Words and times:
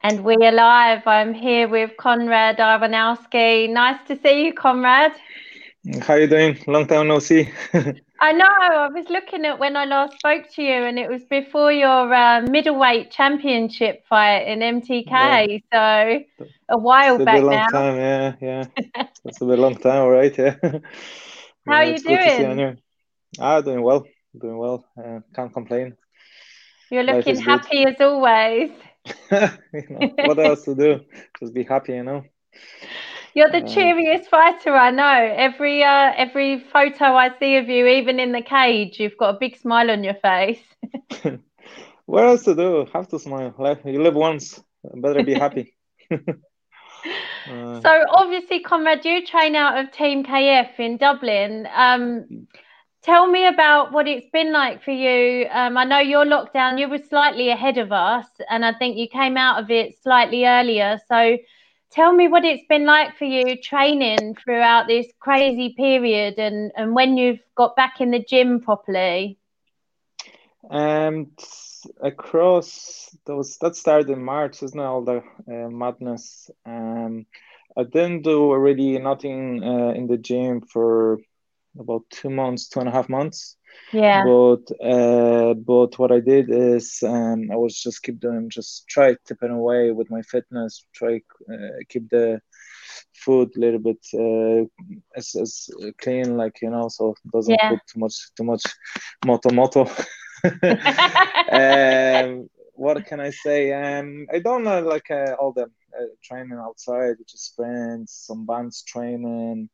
And 0.00 0.22
we 0.22 0.36
are 0.36 0.52
live. 0.52 1.04
I'm 1.06 1.34
here 1.34 1.66
with 1.66 1.90
Konrad 1.98 2.58
Ivanowski. 2.58 3.68
Nice 3.68 3.98
to 4.06 4.16
see 4.16 4.44
you, 4.44 4.54
Konrad. 4.54 5.10
How 6.02 6.14
you 6.14 6.28
doing? 6.28 6.56
Long 6.68 6.86
time 6.86 7.08
no 7.08 7.18
see. 7.18 7.50
I 8.20 8.32
know. 8.32 8.46
I 8.46 8.88
was 8.94 9.06
looking 9.10 9.44
at 9.44 9.58
when 9.58 9.76
I 9.76 9.86
last 9.86 10.16
spoke 10.16 10.44
to 10.54 10.62
you, 10.62 10.84
and 10.84 11.00
it 11.00 11.10
was 11.10 11.24
before 11.24 11.72
your 11.72 12.14
uh, 12.14 12.42
middleweight 12.42 13.10
championship 13.10 14.04
fight 14.08 14.46
in 14.46 14.60
MTK. 14.60 15.10
Yeah. 15.10 16.24
So 16.38 16.46
a 16.68 16.78
while 16.78 17.16
it's 17.16 17.22
a 17.22 17.24
back 17.24 17.42
long 17.42 17.54
now. 17.54 17.66
Time, 17.66 17.96
yeah, 17.96 18.34
yeah. 18.40 18.64
It's 19.24 19.40
a 19.40 19.46
bit 19.46 19.58
long 19.58 19.74
time, 19.74 20.02
all 20.02 20.10
right. 20.10 20.36
Yeah. 20.38 20.54
How 20.62 20.80
yeah, 21.66 21.76
are 21.76 21.84
you 21.84 21.98
doing? 21.98 22.78
Ah, 23.40 23.60
doing 23.62 23.82
well. 23.82 24.06
Doing 24.40 24.58
well. 24.58 24.84
Uh, 24.96 25.20
can't 25.34 25.52
complain. 25.52 25.96
You're 26.88 27.02
looking 27.02 27.36
happy 27.36 27.84
good. 27.84 27.94
as 27.94 28.00
always. 28.00 28.70
you 29.72 29.86
know, 29.90 30.12
what 30.24 30.38
else 30.38 30.64
to 30.64 30.74
do? 30.74 31.00
Just 31.40 31.54
be 31.54 31.64
happy, 31.64 31.94
you 31.94 32.02
know. 32.02 32.24
You're 33.34 33.50
the 33.50 33.62
uh, 33.62 33.68
cheeriest 33.68 34.30
fighter 34.30 34.74
I 34.74 34.90
know. 34.90 35.34
Every 35.36 35.84
uh, 35.84 36.12
every 36.16 36.64
photo 36.72 37.14
I 37.14 37.30
see 37.38 37.56
of 37.56 37.68
you, 37.68 37.86
even 37.86 38.18
in 38.18 38.32
the 38.32 38.42
cage, 38.42 38.98
you've 38.98 39.16
got 39.16 39.34
a 39.34 39.38
big 39.38 39.56
smile 39.56 39.90
on 39.90 40.02
your 40.02 40.14
face. 40.14 40.62
what 42.06 42.24
else 42.24 42.44
to 42.44 42.54
do? 42.54 42.86
Have 42.92 43.08
to 43.08 43.18
smile. 43.18 43.54
You 43.84 44.02
live 44.02 44.14
once. 44.14 44.60
Better 44.82 45.22
be 45.22 45.34
happy. 45.34 45.74
uh, 46.10 47.80
so 47.80 48.04
obviously, 48.10 48.60
Konrad, 48.60 49.04
you 49.04 49.24
train 49.26 49.54
out 49.54 49.78
of 49.78 49.92
Team 49.92 50.24
KF 50.24 50.78
in 50.78 50.96
Dublin. 50.96 51.68
Um, 51.74 52.48
tell 53.08 53.26
me 53.26 53.46
about 53.46 53.90
what 53.90 54.06
it's 54.06 54.28
been 54.34 54.52
like 54.52 54.82
for 54.82 54.90
you. 54.90 55.46
Um, 55.50 55.78
I 55.78 55.84
know 55.84 55.98
your 55.98 56.26
lockdown, 56.26 56.78
you 56.78 56.90
were 56.90 56.98
slightly 56.98 57.48
ahead 57.48 57.78
of 57.78 57.90
us, 57.90 58.26
and 58.50 58.66
I 58.66 58.74
think 58.74 58.98
you 58.98 59.08
came 59.08 59.38
out 59.38 59.62
of 59.62 59.70
it 59.70 59.94
slightly 60.02 60.44
earlier. 60.44 61.00
So 61.08 61.38
tell 61.90 62.12
me 62.12 62.28
what 62.28 62.44
it's 62.44 62.66
been 62.68 62.84
like 62.84 63.16
for 63.16 63.24
you 63.24 63.56
training 63.62 64.36
throughout 64.44 64.88
this 64.88 65.06
crazy 65.20 65.70
period 65.74 66.34
and, 66.38 66.70
and 66.76 66.94
when 66.94 67.16
you've 67.16 67.40
got 67.54 67.76
back 67.76 68.02
in 68.02 68.10
the 68.10 68.22
gym 68.22 68.60
properly. 68.60 69.38
Um, 70.68 71.30
across 72.02 73.16
those 73.24 73.56
that 73.62 73.74
started 73.74 74.10
in 74.10 74.22
March, 74.22 74.62
isn't? 74.62 74.78
All 74.78 75.02
the 75.02 75.22
uh, 75.50 75.70
madness. 75.70 76.50
Um, 76.66 77.24
I 77.74 77.84
didn't 77.84 78.20
do 78.20 78.54
really 78.54 78.98
nothing 78.98 79.64
uh, 79.64 79.92
in 79.96 80.08
the 80.08 80.18
gym 80.18 80.60
for 80.60 81.20
about 81.78 82.02
two 82.10 82.30
months, 82.30 82.68
two 82.68 82.80
and 82.80 82.88
a 82.88 82.92
half 82.92 83.08
months. 83.08 83.56
Yeah. 83.92 84.24
But 84.24 84.70
uh, 84.84 85.54
but 85.54 85.98
what 85.98 86.12
I 86.12 86.20
did 86.20 86.50
is 86.50 87.02
um, 87.02 87.50
I 87.50 87.56
was 87.56 87.80
just 87.80 88.02
keep 88.02 88.20
doing, 88.20 88.50
just 88.50 88.86
try 88.88 89.16
tipping 89.26 89.50
away 89.50 89.92
with 89.92 90.10
my 90.10 90.22
fitness, 90.22 90.84
try 90.94 91.20
uh, 91.52 91.78
keep 91.88 92.10
the 92.10 92.40
food 93.14 93.50
a 93.56 93.60
little 93.60 93.80
bit 93.80 94.04
uh, 94.14 94.64
as, 95.16 95.34
as 95.34 95.70
clean, 96.00 96.36
like 96.36 96.60
you 96.62 96.70
know, 96.70 96.88
so 96.88 97.14
it 97.24 97.30
doesn't 97.32 97.58
yeah. 97.58 97.70
put 97.70 97.80
too 97.92 98.00
much 98.00 98.34
too 98.36 98.44
much 98.44 98.62
moto 99.24 99.50
moto. 99.50 99.82
um, 101.52 102.48
what 102.74 103.04
can 103.06 103.20
I 103.20 103.30
say? 103.30 103.72
Um, 103.72 104.26
I 104.32 104.38
don't 104.38 104.64
know 104.64 104.80
like 104.80 105.10
uh, 105.10 105.34
all 105.38 105.52
the 105.52 105.64
uh, 105.64 106.04
training 106.22 106.58
outside, 106.58 107.16
just 107.28 107.52
sprints, 107.52 108.26
some 108.26 108.46
bands 108.46 108.82
training. 108.82 109.68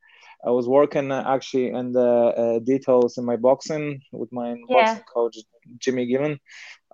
I 0.47 0.51
was 0.51 0.69
working 0.69 1.11
uh, 1.11 1.25
actually 1.27 1.69
in 1.71 1.93
the 1.93 2.01
uh, 2.01 2.59
details 2.59 3.17
in 3.17 3.25
my 3.25 3.37
boxing 3.37 4.03
with 4.13 4.31
my 4.31 4.51
yeah. 4.69 4.85
boxing 4.85 5.05
coach 5.13 5.37
Jimmy 5.79 6.07
Given. 6.07 6.39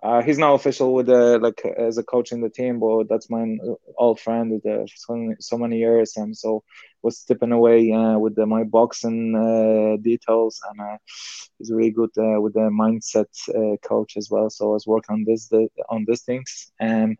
Uh, 0.01 0.21
he's 0.21 0.39
now 0.39 0.55
official 0.55 0.95
with 0.95 1.05
the 1.05 1.37
like 1.37 1.61
as 1.77 1.97
a 1.97 2.03
coach 2.03 2.31
in 2.31 2.41
the 2.41 2.49
team, 2.49 2.79
but 2.79 3.07
that's 3.07 3.29
my 3.29 3.57
old 3.97 4.19
friend 4.19 4.51
with 4.51 4.63
the 4.63 4.87
so, 4.95 5.35
so 5.39 5.57
many 5.59 5.77
years, 5.77 6.17
and 6.17 6.35
so 6.35 6.63
was 7.03 7.23
tipping 7.23 7.51
away 7.51 7.91
uh, 7.91 8.17
with 8.17 8.35
the, 8.35 8.45
my 8.47 8.63
boxing 8.63 9.35
uh, 9.35 10.01
details, 10.01 10.59
and 10.71 10.81
uh, 10.81 10.97
he's 11.57 11.71
really 11.71 11.91
good 11.91 12.09
with 12.15 12.53
the 12.53 12.69
mindset 12.71 13.27
coach 13.83 14.17
as 14.17 14.29
well. 14.31 14.49
So 14.49 14.71
I 14.71 14.73
was 14.73 14.87
working 14.87 15.13
on 15.13 15.23
this 15.23 15.49
the, 15.49 15.67
on 15.89 16.05
these 16.07 16.23
things, 16.23 16.71
and 16.79 17.15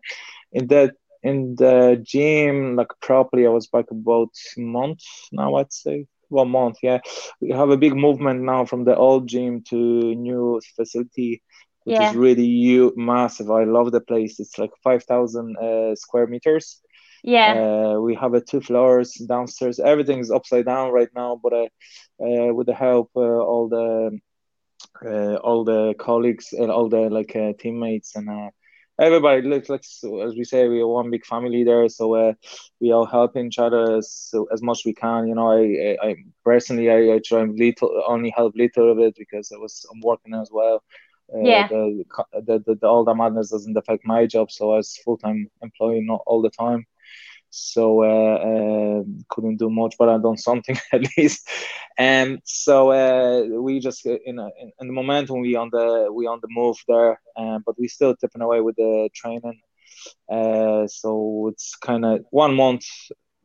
in 0.52 0.66
that 0.68 0.96
in 1.22 1.56
the 1.56 2.02
gym 2.02 2.76
like 2.78 2.92
properly, 3.00 3.46
I 3.46 3.50
was 3.50 3.68
back 3.68 3.92
about 3.92 4.32
a 4.58 4.62
month 4.62 5.04
now, 5.32 5.54
I'd 5.56 5.72
say 5.72 6.08
one 6.32 6.50
month. 6.50 6.78
Yeah, 6.82 7.00
we 7.40 7.50
have 7.52 7.70
a 7.70 7.78
big 7.78 7.96
movement 7.96 8.42
now 8.42 8.66
from 8.66 8.84
the 8.84 8.96
old 8.96 9.28
gym 9.28 9.64
to 9.70 9.76
new 10.16 10.62
facility, 10.76 11.42
which 11.84 11.96
yeah. 11.96 12.10
is 12.10 12.16
really 12.16 12.46
huge, 12.46 12.94
massive. 12.96 13.50
I 13.52 13.64
love 13.64 13.92
the 13.92 14.02
place. 14.02 14.40
It's 14.40 14.58
like 14.58 14.72
five 14.84 15.04
thousand 15.04 15.58
uh, 15.58 15.96
square 15.96 16.28
meters. 16.28 16.82
Yeah. 17.24 17.54
Uh, 17.54 18.00
we 18.00 18.16
have 18.16 18.34
a 18.34 18.42
two 18.42 18.62
floors 18.62 19.14
downstairs. 19.14 19.80
Everything 19.80 20.20
is 20.20 20.32
upside 20.32 20.66
down 20.66 20.92
right 20.92 21.10
now, 21.16 21.40
but 21.42 21.54
uh, 21.54 21.68
uh 22.24 22.54
with 22.54 22.68
the 22.68 22.74
help 22.74 23.12
uh, 23.16 23.20
all 23.20 23.70
the 23.70 24.20
uh, 25.06 25.36
all 25.36 25.64
the 25.64 25.94
colleagues 26.00 26.54
and 26.54 26.72
all 26.72 26.90
the 26.90 27.10
like 27.10 27.34
teammates 27.60 28.16
and 28.16 28.52
everybody 29.02 29.42
looks 29.44 29.70
like 29.70 29.84
so, 29.84 30.22
as 30.22 30.36
we 30.36 30.44
say 30.46 30.68
we 30.68 30.82
are 30.82 30.88
one 30.88 31.12
big 31.12 31.26
family 31.26 31.64
there. 31.64 31.90
So 31.90 32.16
uh, 32.16 32.34
we 32.82 32.92
all 32.92 33.06
help 33.06 33.36
each 33.38 33.60
other 33.60 33.98
as, 33.98 34.34
as 34.54 34.62
much 34.62 34.82
we 34.86 34.94
can. 34.94 35.28
You 35.28 35.36
know 35.36 35.52
i 35.52 35.62
i, 36.04 36.10
I 36.10 36.16
personally 36.46 36.90
I, 36.92 37.16
I 37.16 37.20
try 37.26 37.42
and 37.42 37.58
little 37.58 38.04
only 38.08 38.32
help 38.36 38.54
little 38.56 38.92
of 38.92 39.00
it 39.00 39.16
because 39.18 39.52
i 39.54 39.58
was 39.58 39.86
i'm 39.92 40.02
working 40.02 40.34
as 40.36 40.50
well. 40.52 40.84
Uh, 41.34 41.40
yeah. 41.46 41.68
the, 41.70 42.04
the, 42.46 42.64
the, 42.66 42.76
the 42.82 42.88
all 42.88 43.06
the 43.06 43.16
madness 43.16 43.52
doesn't 43.52 43.78
affect 43.78 44.06
my 44.06 44.26
job. 44.28 44.52
So 44.52 44.74
i 44.74 44.78
was 44.78 44.98
full-time 45.06 45.50
employee 45.62 46.02
not 46.02 46.22
all 46.28 46.42
the 46.42 46.50
time 46.52 46.86
so 47.52 48.04
uh, 48.04 48.36
uh, 48.36 49.04
couldn't 49.30 49.58
do 49.58 49.70
much, 49.70 49.96
but 50.00 50.10
I've 50.10 50.24
done 50.24 50.38
something 50.38 50.78
at 50.94 51.06
least. 51.18 51.48
And 51.98 52.40
so 52.46 52.92
uh, 52.92 53.62
we 53.62 53.80
just 53.80 54.06
uh, 54.08 54.18
in, 54.26 54.40
a, 54.40 54.46
in, 54.60 54.72
in 54.80 54.88
the 54.88 54.94
momentum 54.94 55.42
we 55.42 55.56
on 55.56 55.70
the 55.72 56.10
we 56.12 56.26
on 56.28 56.40
the 56.42 56.48
move 56.50 56.78
there, 56.88 57.22
um, 57.38 57.64
but 57.66 57.76
we 57.78 57.88
still 57.88 58.16
tipping 58.16 58.42
away 58.42 58.62
with 58.62 58.78
the 58.78 59.10
training. 59.14 59.62
Uh, 60.32 60.88
so 60.88 61.50
it's 61.52 61.76
kind 61.76 62.06
of 62.06 62.26
one 62.32 62.56
month 62.56 62.86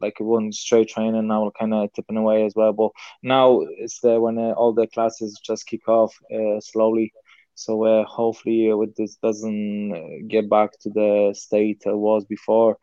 like 0.00 0.14
one 0.20 0.52
straight 0.52 0.88
training 0.88 1.26
now 1.26 1.44
we're 1.44 1.50
kind 1.52 1.72
of 1.72 1.90
tipping 1.94 2.16
away 2.18 2.44
as 2.44 2.52
well 2.54 2.72
but 2.72 2.90
now 3.22 3.60
it's 3.78 4.00
there 4.00 4.20
when 4.20 4.38
uh, 4.38 4.52
all 4.52 4.72
the 4.72 4.86
classes 4.88 5.40
just 5.44 5.66
kick 5.66 5.88
off 5.88 6.14
uh, 6.34 6.60
slowly 6.60 7.12
so 7.56 7.84
uh, 7.84 8.04
hopefully, 8.04 8.70
uh, 8.70 8.76
with 8.76 8.94
this 8.96 9.16
doesn't 9.16 9.92
uh, 9.92 10.26
get 10.28 10.48
back 10.48 10.78
to 10.80 10.90
the 10.90 11.34
state 11.36 11.82
it 11.86 11.96
was 11.96 12.26
before, 12.26 12.78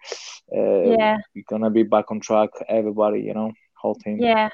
uh, 0.52 0.98
yeah, 0.98 1.18
we're 1.36 1.44
gonna 1.48 1.70
be 1.70 1.84
back 1.84 2.10
on 2.10 2.20
track. 2.20 2.50
Everybody, 2.68 3.22
you 3.22 3.36
know, 3.36 3.52
whole 3.76 3.96
team. 3.96 4.18
Yeah. 4.20 4.50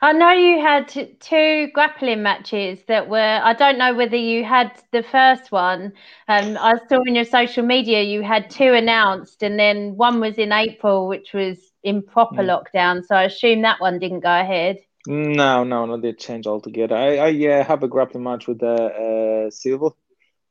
I 0.00 0.12
know 0.12 0.30
you 0.32 0.60
had 0.60 0.88
two 1.20 1.68
grappling 1.72 2.22
matches 2.22 2.78
that 2.88 3.08
were. 3.08 3.40
I 3.42 3.54
don't 3.54 3.78
know 3.78 3.94
whether 3.94 4.16
you 4.16 4.44
had 4.44 4.70
the 4.92 5.02
first 5.02 5.50
one. 5.50 5.92
Um, 6.28 6.56
I 6.60 6.74
saw 6.88 7.00
in 7.06 7.14
your 7.14 7.24
social 7.24 7.64
media 7.64 8.02
you 8.02 8.22
had 8.22 8.50
two 8.50 8.72
announced, 8.72 9.42
and 9.42 9.58
then 9.58 9.96
one 9.96 10.20
was 10.20 10.36
in 10.36 10.52
April, 10.52 11.08
which 11.08 11.32
was 11.32 11.58
in 11.82 12.02
proper 12.02 12.42
mm. 12.42 12.48
lockdown. 12.50 13.04
So 13.04 13.16
I 13.16 13.24
assume 13.24 13.62
that 13.62 13.80
one 13.80 13.98
didn't 13.98 14.20
go 14.20 14.40
ahead. 14.40 14.78
No, 15.06 15.64
no, 15.64 15.84
no. 15.84 15.98
They 15.98 16.14
changed 16.14 16.46
altogether. 16.46 16.96
I, 16.96 17.16
I 17.16 17.28
yeah, 17.28 17.62
have 17.62 17.82
a 17.82 17.88
grappling 17.88 18.24
match 18.24 18.46
with 18.46 18.62
uh, 18.62 18.66
uh 18.66 19.50
Silva. 19.50 19.86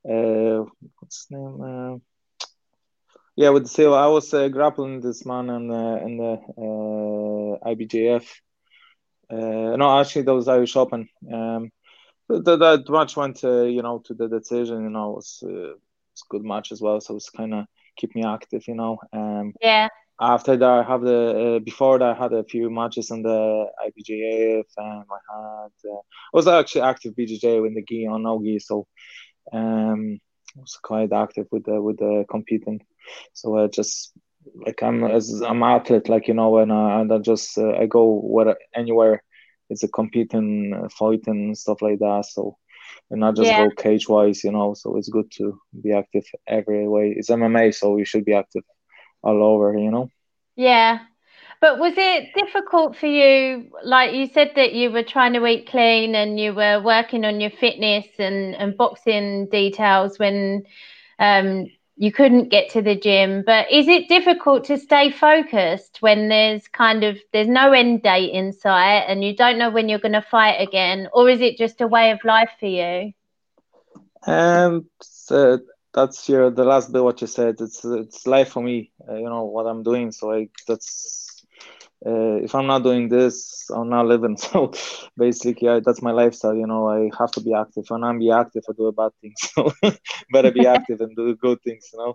Uh, 0.08 0.66
what's 1.00 1.24
his 1.24 1.32
name? 1.32 1.62
Uh, 1.62 1.98
yeah, 3.36 3.50
with 3.50 3.68
Silva. 3.68 3.96
I 3.96 4.08
was 4.08 4.32
uh, 4.34 4.48
grappling 4.50 5.02
this 5.02 5.26
man 5.26 5.50
in 5.50 5.68
the 5.68 6.02
in 6.06 6.18
the 6.18 6.34
uh, 6.58 7.70
IBJJF. 7.70 8.28
Uh, 9.30 9.76
no, 9.76 10.00
actually, 10.00 10.22
that 10.24 10.36
was 10.36 10.48
Irish 10.48 10.76
Open. 10.76 11.10
Um, 11.32 11.72
that, 12.30 12.60
that 12.60 12.90
match 12.90 13.18
went, 13.18 13.42
you 13.42 13.82
know, 13.82 14.04
to 14.06 14.14
the 14.14 14.28
decision. 14.28 14.84
You 14.84 14.90
know, 14.92 15.12
it 15.12 15.16
was 15.16 15.44
uh, 15.44 15.74
it's 16.12 16.24
a 16.24 16.30
good 16.30 16.44
match 16.44 16.72
as 16.72 16.80
well. 16.80 17.02
So 17.02 17.16
it's 17.16 17.32
kind 17.32 17.56
of 17.56 17.66
keep 17.96 18.14
me 18.14 18.24
active. 18.24 18.68
You 18.68 18.76
know. 18.76 19.00
Um, 19.12 19.54
yeah 19.60 19.88
after 20.20 20.58
that, 20.58 20.70
I 20.70 20.84
have 20.84 21.02
the 21.02 21.56
uh, 21.56 21.60
before 21.60 22.00
that 22.00 22.16
I 22.16 22.22
had 22.22 22.34
a 22.34 22.44
few 22.44 22.70
matches 22.70 23.12
in 23.12 23.24
the 23.24 23.66
IBJJF, 23.86 24.66
and 24.78 25.06
I 25.10 25.34
had 25.34 25.92
uh, 25.92 25.96
I 25.96 26.34
was 26.34 26.48
actually 26.48 26.82
active 26.82 27.14
BJJ 27.16 27.62
with 27.62 27.76
the 27.76 27.84
gi 27.84 28.08
on 28.08 28.24
no 28.24 28.42
gi, 28.44 28.60
so 28.60 28.88
um, 29.52 30.20
I 30.56 30.60
was 30.60 30.78
quite 30.82 31.12
active 31.12 31.48
with 31.52 31.66
the 31.66 31.82
with 31.82 31.98
the 31.98 32.26
competing. 32.30 32.86
So 33.34 33.58
I 33.58 33.68
just 33.68 34.14
like 34.56 34.84
I'm 34.84 35.04
as 35.04 35.42
I'm 35.42 35.64
athlete, 35.64 36.10
like 36.10 36.28
you 36.28 36.36
know, 36.36 36.58
and 36.58 36.72
I, 36.72 37.02
and 37.02 37.12
I 37.12 37.18
just 37.18 37.58
uh, 37.58 37.74
I 37.74 37.88
go 37.88 38.20
where 38.20 38.56
anywhere 38.76 39.24
it's 39.70 39.84
a 39.84 39.88
competing, 39.88 40.74
uh, 40.74 40.90
fighting 40.90 41.56
stuff 41.56 41.82
like 41.82 42.00
that. 42.00 42.26
So 42.30 42.58
and 43.10 43.20
not 43.20 43.36
just 43.36 43.50
yeah. 43.50 43.66
go 43.66 43.70
cage 43.72 44.08
wise, 44.08 44.44
you 44.44 44.52
know. 44.52 44.74
So 44.74 44.98
it's 44.98 45.10
good 45.10 45.32
to 45.38 45.60
be 45.82 45.94
active 45.94 46.26
every 46.48 46.88
way. 46.88 47.14
It's 47.18 47.30
MMA, 47.30 47.74
so 47.74 47.98
you 47.98 48.06
should 48.06 48.26
be 48.26 48.34
active 48.34 48.64
all 49.24 49.44
over, 49.44 49.78
you 49.78 49.92
know? 49.92 50.10
Yeah. 50.56 51.00
But 51.62 51.80
was 51.80 51.94
it 51.98 52.34
difficult 52.36 52.98
for 52.98 53.08
you? 53.08 53.72
Like 53.84 54.14
you 54.14 54.28
said 54.28 54.52
that 54.56 54.74
you 54.74 54.92
were 54.92 55.04
trying 55.04 55.34
to 55.34 55.46
eat 55.46 55.68
clean 55.68 56.16
and 56.16 56.40
you 56.40 56.54
were 56.54 56.82
working 56.82 57.26
on 57.26 57.40
your 57.40 57.52
fitness 57.52 58.06
and, 58.20 58.56
and 58.56 58.78
boxing 58.78 59.48
details 59.50 60.20
when 60.20 60.64
um, 61.20 61.68
you 61.96 62.12
couldn't 62.12 62.50
get 62.50 62.72
to 62.72 62.82
the 62.82 62.96
gym. 62.96 63.44
But 63.46 63.72
is 63.72 63.88
it 63.88 64.10
difficult 64.10 64.66
to 64.66 64.78
stay 64.78 65.10
focused 65.12 66.02
when 66.02 66.28
there's 66.30 66.68
kind 66.68 67.04
of 67.04 67.18
there's 67.32 67.48
no 67.48 67.72
end 67.72 68.04
date 68.04 68.34
in 68.34 68.52
sight 68.52 69.06
and 69.08 69.24
you 69.24 69.36
don't 69.36 69.58
know 69.58 69.70
when 69.70 69.90
you're 69.90 70.00
going 70.00 70.14
to 70.14 70.22
fight 70.22 70.60
again, 70.60 71.08
or 71.14 71.30
is 71.30 71.42
it 71.42 71.58
just 71.58 71.82
a 71.82 71.88
way 71.88 72.12
of 72.12 72.24
life 72.26 72.52
for 72.60 72.68
you? 72.68 73.14
Um, 74.26 74.90
so 75.02 75.60
that's 75.94 76.28
your 76.30 76.50
the 76.52 76.64
last 76.66 76.92
bit 76.92 77.04
what 77.04 77.22
you 77.22 77.28
said. 77.28 77.56
It's 77.60 77.84
it's 77.86 78.26
life 78.28 78.50
for 78.50 78.62
me. 78.64 78.92
Uh, 79.08 79.16
you 79.16 79.26
know 79.30 79.46
what 79.46 79.66
I'm 79.68 79.84
doing, 79.84 80.12
so 80.12 80.28
like 80.28 80.52
that's 80.68 81.46
uh, 82.06 82.38
if 82.48 82.56
I'm 82.56 82.68
not 82.68 82.84
doing 82.84 83.10
this, 83.10 83.70
I'm 83.74 83.90
not 83.90 84.08
living. 84.08 84.38
So 84.38 84.72
basically, 85.18 85.68
yeah, 85.68 85.80
that's 85.86 86.02
my 86.02 86.12
lifestyle. 86.12 86.56
You 86.56 86.68
know, 86.68 86.90
I 86.90 87.10
have 87.20 87.32
to 87.32 87.42
be 87.42 87.54
active. 87.54 87.86
When 87.90 88.04
I'm 88.04 88.20
be 88.20 88.32
active, 88.32 88.64
I 88.70 88.74
do 88.78 88.92
bad 88.92 89.12
things. 89.22 89.40
So 89.56 89.72
better 90.32 90.52
be 90.52 90.66
active 90.68 91.02
and 91.02 91.16
do 91.16 91.36
good 91.36 91.60
things. 91.64 91.90
You 91.94 92.00
know. 92.00 92.14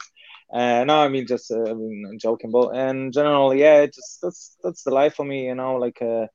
Uh, 0.53 0.85
no, 0.85 1.01
I 1.01 1.09
mean 1.09 1.27
just 1.27 1.51
uh, 1.51 1.63
I 1.71 1.75
mean 1.75 2.19
joking, 2.21 2.51
but 2.51 2.69
and 2.77 3.13
generally, 3.13 3.61
yeah, 3.61 3.87
just 3.87 4.21
that's 4.23 4.57
that's 4.63 4.83
the 4.85 4.91
life 4.91 5.15
for 5.15 5.25
me. 5.25 5.47
You 5.47 5.55
know, 5.55 5.77
like 5.77 6.01
uh, 6.03 6.27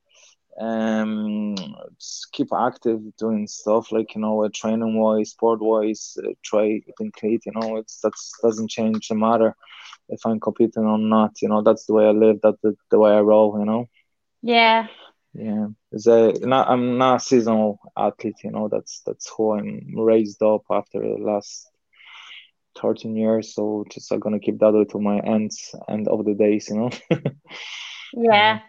um, 0.59 1.55
keep 2.31 2.47
active, 2.53 2.99
doing 3.17 3.47
stuff 3.47 3.91
like 3.91 4.15
you 4.15 4.21
know, 4.21 4.43
uh, 4.43 4.49
training 4.53 4.99
wise, 4.99 5.31
sport 5.31 5.59
wise, 5.61 6.17
uh, 6.23 6.29
try 6.43 6.81
complete. 6.97 7.45
You 7.45 7.53
know, 7.55 7.77
it's 7.77 7.99
that's 8.01 8.33
doesn't 8.41 8.69
change 8.69 9.07
the 9.07 9.15
matter 9.15 9.55
if 10.09 10.25
I'm 10.25 10.39
competing 10.39 10.85
or 10.85 10.97
not. 10.97 11.41
You 11.41 11.49
know, 11.49 11.61
that's 11.61 11.85
the 11.85 11.93
way 11.93 12.07
I 12.07 12.11
live. 12.11 12.39
That's 12.43 12.61
the, 12.61 12.75
the 12.91 12.99
way 12.99 13.11
I 13.11 13.19
roll. 13.19 13.57
You 13.59 13.65
know. 13.65 13.89
Yeah. 14.41 14.87
Yeah, 15.35 15.67
it's 15.91 16.05
a 16.05 16.33
not. 16.41 16.69
I'm 16.69 16.99
not 16.99 17.15
a 17.15 17.19
seasonal 17.19 17.79
athlete. 17.97 18.35
You 18.43 18.51
know, 18.51 18.67
that's 18.67 19.01
that's 19.03 19.31
who 19.35 19.53
I'm 19.53 19.95
raised 19.97 20.43
up 20.43 20.61
after 20.69 20.99
the 20.99 21.17
last 21.19 21.67
13 22.79 23.15
years. 23.15 23.55
So 23.55 23.83
just 23.89 24.11
I'm 24.11 24.19
gonna 24.19 24.39
keep 24.39 24.59
that 24.59 24.73
way 24.73 24.85
to 24.85 24.99
my 24.99 25.19
ends 25.19 25.73
end 25.89 26.07
of 26.07 26.23
the 26.25 26.35
days. 26.35 26.69
You 26.69 26.75
know. 26.75 26.89
yeah. 28.13 28.59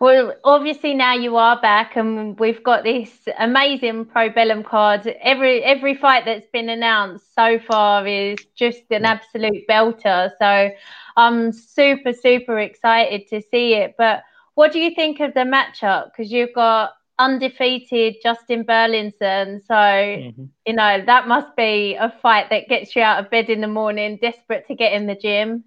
Well, 0.00 0.34
obviously 0.44 0.94
now 0.94 1.14
you 1.14 1.36
are 1.36 1.60
back, 1.60 1.96
and 1.96 2.38
we've 2.38 2.62
got 2.62 2.84
this 2.84 3.10
amazing 3.38 4.06
Probellum 4.06 4.64
card. 4.64 5.06
Every 5.20 5.62
every 5.62 5.94
fight 5.94 6.24
that's 6.24 6.46
been 6.52 6.68
announced 6.68 7.34
so 7.34 7.58
far 7.58 8.06
is 8.06 8.38
just 8.56 8.82
an 8.90 9.04
absolute 9.04 9.66
belter. 9.68 10.30
So 10.38 10.70
I'm 11.16 11.52
super 11.52 12.12
super 12.12 12.58
excited 12.58 13.28
to 13.28 13.40
see 13.50 13.74
it. 13.74 13.94
But 13.96 14.22
what 14.54 14.72
do 14.72 14.80
you 14.80 14.94
think 14.94 15.20
of 15.20 15.34
the 15.34 15.40
matchup? 15.40 16.06
Because 16.06 16.32
you've 16.32 16.54
got 16.54 16.92
undefeated 17.18 18.16
Justin 18.22 18.64
Burlinson. 18.64 19.62
So, 19.66 19.74
mm-hmm. 19.74 20.44
you 20.66 20.72
know, 20.72 21.02
that 21.04 21.28
must 21.28 21.54
be 21.56 21.94
a 21.94 22.12
fight 22.22 22.50
that 22.50 22.68
gets 22.68 22.94
you 22.96 23.02
out 23.02 23.24
of 23.24 23.30
bed 23.30 23.50
in 23.50 23.60
the 23.60 23.68
morning, 23.68 24.18
desperate 24.20 24.66
to 24.68 24.74
get 24.74 24.92
in 24.92 25.06
the 25.06 25.14
gym. 25.14 25.64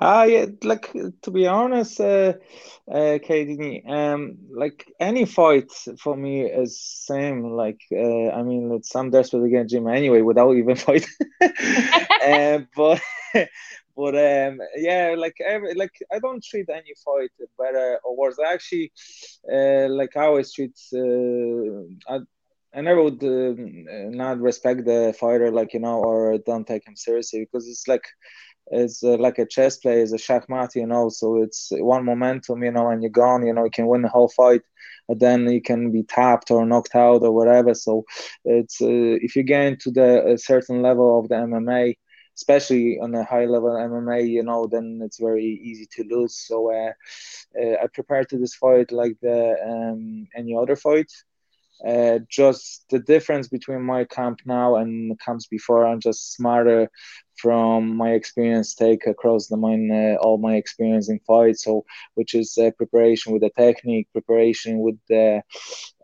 Ah, 0.00 0.24
yeah, 0.24 0.46
like 0.64 0.92
to 1.22 1.30
be 1.30 1.46
honest, 1.46 2.00
uh, 2.00 2.34
uh, 2.90 3.18
Katie, 3.22 3.82
um, 3.88 4.36
like 4.50 4.84
any 5.00 5.24
fight 5.24 5.70
for 5.98 6.16
me 6.16 6.42
is 6.42 6.80
same. 6.80 7.42
Like, 7.52 7.80
uh, 7.92 8.30
I 8.30 8.42
mean, 8.42 8.72
it's 8.74 8.94
I'm 8.94 9.10
desperate 9.10 9.48
to 9.50 9.64
Jim 9.66 9.86
anyway 9.88 10.22
without 10.22 10.52
even 10.56 10.76
fighting. 10.86 11.08
uh, 11.42 12.58
but, 12.76 13.00
but 13.96 14.14
um, 14.16 14.58
yeah, 14.76 15.14
like 15.16 15.36
every 15.46 15.74
like 15.74 15.94
I 16.12 16.18
don't 16.18 16.42
treat 16.44 16.68
any 16.70 16.94
fight 17.04 17.30
better 17.58 17.98
or 18.04 18.16
worse. 18.16 18.36
I 18.38 18.52
actually, 18.54 18.92
uh, 19.52 19.88
like 19.90 20.16
I 20.16 20.24
always 20.26 20.52
treat. 20.52 20.76
Uh, 20.92 22.14
I, 22.14 22.18
I 22.74 22.80
never 22.80 23.02
would 23.02 23.22
uh, 23.22 23.54
not 24.10 24.40
respect 24.40 24.84
the 24.84 25.14
fighter, 25.18 25.50
like 25.50 25.72
you 25.74 25.80
know, 25.80 25.98
or 26.02 26.38
don't 26.38 26.66
take 26.66 26.86
him 26.86 26.96
seriously 26.96 27.40
because 27.40 27.68
it's 27.68 27.86
like 27.88 28.04
it's 28.70 29.02
uh, 29.02 29.16
like 29.18 29.38
a 29.38 29.46
chess 29.46 29.76
play, 29.78 30.00
it's 30.00 30.12
a 30.12 30.16
shachmat, 30.16 30.74
you 30.74 30.86
know. 30.86 31.08
So 31.08 31.42
it's 31.42 31.68
one 31.72 32.04
momentum, 32.04 32.62
you 32.62 32.70
know, 32.72 32.88
and 32.88 33.02
you're 33.02 33.10
gone. 33.10 33.46
You 33.46 33.52
know, 33.54 33.64
you 33.64 33.70
can 33.70 33.86
win 33.86 34.02
the 34.02 34.08
whole 34.08 34.28
fight, 34.28 34.62
but 35.08 35.20
then 35.20 35.48
you 35.50 35.60
can 35.62 35.90
be 35.90 36.02
tapped 36.04 36.50
or 36.50 36.64
knocked 36.66 36.94
out 36.94 37.22
or 37.22 37.32
whatever. 37.32 37.74
So 37.74 38.04
it's 38.44 38.80
uh, 38.80 38.86
if 39.26 39.36
you 39.36 39.42
get 39.42 39.62
into 39.66 39.90
the 39.90 40.38
certain 40.42 40.82
level 40.82 41.18
of 41.18 41.28
the 41.28 41.36
MMA, 41.36 41.96
especially 42.36 42.98
on 43.00 43.14
a 43.14 43.24
high 43.24 43.44
level 43.46 43.76
MMA, 43.76 44.22
you 44.22 44.42
know, 44.42 44.66
then 44.66 45.00
it's 45.04 45.18
very 45.20 45.44
easy 45.44 45.86
to 45.92 46.04
lose. 46.10 46.36
So 46.46 46.72
uh, 46.72 46.92
uh, 47.60 47.76
I 47.82 47.86
prepared 47.92 48.28
to 48.30 48.38
this 48.38 48.54
fight 48.54 48.92
like 48.92 49.16
the 49.20 49.56
um, 49.64 50.26
any 50.36 50.56
other 50.56 50.76
fight. 50.76 51.10
Uh, 51.86 52.18
just 52.30 52.84
the 52.90 52.98
difference 52.98 53.48
between 53.48 53.82
my 53.82 54.04
camp 54.04 54.40
now 54.46 54.76
and 54.76 55.10
the 55.10 55.16
camps 55.16 55.46
before, 55.46 55.86
I'm 55.86 56.00
just 56.00 56.34
smarter 56.34 56.90
from 57.36 57.96
my 57.96 58.10
experience 58.12 58.74
take 58.74 59.06
across 59.06 59.48
the 59.48 59.56
mine 59.56 59.90
uh, 59.90 60.16
all 60.20 60.38
my 60.38 60.54
experience 60.56 61.08
in 61.08 61.18
fights 61.26 61.64
so 61.64 61.84
which 62.14 62.34
is 62.34 62.56
uh, 62.58 62.70
preparation 62.76 63.32
with 63.32 63.42
the 63.42 63.50
technique 63.50 64.08
preparation 64.12 64.78
with 64.78 64.96
the 65.08 65.42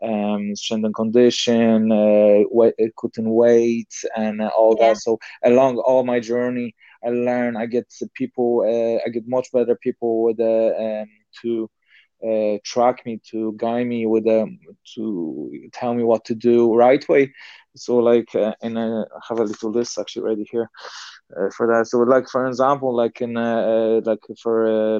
um, 0.01 0.55
strength 0.55 0.85
and 0.85 0.95
condition 0.95 1.91
uh, 1.91 2.43
weight, 2.49 2.73
uh, 2.81 2.87
cutting 2.99 3.33
weight 3.33 3.93
and 4.15 4.41
uh, 4.41 4.49
all 4.57 4.75
yeah. 4.79 4.89
that 4.89 4.97
so 4.97 5.19
along 5.43 5.77
all 5.77 6.03
my 6.03 6.19
journey 6.19 6.75
i 7.05 7.09
learn 7.09 7.55
i 7.55 7.65
get 7.65 7.91
people 8.13 8.63
uh, 8.65 8.99
i 9.05 9.09
get 9.09 9.27
much 9.27 9.51
better 9.51 9.75
people 9.75 10.23
with 10.23 10.39
um, 10.39 11.07
to 11.41 11.69
uh, 12.27 12.57
track 12.63 13.05
me 13.05 13.19
to 13.31 13.53
guide 13.57 13.87
me 13.87 14.05
with 14.05 14.27
um 14.27 14.59
to 14.95 15.51
tell 15.73 15.93
me 15.93 16.03
what 16.03 16.23
to 16.25 16.35
do 16.35 16.73
right 16.73 17.07
way 17.09 17.31
so 17.75 17.97
like 17.97 18.33
uh, 18.35 18.53
and 18.61 18.77
i 18.77 19.03
have 19.27 19.39
a 19.39 19.43
little 19.43 19.71
list 19.71 19.97
actually 19.97 20.23
ready 20.23 20.47
here 20.51 20.69
uh, 21.37 21.49
for 21.55 21.67
that. 21.67 21.87
So, 21.87 21.99
like 21.99 22.27
for 22.29 22.45
example, 22.47 22.95
like 22.95 23.21
in 23.21 23.37
uh, 23.37 23.41
uh 23.41 24.01
like 24.05 24.19
for 24.41 24.67
uh, 24.67 24.99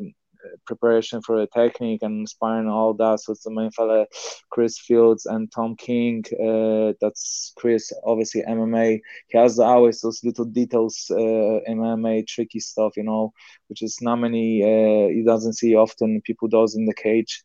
preparation 0.65 1.21
for 1.21 1.41
a 1.41 1.47
technique 1.47 2.01
and 2.03 2.27
sparring 2.27 2.67
all 2.67 2.93
that. 2.95 3.19
So 3.19 3.33
it's 3.33 3.43
the 3.43 3.51
main 3.51 3.71
fella, 3.71 4.05
Chris 4.49 4.79
Fields 4.79 5.25
and 5.25 5.51
Tom 5.51 5.75
King. 5.75 6.23
Uh, 6.33 6.93
that's 7.01 7.53
Chris, 7.55 7.91
obviously 8.05 8.43
MMA. 8.43 8.99
He 9.27 9.37
has 9.37 9.59
always 9.59 10.01
those 10.01 10.23
little 10.23 10.45
details, 10.45 11.07
uh, 11.11 11.59
MMA 11.69 12.27
tricky 12.27 12.59
stuff, 12.59 12.97
you 12.97 13.03
know, 13.03 13.33
which 13.67 13.81
is 13.81 13.97
not 14.01 14.17
many. 14.17 14.63
Uh, 14.63 15.09
he 15.09 15.23
doesn't 15.23 15.53
see 15.53 15.75
often. 15.75 16.21
People 16.21 16.47
does 16.47 16.75
in 16.75 16.85
the 16.85 16.93
cage. 16.93 17.43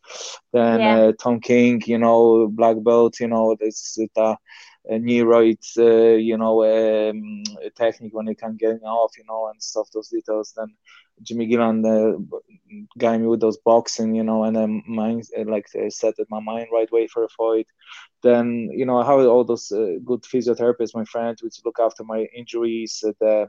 Then 0.52 0.80
yeah. 0.80 0.98
uh, 0.98 1.12
Tom 1.20 1.40
King, 1.40 1.82
you 1.86 1.98
know, 1.98 2.48
black 2.48 2.76
belt. 2.82 3.20
You 3.20 3.28
know, 3.28 3.56
this 3.58 3.98
the 4.14 4.36
knee 4.88 5.22
right, 5.22 5.64
uh, 5.78 6.14
you 6.14 6.36
know, 6.36 6.64
um, 6.64 7.42
technique 7.76 8.14
when 8.14 8.26
he 8.26 8.34
can 8.34 8.56
get 8.56 8.82
off, 8.84 9.16
you 9.18 9.24
know, 9.28 9.48
and 9.48 9.62
stuff, 9.62 9.88
those 9.92 10.08
details. 10.08 10.52
Then 10.56 10.74
Jimmy 11.22 11.48
Gillan 11.48 11.84
uh, 11.84 12.18
got 12.98 13.20
me 13.20 13.26
with 13.26 13.40
those 13.40 13.58
boxing, 13.58 14.14
you 14.14 14.22
know, 14.22 14.44
and 14.44 14.56
then 14.56 14.82
mind, 14.86 15.24
uh, 15.36 15.44
like 15.46 15.66
uh, 15.74 15.90
set 15.90 16.14
my 16.30 16.40
mind 16.40 16.68
right 16.72 16.90
way 16.92 17.06
for 17.06 17.24
a 17.24 17.28
fight. 17.28 17.66
Then, 18.22 18.68
you 18.72 18.84
know, 18.86 18.98
I 18.98 19.06
have 19.06 19.26
all 19.26 19.44
those 19.44 19.70
uh, 19.72 19.98
good 20.04 20.22
physiotherapists, 20.22 20.94
my 20.94 21.04
friends, 21.04 21.42
which 21.42 21.60
look 21.64 21.78
after 21.80 22.04
my 22.04 22.26
injuries, 22.36 23.02
uh, 23.06 23.12
the 23.20 23.48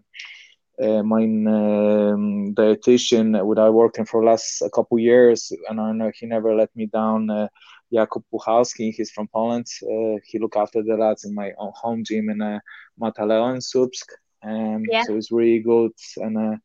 uh, 0.82 1.02
my 1.04 1.24
um, 1.24 2.54
dietitian 2.54 3.34
that 3.34 3.62
I 3.62 3.70
worked 3.70 3.98
in 3.98 4.06
for 4.06 4.24
last 4.24 4.62
a 4.62 4.70
couple 4.70 5.00
years, 5.00 5.52
and 5.70 5.80
I 5.80 5.92
know 5.92 6.12
he 6.14 6.28
never 6.28 6.56
let 6.56 6.76
me 6.76 6.86
down. 6.86 7.50
Uh, 7.94 8.06
Jakub 8.06 8.24
Puchalski, 8.34 8.94
he's 8.94 9.12
from 9.12 9.28
Poland. 9.28 9.68
Uh, 9.84 10.20
he 10.26 10.40
look 10.40 10.56
after 10.56 10.84
the 10.84 10.96
lads 10.96 11.26
in 11.26 11.34
my 11.34 11.52
home 11.58 12.04
gym 12.04 12.30
in 12.30 12.42
uh, 12.42 12.60
Mataleo 13.00 13.54
in 13.54 13.62
Słupsk. 13.62 14.10
Um, 14.44 14.84
yeah. 14.90 15.04
So 15.04 15.16
he's 15.16 15.32
really 15.32 15.60
good 15.60 15.92
and 16.18 16.38
uh, 16.38 16.58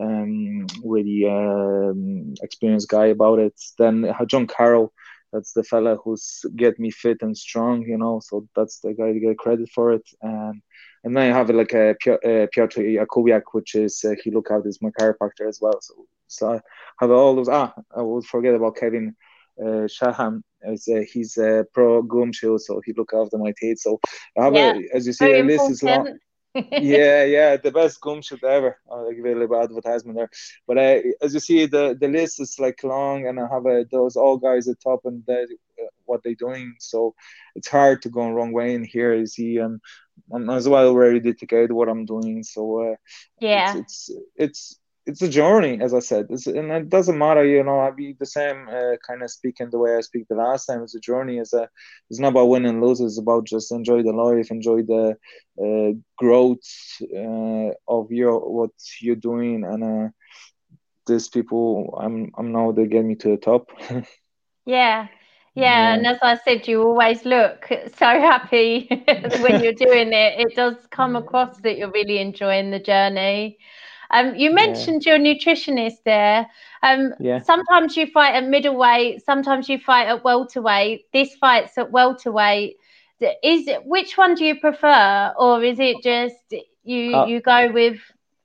um, 0.00 0.66
really 0.84 1.26
um, 1.28 2.34
experienced 2.42 2.88
guy 2.88 3.06
about 3.06 3.38
it. 3.38 3.54
Then 3.78 4.12
John 4.26 4.46
Carroll, 4.46 4.92
that's 5.32 5.52
the 5.52 5.64
fella 5.64 5.96
who's 5.96 6.44
get 6.56 6.78
me 6.78 6.90
fit 6.90 7.18
and 7.22 7.36
strong, 7.36 7.82
you 7.82 7.98
know. 7.98 8.20
So 8.24 8.46
that's 8.56 8.80
the 8.80 8.94
guy 8.94 9.12
to 9.12 9.20
get 9.20 9.38
credit 9.38 9.68
for 9.74 9.92
it. 9.92 10.08
And 10.22 10.62
and 11.04 11.16
then 11.16 11.30
I 11.30 11.36
have 11.36 11.50
like 11.50 11.74
a 11.74 11.90
uh, 11.90 12.46
Piotr 12.52 12.80
Jakubiak, 12.80 13.42
which 13.52 13.74
is 13.74 14.04
uh, 14.04 14.14
he 14.22 14.30
look 14.30 14.50
out 14.50 14.66
as 14.66 14.80
my 14.80 14.90
chiropractor 14.90 15.48
as 15.48 15.58
well. 15.60 15.78
So 15.80 16.06
so 16.26 16.52
I 16.54 16.60
have 17.00 17.10
all 17.10 17.36
those. 17.36 17.48
Ah, 17.48 17.74
I 17.94 18.02
would 18.02 18.24
forget 18.24 18.54
about 18.54 18.76
Kevin 18.76 19.14
uh, 19.62 19.86
Shaham. 19.86 20.42
As, 20.66 20.88
uh, 20.88 21.00
he's 21.12 21.36
a 21.36 21.66
pro 21.74 22.00
Gumshoe, 22.02 22.56
so 22.58 22.80
he 22.84 22.94
look 22.94 23.12
after 23.12 23.36
my 23.36 23.52
teeth. 23.58 23.80
So 23.80 24.00
I 24.38 24.44
have 24.44 24.54
yeah, 24.54 24.72
a, 24.72 24.96
as 24.96 25.06
you 25.06 25.12
see, 25.12 25.30
the 25.30 25.42
list 25.42 25.70
is 25.70 25.82
long 25.82 26.18
yeah, 26.70 27.24
yeah, 27.24 27.56
the 27.56 27.72
best 27.72 28.00
gumshoe 28.00 28.38
ever. 28.46 28.78
Oh, 28.88 29.02
like 29.02 29.16
really 29.18 29.46
bad 29.48 29.64
advertisement 29.64 30.16
there. 30.16 30.30
But 30.68 30.78
uh, 30.78 31.00
as 31.20 31.34
you 31.34 31.40
see, 31.40 31.66
the 31.66 31.96
the 32.00 32.06
list 32.06 32.40
is 32.40 32.60
like 32.60 32.84
long, 32.84 33.26
and 33.26 33.40
I 33.40 33.48
have 33.52 33.66
uh, 33.66 33.82
those 33.90 34.14
all 34.14 34.36
guys 34.36 34.68
at 34.68 34.80
top 34.80 35.00
and 35.04 35.28
uh, 35.28 35.46
what 36.04 36.22
they're 36.22 36.36
doing. 36.36 36.76
So 36.78 37.14
it's 37.56 37.66
hard 37.66 38.02
to 38.02 38.08
go 38.08 38.30
wrong 38.30 38.52
way 38.52 38.74
in 38.74 38.84
here. 38.84 39.14
You 39.14 39.26
see, 39.26 39.58
um, 39.58 39.80
I'm 40.32 40.48
as 40.48 40.68
well 40.68 40.94
ready 40.94 41.32
to 41.32 41.46
get 41.46 41.72
what 41.72 41.88
I'm 41.88 42.04
doing. 42.04 42.44
So 42.44 42.92
uh, 42.92 42.96
yeah, 43.40 43.76
it's, 43.78 44.10
it's, 44.10 44.20
it's 44.36 44.80
it's 45.06 45.22
a 45.22 45.28
journey, 45.28 45.80
as 45.82 45.92
I 45.92 45.98
said, 45.98 46.26
it's, 46.30 46.46
and 46.46 46.70
it 46.70 46.88
doesn't 46.88 47.18
matter, 47.18 47.44
you 47.44 47.62
know. 47.62 47.80
I 47.80 47.90
be 47.90 48.14
the 48.18 48.26
same 48.26 48.68
uh, 48.68 48.96
kind 49.06 49.22
of 49.22 49.30
speaking 49.30 49.70
the 49.70 49.78
way 49.78 49.96
I 49.96 50.00
speak 50.00 50.28
the 50.28 50.34
last 50.36 50.66
time. 50.66 50.82
It's 50.82 50.94
a 50.94 51.00
journey. 51.00 51.38
It's 51.38 51.52
a, 51.52 51.68
it's 52.10 52.18
not 52.18 52.28
about 52.28 52.48
winning 52.48 52.70
and 52.70 52.82
lose. 52.82 53.00
It's 53.00 53.18
about 53.18 53.44
just 53.44 53.70
enjoy 53.72 54.02
the 54.02 54.12
life, 54.12 54.50
enjoy 54.50 54.82
the 54.82 55.16
uh, 55.62 55.92
growth 56.16 56.64
uh, 57.02 57.70
of 57.86 58.10
your 58.10 58.50
what 58.50 58.70
you're 59.00 59.16
doing, 59.16 59.64
and 59.64 59.84
uh, 59.84 60.08
these 61.06 61.28
people, 61.28 61.98
I'm, 62.00 62.30
I'm 62.36 62.52
now 62.52 62.72
they 62.72 62.86
get 62.86 63.04
me 63.04 63.14
to 63.16 63.28
the 63.28 63.36
top. 63.36 63.70
yeah. 64.66 65.08
Yeah, 65.56 65.94
and 65.94 66.04
as 66.04 66.18
I 66.20 66.36
said, 66.44 66.66
you 66.66 66.82
always 66.82 67.24
look 67.24 67.68
so 67.96 68.06
happy 68.06 68.88
when 69.38 69.62
you're 69.62 69.72
doing 69.72 70.12
it. 70.12 70.40
It 70.40 70.56
does 70.56 70.74
come 70.90 71.14
across 71.14 71.58
that 71.58 71.78
you're 71.78 71.92
really 71.92 72.18
enjoying 72.18 72.72
the 72.72 72.80
journey. 72.80 73.58
Um, 74.14 74.36
you 74.36 74.54
mentioned 74.54 75.04
yeah. 75.04 75.16
your 75.16 75.24
nutritionist 75.24 76.04
there. 76.04 76.48
Um, 76.84 77.14
yeah. 77.18 77.40
Sometimes 77.40 77.96
you 77.96 78.06
fight 78.06 78.36
at 78.36 78.46
middleweight, 78.46 79.24
sometimes 79.24 79.68
you 79.68 79.78
fight 79.78 80.06
at 80.06 80.22
welterweight. 80.22 81.06
This 81.12 81.34
fight's 81.34 81.76
at 81.76 81.90
welterweight. 81.90 82.76
Is 83.20 83.66
it, 83.66 83.84
which 83.84 84.16
one 84.16 84.34
do 84.34 84.44
you 84.44 84.60
prefer, 84.60 85.32
or 85.36 85.64
is 85.64 85.78
it 85.80 85.96
just 86.02 86.36
you 86.84 87.16
uh, 87.16 87.26
you 87.26 87.40
go 87.40 87.72
with? 87.72 87.98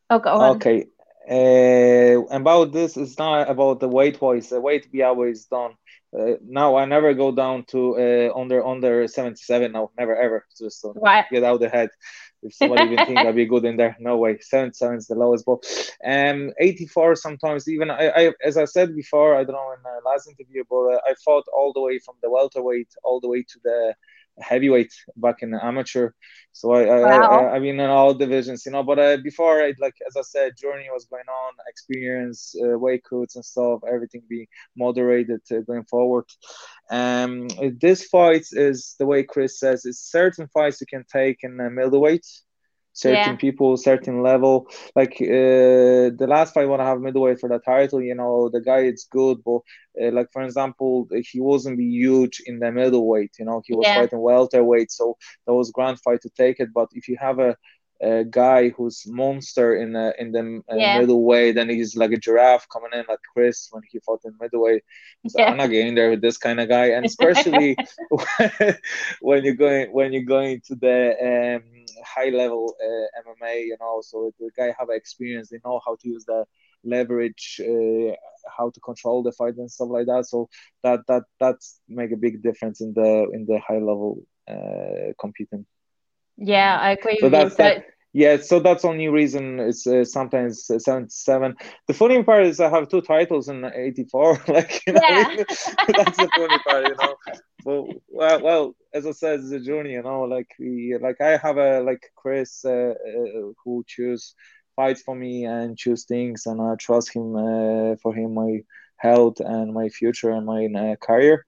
Oh, 0.10 0.20
go 0.20 0.30
on. 0.32 0.56
Okay. 0.56 0.88
Uh, 1.30 2.26
about 2.32 2.72
this, 2.72 2.98
it's 2.98 3.20
not 3.20 3.48
about 3.48 3.80
the 3.80 3.88
weight 3.88 4.20
wise. 4.20 4.50
The 4.50 4.60
weight 4.60 4.88
we 4.92 5.04
always 5.04 5.46
done. 5.46 5.74
Uh, 6.18 6.34
now 6.44 6.76
I 6.76 6.86
never 6.86 7.14
go 7.14 7.32
down 7.32 7.66
to 7.66 7.98
uh, 8.00 8.40
under 8.40 8.66
under 8.66 9.08
77 9.08 9.72
now 9.72 9.92
never 9.96 10.16
ever 10.16 10.44
just 10.58 10.84
uh, 10.84 10.94
right. 10.94 11.26
get 11.32 11.44
out 11.44 11.60
the 11.60 11.70
head 11.70 11.90
if 12.42 12.54
somebody 12.54 12.84
even 12.86 13.06
think 13.06 13.20
I'd 13.20 13.36
be 13.36 13.46
good 13.46 13.66
in 13.66 13.78
there, 13.78 13.96
no 14.00 14.18
way. 14.18 14.40
Seven 14.40 14.74
seven 14.74 14.98
is 14.98 15.08
the 15.08 15.16
lowest, 15.16 15.46
but 15.46 15.64
um, 16.06 16.52
eighty 16.60 16.86
four 16.86 17.16
sometimes 17.16 17.68
even. 17.68 17.92
I, 17.92 18.10
I 18.10 18.34
as 18.44 18.58
I 18.58 18.66
said 18.66 18.96
before, 18.96 19.36
I 19.36 19.44
don't 19.44 19.56
know 19.56 19.74
in 19.74 19.84
the 19.84 20.02
last 20.10 20.28
interview, 20.28 20.64
but 20.70 20.84
uh, 20.94 21.00
I 21.06 21.14
fought 21.26 21.46
all 21.54 21.74
the 21.74 21.82
way 21.82 22.00
from 22.00 22.16
the 22.22 22.30
welterweight 22.30 22.94
all 23.04 23.20
the 23.20 23.28
way 23.28 23.44
to 23.44 23.60
the 23.64 23.96
heavyweight 24.42 24.94
back 25.16 25.38
in 25.42 25.52
the 25.52 25.64
amateur. 25.64 26.12
So 26.52 26.72
I, 26.74 26.84
I, 26.84 27.00
wow. 27.02 27.30
I, 27.30 27.56
I 27.56 27.60
mean 27.60 27.80
in 27.80 27.90
all 27.90 28.14
divisions, 28.14 28.66
you 28.66 28.72
know. 28.72 28.84
But 28.84 29.00
uh, 29.00 29.18
before 29.24 29.62
I 29.62 29.74
like 29.80 29.96
as 30.08 30.18
I 30.18 30.22
said, 30.22 30.58
journey 30.58 30.88
was 30.92 31.06
going 31.06 31.28
on, 31.28 31.54
experience, 31.68 32.56
uh, 32.64 32.78
weight 32.78 33.04
cuts 33.04 33.36
and 33.36 33.46
stuff, 33.46 33.82
everything 33.88 34.24
being 34.30 34.48
moderated 34.76 35.42
uh, 35.52 35.60
going 35.62 35.86
forward. 35.86 36.26
Um, 36.92 37.48
this 37.80 38.06
fight 38.06 38.46
is 38.52 38.96
the 39.00 39.06
way 39.06 39.24
Chris 39.24 39.60
says. 39.60 39.86
It's 39.86 40.12
certain 40.12 40.48
fights 40.54 40.82
you 40.82 40.88
can 40.88 41.06
take 41.12 41.40
in 41.44 41.58
the 41.58 41.70
middleweight 41.70 42.26
certain 42.94 43.34
yeah. 43.34 43.36
people, 43.36 43.78
certain 43.78 44.22
level. 44.22 44.68
Like 44.96 45.14
uh, 45.22 46.12
the 46.20 46.26
last 46.28 46.54
fight 46.54 46.68
when 46.68 46.82
I 46.82 46.88
have 46.88 47.02
middleweight 47.02 47.40
for 47.40 47.50
the 47.50 47.60
title, 47.60 48.02
you 48.02 48.16
know, 48.16 48.50
the 48.50 48.62
guy 48.62 48.80
is 48.80 49.08
good, 49.10 49.38
but 49.44 49.62
uh, 50.02 50.12
like 50.12 50.28
for 50.32 50.42
example, 50.44 51.08
he 51.32 51.40
wasn't 51.40 51.78
be 51.78 51.86
huge 51.86 52.42
in 52.46 52.60
the 52.60 52.72
middleweight. 52.72 53.32
You 53.40 53.46
know, 53.46 53.62
he 53.66 53.74
was 53.74 53.86
yeah. 53.88 53.96
fighting 53.96 54.20
welterweight, 54.20 54.92
so 54.92 55.18
that 55.46 55.54
was 55.54 55.72
grand 55.72 56.00
fight 56.02 56.22
to 56.22 56.30
take 56.30 56.60
it. 56.60 56.70
But 56.74 56.90
if 56.94 57.08
you 57.08 57.18
have 57.20 57.40
a 57.40 57.56
a 58.02 58.24
guy 58.24 58.70
who's 58.70 59.04
monster 59.08 59.76
in 59.76 59.94
the 59.94 60.14
in 60.20 60.32
the 60.32 60.62
uh, 60.72 60.76
yeah. 60.76 61.00
middleweight, 61.00 61.58
and 61.58 61.70
he's 61.70 61.96
like 61.96 62.12
a 62.12 62.18
giraffe 62.18 62.68
coming 62.70 62.92
in 62.94 63.06
like 63.10 63.20
Chris 63.34 63.68
when 63.72 63.84
he 63.90 64.00
fought 64.00 64.22
in 64.26 64.34
middleweight. 64.40 64.84
So 65.28 65.40
yeah. 65.40 65.50
I'm 65.50 65.58
not 65.58 65.68
getting 65.68 65.96
there 65.96 66.10
with 66.10 66.22
this 66.22 66.38
kind 66.38 66.60
of 66.60 66.70
guy, 66.70 66.92
and 66.92 67.06
especially 67.06 67.76
when 69.22 69.44
you're 69.44 69.54
going 69.56 69.92
when 69.92 70.14
you're 70.14 70.24
going 70.24 70.62
to 70.68 70.76
the 70.76 71.60
um, 71.60 71.86
high 72.06 72.30
level 72.30 72.76
uh, 72.82 73.22
MMA, 73.22 73.66
you 73.66 73.78
know. 73.80 74.02
So 74.02 74.34
the 74.40 74.50
guy 74.56 74.74
have 74.78 74.90
experience, 74.90 75.50
they 75.50 75.60
know 75.66 75.82
how 75.86 75.96
to 75.96 76.08
use 76.08 76.26
the 76.26 76.46
leverage, 76.84 77.60
uh, 77.62 78.16
how 78.58 78.70
to 78.70 78.80
control 78.80 79.24
the 79.24 79.32
fight 79.34 79.56
and 79.58 79.70
stuff 79.70 79.90
like 79.90 80.06
that. 80.08 80.26
So 80.26 80.50
that 80.84 81.02
that 81.08 81.24
that's 81.40 81.82
make 81.88 82.12
a 82.12 82.18
big 82.18 82.42
difference 82.42 82.82
in 82.82 82.94
the 82.94 83.30
in 83.34 83.46
the 83.46 83.60
high 83.60 83.80
level 83.80 84.24
uh, 84.50 85.14
competing. 85.20 85.66
Yeah, 86.40 86.78
I 86.80 86.92
agree 86.92 87.18
so 87.20 87.30
that's, 87.30 87.56
that, 87.56 87.84
yeah, 88.14 88.38
so 88.38 88.60
that's 88.60 88.86
only 88.86 89.08
reason 89.08 89.60
it's 89.60 89.86
uh, 89.86 90.04
sometimes 90.04 90.66
77. 90.66 91.56
The 91.88 91.94
funny 91.94 92.24
part 92.24 92.46
is 92.46 92.60
I 92.60 92.70
have 92.70 92.90
two 92.90 93.02
titles 93.02 93.50
in 93.50 93.64
84. 93.66 94.42
like, 94.48 94.82
you 94.88 94.94
know, 94.94 95.02
yeah. 95.08 95.26
that's 95.88 96.18
the 96.18 96.30
funny 96.36 96.60
part, 96.66 96.86
you 96.86 96.96
know. 96.96 97.16
But, 97.66 97.84
well, 98.08 98.42
well, 98.42 98.76
as 98.94 99.06
I 99.06 99.12
said, 99.12 99.42
it's 99.42 99.52
a 99.52 99.60
journey, 99.60 99.92
you 99.92 100.02
know. 100.02 100.22
Like, 100.22 100.48
we, 100.60 100.98
like 101.00 101.22
I 101.22 101.38
have 101.38 101.58
a, 101.58 101.82
like 101.82 102.02
Chris 102.16 102.64
uh, 102.66 102.94
uh, 102.94 103.52
who 103.64 103.84
choose 103.86 104.34
fights 104.76 105.02
for 105.02 105.16
me 105.16 105.46
and 105.46 105.78
choose 105.78 106.06
things, 106.06 106.46
and 106.46 106.62
I 106.62 106.76
trust 106.76 107.14
him 107.14 107.36
uh, 107.36 107.96
for 108.02 108.16
him, 108.16 108.34
my 108.34 108.60
health 108.98 109.40
and 109.40 109.74
my 109.74 109.90
future 109.90 110.32
and 110.32 110.46
my 110.46 110.66
uh, 110.66 110.96
career 110.96 111.46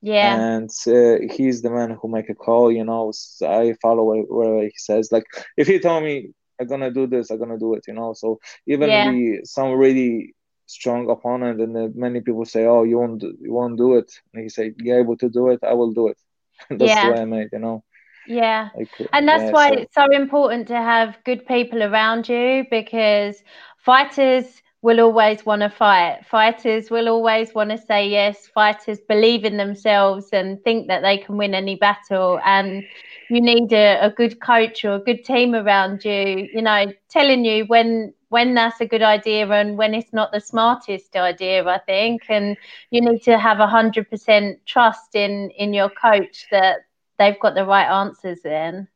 yeah 0.00 0.34
and 0.36 0.70
uh, 0.86 1.16
he's 1.34 1.62
the 1.62 1.70
man 1.70 1.96
who 2.00 2.08
make 2.08 2.28
a 2.28 2.34
call 2.34 2.70
you 2.70 2.84
know 2.84 3.12
i 3.46 3.74
follow 3.82 4.14
where 4.28 4.62
he 4.62 4.72
says 4.76 5.10
like 5.10 5.24
if 5.56 5.66
he 5.66 5.78
told 5.78 6.04
me 6.04 6.30
i'm 6.60 6.66
gonna 6.66 6.90
do 6.90 7.06
this 7.06 7.30
i'm 7.30 7.38
gonna 7.38 7.58
do 7.58 7.74
it 7.74 7.84
you 7.88 7.94
know 7.94 8.12
so 8.12 8.38
even 8.66 8.88
yeah. 8.88 9.10
the 9.10 9.40
some 9.44 9.72
really 9.72 10.34
strong 10.66 11.10
opponent 11.10 11.60
and 11.60 11.76
uh, 11.76 11.88
many 11.94 12.20
people 12.20 12.44
say 12.44 12.64
oh 12.66 12.84
you 12.84 12.98
won't 12.98 13.22
you 13.22 13.52
won't 13.52 13.76
do 13.78 13.96
it 13.96 14.10
and 14.34 14.42
he 14.42 14.48
said 14.48 14.74
you're 14.78 15.00
able 15.00 15.16
to 15.16 15.28
do 15.28 15.48
it 15.48 15.58
i 15.62 15.72
will 15.72 15.92
do 15.92 16.08
it 16.08 16.18
that's 16.70 16.82
yeah. 16.82 17.06
the 17.06 17.12
way 17.12 17.20
i 17.20 17.24
made 17.24 17.48
you 17.52 17.58
know 17.58 17.82
yeah 18.26 18.68
like, 18.76 18.90
and 19.12 19.26
that's 19.26 19.44
yeah, 19.44 19.50
why 19.50 19.68
so. 19.68 19.74
it's 19.74 19.94
so 19.94 20.06
important 20.12 20.68
to 20.68 20.76
have 20.76 21.16
good 21.24 21.46
people 21.46 21.82
around 21.82 22.28
you 22.28 22.64
because 22.70 23.42
fighters 23.78 24.44
will 24.80 25.00
always 25.00 25.44
want 25.44 25.62
to 25.62 25.70
fight. 25.70 26.24
Fighters 26.30 26.90
will 26.90 27.08
always 27.08 27.52
want 27.54 27.70
to 27.70 27.78
say 27.78 28.08
yes. 28.08 28.46
Fighters 28.46 29.00
believe 29.08 29.44
in 29.44 29.56
themselves 29.56 30.28
and 30.32 30.62
think 30.62 30.86
that 30.86 31.02
they 31.02 31.18
can 31.18 31.36
win 31.36 31.54
any 31.54 31.74
battle. 31.74 32.40
And 32.44 32.84
you 33.28 33.40
need 33.40 33.72
a, 33.72 34.06
a 34.06 34.10
good 34.10 34.40
coach 34.40 34.84
or 34.84 34.94
a 34.94 35.00
good 35.00 35.24
team 35.24 35.54
around 35.54 36.04
you, 36.04 36.48
you 36.52 36.62
know, 36.62 36.92
telling 37.08 37.44
you 37.44 37.64
when 37.64 38.14
when 38.30 38.54
that's 38.54 38.80
a 38.80 38.86
good 38.86 39.02
idea 39.02 39.48
and 39.48 39.78
when 39.78 39.94
it's 39.94 40.12
not 40.12 40.32
the 40.32 40.40
smartest 40.40 41.16
idea, 41.16 41.64
I 41.66 41.78
think. 41.78 42.22
And 42.28 42.56
you 42.90 43.00
need 43.00 43.22
to 43.22 43.38
have 43.38 43.58
a 43.58 43.66
hundred 43.66 44.08
percent 44.10 44.64
trust 44.64 45.14
in 45.14 45.50
in 45.50 45.74
your 45.74 45.90
coach 45.90 46.46
that 46.50 46.86
they've 47.18 47.40
got 47.40 47.54
the 47.54 47.64
right 47.64 47.88
answers 47.88 48.40
then. 48.44 48.86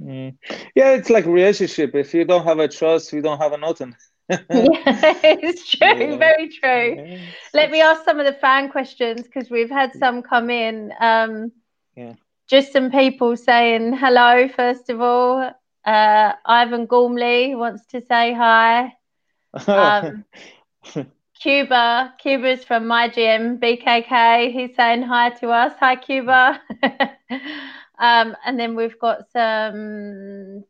Mm. 0.00 0.36
Yeah, 0.74 0.92
it's 0.92 1.10
like 1.10 1.24
relationship. 1.26 1.94
If 1.94 2.14
you 2.14 2.24
don't 2.24 2.44
have 2.44 2.60
a 2.60 2.68
trust, 2.68 3.12
you 3.12 3.22
don't 3.22 3.38
have 3.38 3.52
a 3.52 3.58
nothing 3.58 3.96
yeah, 4.30 4.38
it's 4.50 5.68
true. 5.68 5.88
Yeah. 5.88 6.16
Very 6.16 6.48
true. 6.48 6.94
Yeah. 6.96 7.18
Let 7.54 7.70
me 7.70 7.80
ask 7.80 8.04
some 8.04 8.18
of 8.18 8.26
the 8.26 8.32
fan 8.32 8.70
questions 8.70 9.22
because 9.22 9.50
we've 9.50 9.70
had 9.70 9.92
some 9.94 10.22
come 10.22 10.50
in. 10.50 10.92
Um, 11.00 11.52
yeah. 11.94 12.14
Just 12.48 12.72
some 12.72 12.90
people 12.90 13.36
saying 13.36 13.96
hello, 13.96 14.48
first 14.48 14.90
of 14.90 15.00
all. 15.00 15.52
Uh, 15.84 16.32
Ivan 16.44 16.86
Gormley 16.86 17.54
wants 17.54 17.86
to 17.86 18.04
say 18.04 18.32
hi. 18.32 18.92
Um, 19.66 20.24
Cuba, 21.40 22.14
Cuba's 22.18 22.64
from 22.64 22.86
my 22.86 23.08
gym, 23.08 23.58
BKK. 23.58 24.52
He's 24.52 24.74
saying 24.74 25.02
hi 25.02 25.30
to 25.30 25.50
us. 25.50 25.72
Hi, 25.78 25.94
Cuba. 25.94 26.60
um, 27.98 28.36
and 28.44 28.58
then 28.58 28.74
we've 28.74 28.98
got 28.98 29.30
some 29.32 30.64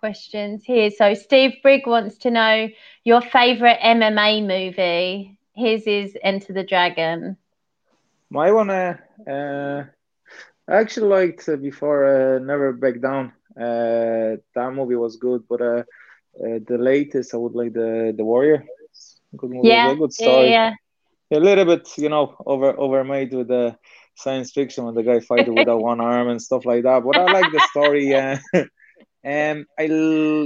questions 0.00 0.64
here. 0.64 0.90
So 0.90 1.14
Steve 1.14 1.52
Brigg 1.62 1.86
wants 1.86 2.16
to 2.18 2.30
know 2.30 2.68
your 3.04 3.20
favorite 3.20 3.78
MMA 3.82 4.40
movie. 4.40 5.36
His 5.54 5.86
is 5.86 6.16
Enter 6.22 6.54
the 6.54 6.64
Dragon. 6.64 7.36
My 8.30 8.50
one, 8.50 8.70
uh, 8.70 8.96
uh 9.28 9.84
I 10.68 10.76
actually 10.76 11.08
liked 11.08 11.48
uh, 11.48 11.56
before 11.56 11.98
uh, 12.06 12.38
Never 12.38 12.72
Back 12.72 13.00
Down. 13.00 13.32
Uh, 13.56 14.40
that 14.54 14.72
movie 14.72 14.94
was 14.96 15.16
good, 15.16 15.42
but 15.48 15.60
uh, 15.60 15.82
uh, 16.42 16.58
the 16.66 16.78
latest 16.78 17.34
I 17.34 17.36
would 17.36 17.54
like 17.54 17.72
the 17.72 18.14
the 18.16 18.24
Warrior. 18.24 18.64
Good 19.36 19.50
movie, 19.50 19.68
yeah, 19.68 19.94
good 19.94 20.12
story. 20.12 20.50
Yeah, 20.50 20.72
yeah. 21.30 21.38
A 21.38 21.40
little 21.40 21.64
bit, 21.64 21.86
you 21.98 22.08
know, 22.08 22.36
over 22.46 22.70
overmade 22.78 23.34
with 23.34 23.48
the 23.48 23.76
science 24.14 24.52
fiction 24.52 24.84
when 24.84 24.94
the 24.94 25.02
guy 25.02 25.20
fighting 25.20 25.54
with 25.54 25.68
a 25.68 25.76
one 25.90 26.00
arm 26.00 26.28
and 26.28 26.40
stuff 26.40 26.64
like 26.64 26.84
that. 26.84 27.02
But 27.04 27.18
I 27.18 27.26
like 27.26 27.52
the 27.52 27.60
story. 27.72 28.08
Yeah. 28.10 28.38
Um, 29.24 29.66
I 29.78 29.84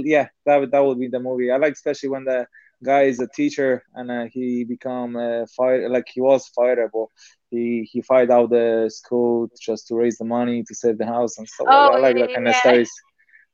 yeah, 0.05 0.27
that 0.45 0.57
would 0.57 0.71
that 0.71 0.83
would 0.83 0.99
be 0.99 1.07
the 1.07 1.19
movie. 1.19 1.51
I 1.51 1.57
like 1.57 1.73
especially 1.73 2.09
when 2.09 2.25
the 2.25 2.47
guy 2.83 3.03
is 3.03 3.19
a 3.19 3.27
teacher 3.27 3.83
and 3.93 4.11
uh, 4.11 4.25
he 4.31 4.63
become 4.63 5.15
a 5.15 5.47
fighter, 5.47 5.89
like 5.89 6.07
he 6.13 6.21
was 6.21 6.47
fighter, 6.49 6.89
but 6.93 7.07
he 7.49 7.87
he 7.91 8.01
fight 8.01 8.29
out 8.29 8.49
the 8.49 8.89
school 8.93 9.49
just 9.61 9.87
to 9.87 9.95
raise 9.95 10.17
the 10.17 10.25
money 10.25 10.63
to 10.63 10.75
save 10.75 10.97
the 10.97 11.05
house 11.05 11.37
and 11.37 11.47
stuff. 11.47 11.67
Oh, 11.69 11.93
I 11.93 11.99
like 11.99 12.15
that 12.17 12.33
kind 12.33 12.45
yeah. 12.45 12.51
of 12.51 12.55
stories. 12.57 12.91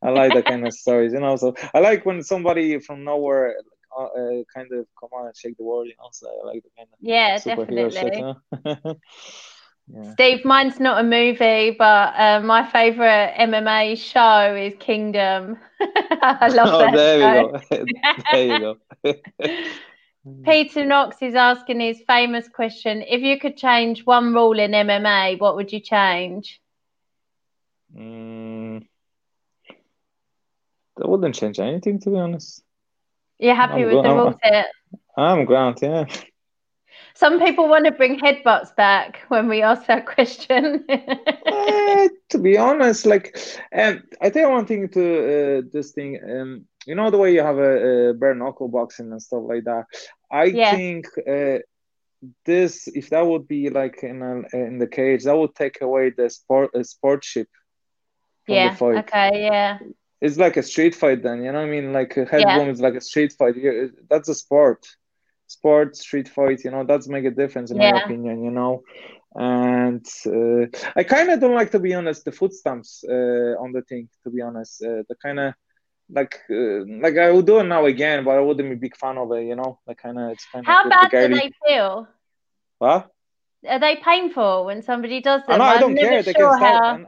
I 0.02 0.10
like 0.10 0.34
that 0.34 0.46
kind 0.46 0.66
of 0.66 0.74
stories, 0.84 1.14
you 1.14 1.20
know. 1.20 1.36
So 1.36 1.54
I 1.74 1.80
like 1.80 2.06
when 2.06 2.24
somebody 2.24 2.80
from 2.80 3.04
nowhere 3.04 3.56
uh, 3.98 4.06
uh, 4.06 4.44
kind 4.54 4.72
of 4.72 4.88
come 5.00 5.10
on 5.14 5.28
and 5.28 5.38
shake 5.38 5.58
the 5.58 5.64
world, 5.64 5.88
you 5.88 5.96
know. 6.00 6.10
So 6.12 6.28
I 6.44 6.48
like 6.48 6.64
the 6.64 6.70
kind 6.76 6.90
of 6.92 7.00
yeah, 7.00 7.36
superhero 7.36 7.92
definitely. 7.92 7.92
shit, 7.92 8.16
you 8.16 8.22
know? 8.22 8.96
Yeah. 9.94 10.14
Steve, 10.14 10.46
mine's 10.46 10.80
not 10.80 11.00
a 11.00 11.04
movie, 11.04 11.72
but 11.78 12.14
uh, 12.18 12.42
my 12.44 12.66
favorite 12.66 13.34
MMA 13.38 13.96
show 13.96 14.56
is 14.56 14.74
Kingdom. 14.80 15.58
I 15.82 16.48
love 16.54 16.72
oh, 16.74 16.80
that. 16.80 16.94
there 16.94 17.20
show. 17.20 17.28
you 17.28 17.32
go. 17.32 17.86
there 18.32 18.46
you 18.48 18.60
go. 18.60 18.78
Peter 20.44 20.86
Knox 20.86 21.22
is 21.22 21.36
asking 21.36 21.80
his 21.80 22.02
famous 22.08 22.48
question: 22.48 23.02
If 23.02 23.22
you 23.22 23.40
could 23.40 23.58
change 23.58 24.06
one 24.06 24.34
rule 24.34 24.60
in 24.60 24.74
MMA, 24.74 25.36
what 25.36 25.56
would 25.56 25.72
you 25.72 25.80
change? 25.80 26.62
Mm, 27.96 28.80
that 30.98 31.10
wouldn't 31.10 31.36
change 31.36 31.60
anything, 31.60 32.00
to 32.00 32.10
be 32.10 32.18
honest. 32.18 32.64
You're 33.40 33.56
happy 33.56 33.84
I'm 33.84 33.86
with 33.86 34.02
the 34.02 34.10
go- 34.10 34.16
rules 34.16 34.36
here? 34.44 34.66
I'm 35.18 35.46
ground, 35.46 35.80
yeah. 35.82 36.06
Some 37.16 37.40
people 37.40 37.68
want 37.70 37.86
to 37.86 37.92
bring 37.92 38.20
headbutts 38.20 38.76
back 38.76 39.22
when 39.30 39.48
we 39.48 39.62
ask 39.62 39.86
that 39.88 40.06
question. 40.06 40.86
Eh, 40.90 42.08
to 42.30 42.38
be 42.40 42.58
honest, 42.58 43.06
like, 43.06 43.38
um, 43.76 44.02
I 44.22 44.30
you 44.30 44.50
one 44.50 44.66
thing 44.66 44.90
to 44.90 45.04
uh, 45.60 45.62
this 45.72 45.92
thing. 45.92 46.20
Um, 46.24 46.66
you 46.86 46.96
know 46.96 47.10
the 47.10 47.18
way 47.18 47.34
you 47.34 47.42
have 47.42 47.58
a, 47.58 48.10
a 48.10 48.14
bare 48.14 48.36
knuckle 48.36 48.70
boxing 48.70 49.12
and 49.12 49.22
stuff 49.22 49.44
like 49.46 49.64
that. 49.66 49.86
I 50.32 50.46
Yeah. 50.46 50.72
think 50.72 51.06
uh, 51.28 51.60
this, 52.46 52.88
if 52.88 53.10
that 53.10 53.26
would 53.26 53.48
be 53.48 53.70
like 53.70 54.04
in 54.04 54.22
a, 54.22 54.56
in 54.56 54.80
the 54.80 54.88
cage, 54.88 55.24
that 55.24 55.38
would 55.38 55.56
take 55.56 55.82
away 55.82 56.12
the 56.12 56.30
sport 56.30 56.72
uh, 56.76 56.80
sportship 56.80 57.48
yeah. 58.48 58.76
Okay. 58.98 59.44
Yeah. 59.46 59.80
It's 60.22 60.38
like 60.38 60.58
a 60.58 60.64
street 60.64 60.96
fight, 60.96 61.24
then. 61.24 61.44
You 61.44 61.52
know 61.52 61.60
what 61.60 61.68
I 61.68 61.72
mean? 61.72 61.94
Like 61.94 62.16
a 62.18 62.26
head 62.26 62.42
Yeah. 62.42 62.58
is 62.70 62.82
like 62.82 62.96
a 62.96 63.02
street 63.02 63.34
fight. 63.38 63.56
That's 64.10 64.30
a 64.30 64.36
sport. 64.36 64.86
Sport, 65.52 65.96
street 65.96 66.30
fight. 66.30 66.64
You 66.66 66.72
know, 66.72 66.84
that's 66.86 67.08
make 67.08 67.26
a 67.26 67.32
difference 67.42 67.72
in 67.72 67.80
my 67.80 67.92
opinion. 68.02 68.44
You 68.44 68.52
know, 68.52 68.84
and 69.36 70.06
uh, 70.26 70.66
I 70.96 71.04
kind 71.04 71.30
of 71.30 71.40
don't 71.40 71.56
like 71.56 71.72
to 71.72 71.80
be 71.80 71.94
honest 71.94 72.26
the 72.26 72.32
foot 72.32 72.54
stamps 72.54 73.04
uh, 73.08 73.54
on 73.64 73.72
the 73.72 73.82
thing. 73.90 74.10
To 74.24 74.30
be 74.30 74.42
honest, 74.42 74.84
uh, 74.84 75.04
the 75.10 75.16
kind 75.22 75.40
of 75.40 75.54
like 76.10 76.36
uh, 76.50 76.86
like 77.04 77.18
I 77.18 77.32
would 77.32 77.46
do 77.46 77.60
it 77.60 77.64
now 77.64 77.86
again, 77.86 78.24
but 78.24 78.38
I 78.38 78.42
wouldn't 78.42 78.70
be 78.70 78.76
a 78.76 78.86
big 78.88 78.98
fan 78.98 79.18
of 79.18 79.32
it. 79.34 79.46
You 79.46 79.56
know, 79.56 79.80
like 79.88 79.98
kind 79.98 80.20
of 80.20 80.32
it's 80.32 80.46
kind 80.52 80.66
of 80.68 80.68
How 80.68 80.84
bad 80.90 81.12
do 81.12 81.28
they 81.30 81.52
feel? 81.66 82.08
What? 82.80 83.10
Are 83.68 83.80
they 83.80 83.96
painful 83.98 84.66
when 84.66 84.82
somebody 84.82 85.22
does 85.22 85.42
no, 85.48 85.64
I 85.64 85.78
I'm 85.78 85.80
don't 85.80 85.96
care. 85.98 86.22
They 86.24 86.34
sure 86.34 86.58
can 86.58 86.60
how. 86.60 87.00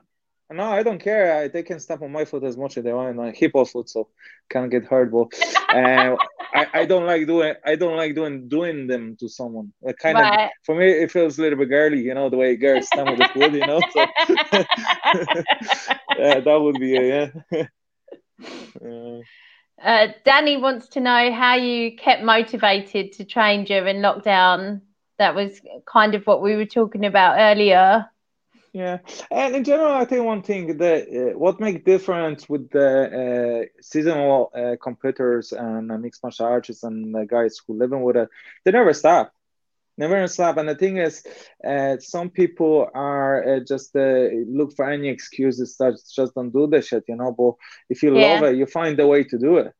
No, 0.53 0.65
I 0.71 0.83
don't 0.83 0.99
care. 0.99 1.35
I, 1.35 1.47
they 1.47 1.63
can 1.63 1.79
stamp 1.79 2.01
on 2.03 2.11
my 2.11 2.25
foot 2.25 2.43
as 2.43 2.57
much 2.57 2.77
as 2.77 2.83
they 2.83 2.93
want. 2.93 3.17
Like 3.17 3.35
hippo 3.35 3.65
foot, 3.65 3.89
so 3.89 4.09
can't 4.49 4.71
get 4.71 4.85
hurt. 4.85 5.11
But 5.11 5.27
uh, 5.73 6.15
I, 6.53 6.67
I 6.73 6.85
don't 6.85 7.05
like 7.05 7.25
doing. 7.27 7.55
I 7.65 7.75
don't 7.75 7.97
like 7.97 8.15
doing 8.15 8.47
doing 8.47 8.87
them 8.87 9.17
to 9.19 9.29
someone. 9.29 9.73
Like 9.81 9.97
kind 9.97 10.19
of 10.19 10.31
for 10.63 10.75
me, 10.75 10.87
it 10.91 11.11
feels 11.11 11.37
a 11.39 11.41
little 11.41 11.59
bit 11.59 11.69
girly. 11.69 12.01
You 12.01 12.13
know 12.13 12.29
the 12.29 12.37
way 12.37 12.55
girls 12.55 12.87
stamp 12.87 13.09
with 13.09 13.19
the 13.19 13.25
foot. 13.33 13.53
You 13.53 13.65
know, 13.65 13.81
so 13.91 14.05
yeah, 16.17 16.39
that 16.39 16.59
would 16.61 16.79
be 16.79 16.95
it. 16.95 17.33
Yeah. 17.51 17.65
Uh, 18.83 19.21
Uh, 19.81 20.07
Danny 20.23 20.57
wants 20.57 20.87
to 20.89 21.01
know 21.01 21.31
how 21.33 21.55
you 21.55 21.97
kept 21.97 22.23
motivated 22.23 23.11
to 23.13 23.25
train 23.25 23.65
during 23.65 23.97
lockdown. 23.97 24.81
That 25.17 25.35
was 25.35 25.59
kind 25.85 26.15
of 26.15 26.25
what 26.25 26.41
we 26.41 26.55
were 26.55 26.65
talking 26.65 27.05
about 27.05 27.37
earlier. 27.39 28.09
Yeah, 28.73 28.99
and 29.31 29.55
in 29.55 29.63
general, 29.63 29.93
I 29.93 30.05
think 30.05 30.25
one 30.25 30.41
thing 30.43 30.77
that 30.77 31.03
uh, 31.07 31.37
what 31.37 31.59
make 31.59 31.85
difference 31.85 32.49
with 32.49 32.69
the 32.71 32.89
uh, 33.69 33.81
seasonal 33.81 34.51
uh, 34.55 34.75
competitors 34.81 35.51
and 35.53 35.91
uh, 35.91 35.97
mixed 35.97 36.23
martial 36.23 36.47
artists 36.47 36.83
and 36.83 37.13
the 37.15 37.25
guys 37.25 37.57
who 37.65 37.77
live 37.77 37.91
in 37.93 38.01
with 38.01 38.17
it, 38.17 38.29
they 38.65 38.71
never 38.71 38.93
stop, 38.93 39.31
never 39.97 40.27
stop. 40.27 40.57
And 40.57 40.69
the 40.69 40.75
thing 40.75 40.97
is, 40.97 41.23
uh, 41.67 41.97
some 41.99 42.29
people 42.29 42.89
are 42.93 43.57
uh, 43.57 43.59
just 43.67 43.95
uh, 43.95 44.27
look 44.47 44.73
for 44.75 44.89
any 44.89 45.09
excuses 45.09 45.75
that 45.77 45.99
just 46.15 46.35
don't 46.35 46.51
do 46.51 46.67
the 46.67 46.81
shit, 46.81 47.03
you 47.07 47.15
know. 47.15 47.31
But 47.31 47.53
if 47.89 48.03
you 48.03 48.11
Yeah. 48.11 48.19
love 48.19 48.43
it, 48.43 48.57
you 48.57 48.65
find 48.65 48.99
a 48.99 49.07
way 49.07 49.23
to 49.25 49.37
do 49.37 49.57
it 49.57 49.73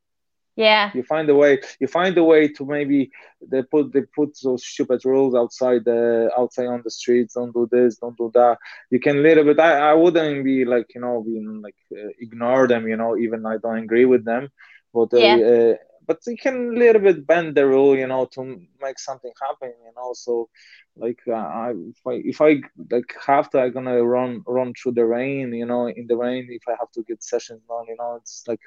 Yeah, 0.55 0.91
you 0.93 1.03
find 1.03 1.29
a 1.29 1.35
way 1.35 1.59
you 1.79 1.87
find 1.87 2.17
a 2.17 2.23
way 2.23 2.47
to 2.47 2.65
maybe 2.65 3.09
they 3.51 3.61
put 3.63 3.91
they 3.93 4.01
put 4.15 4.29
those 4.43 4.65
stupid 4.65 5.01
rules 5.05 5.33
outside 5.35 5.83
the 5.85 6.29
outside 6.37 6.67
on 6.67 6.81
the 6.83 6.91
streets 6.91 7.33
don't 7.35 7.53
do 7.53 7.67
this 7.71 7.97
don't 7.97 8.17
do 8.17 8.29
that 8.33 8.57
you 8.89 8.99
can 8.99 9.21
little 9.21 9.43
bit 9.43 9.59
i, 9.59 9.91
I 9.91 9.93
wouldn't 9.93 10.43
be 10.43 10.65
like 10.65 10.87
you 10.95 11.01
know 11.01 11.23
being 11.25 11.61
like 11.63 11.75
uh, 11.97 12.09
ignore 12.19 12.67
them 12.67 12.87
you 12.87 12.97
know 12.97 13.17
even 13.17 13.45
i 13.45 13.57
don't 13.57 13.83
agree 13.83 14.05
with 14.05 14.25
them 14.25 14.49
but 14.93 15.13
uh, 15.13 15.17
Yeah. 15.17 15.39
uh, 15.51 15.73
but 16.07 16.17
you 16.27 16.37
can 16.37 16.75
little 16.75 17.01
bit 17.01 17.25
bend 17.27 17.55
the 17.55 17.65
rule 17.65 17.95
you 17.95 18.07
know 18.07 18.25
to 18.33 18.43
make 18.81 18.99
something 18.99 19.31
happen 19.41 19.71
you 19.85 19.91
know 19.95 20.11
so 20.13 20.49
like 20.97 21.19
uh, 21.27 21.33
I, 21.33 21.71
if 21.71 22.01
I 22.07 22.13
if 22.33 22.41
I 22.41 22.61
like 22.91 23.13
have 23.25 23.49
to, 23.51 23.59
I'm 23.59 23.71
gonna 23.73 24.03
run 24.03 24.43
run 24.47 24.73
through 24.73 24.93
the 24.93 25.05
rain. 25.05 25.53
You 25.53 25.65
know, 25.65 25.87
in 25.87 26.05
the 26.07 26.15
rain, 26.17 26.47
if 26.49 26.63
I 26.67 26.71
have 26.79 26.91
to 26.93 27.03
get 27.07 27.23
sessions 27.23 27.61
done, 27.67 27.85
you 27.87 27.95
know, 27.97 28.17
it's 28.21 28.43
like 28.47 28.59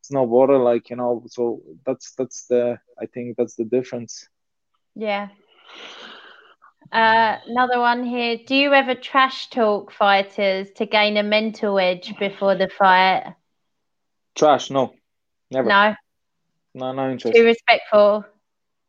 it's 0.00 0.12
no 0.12 0.24
water, 0.24 0.58
like 0.58 0.90
you 0.90 0.96
know. 0.96 1.22
So 1.28 1.60
that's 1.86 2.14
that's 2.16 2.46
the 2.48 2.78
I 3.00 3.06
think 3.06 3.36
that's 3.36 3.56
the 3.56 3.64
difference. 3.64 4.28
yeah. 4.94 5.28
Uh, 6.92 7.36
another 7.46 7.80
one 7.80 8.04
here. 8.04 8.38
Do 8.46 8.54
you 8.54 8.72
ever 8.74 8.94
trash 8.94 9.48
talk 9.50 9.92
fighters 9.92 10.70
to 10.76 10.86
gain 10.86 11.16
a 11.16 11.22
mental 11.22 11.78
edge 11.78 12.16
before 12.18 12.54
the 12.56 12.68
fight? 12.68 13.34
Trash, 14.34 14.70
no, 14.70 14.94
never, 15.50 15.76
No, 15.76 15.94
no, 16.74 16.92
no 16.92 17.10
interest. 17.10 17.40
too 17.40 17.44
respectful. 17.44 18.24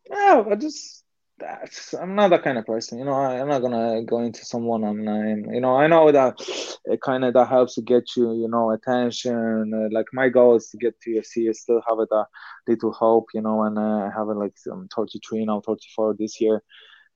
No, 0.09 0.49
I 0.51 0.55
just 0.55 1.00
that's, 1.41 1.93
I'm 1.93 2.15
not 2.15 2.29
that 2.29 2.43
kind 2.43 2.57
of 2.57 2.65
person. 2.65 2.99
You 2.99 3.05
know, 3.05 3.13
I, 3.13 3.41
I'm 3.41 3.47
not 3.47 3.61
gonna 3.61 4.03
go 4.03 4.19
into 4.19 4.45
someone. 4.45 4.81
Not. 4.81 5.53
You 5.53 5.59
know, 5.59 5.75
I 5.75 5.87
know 5.87 6.11
that 6.11 6.39
it 6.85 7.01
kind 7.01 7.25
of 7.25 7.33
that 7.33 7.47
helps 7.47 7.75
to 7.75 7.81
get 7.81 8.15
you, 8.15 8.33
you 8.33 8.47
know, 8.47 8.71
attention. 8.71 9.73
Uh, 9.73 9.89
like 9.91 10.05
my 10.13 10.29
goal 10.29 10.55
is 10.55 10.69
to 10.69 10.77
get 10.77 10.99
to 11.01 11.09
UFC. 11.09 11.49
I 11.49 11.53
still 11.53 11.81
have 11.87 11.97
that 11.97 12.25
little 12.67 12.93
hope, 12.93 13.27
you 13.33 13.41
know, 13.41 13.63
and 13.63 13.77
uh, 13.77 14.07
I 14.07 14.11
have 14.15 14.27
like 14.27 14.53
I'm 14.71 14.87
33 14.95 15.45
now, 15.45 15.61
34 15.65 16.15
this 16.19 16.39
year, 16.39 16.63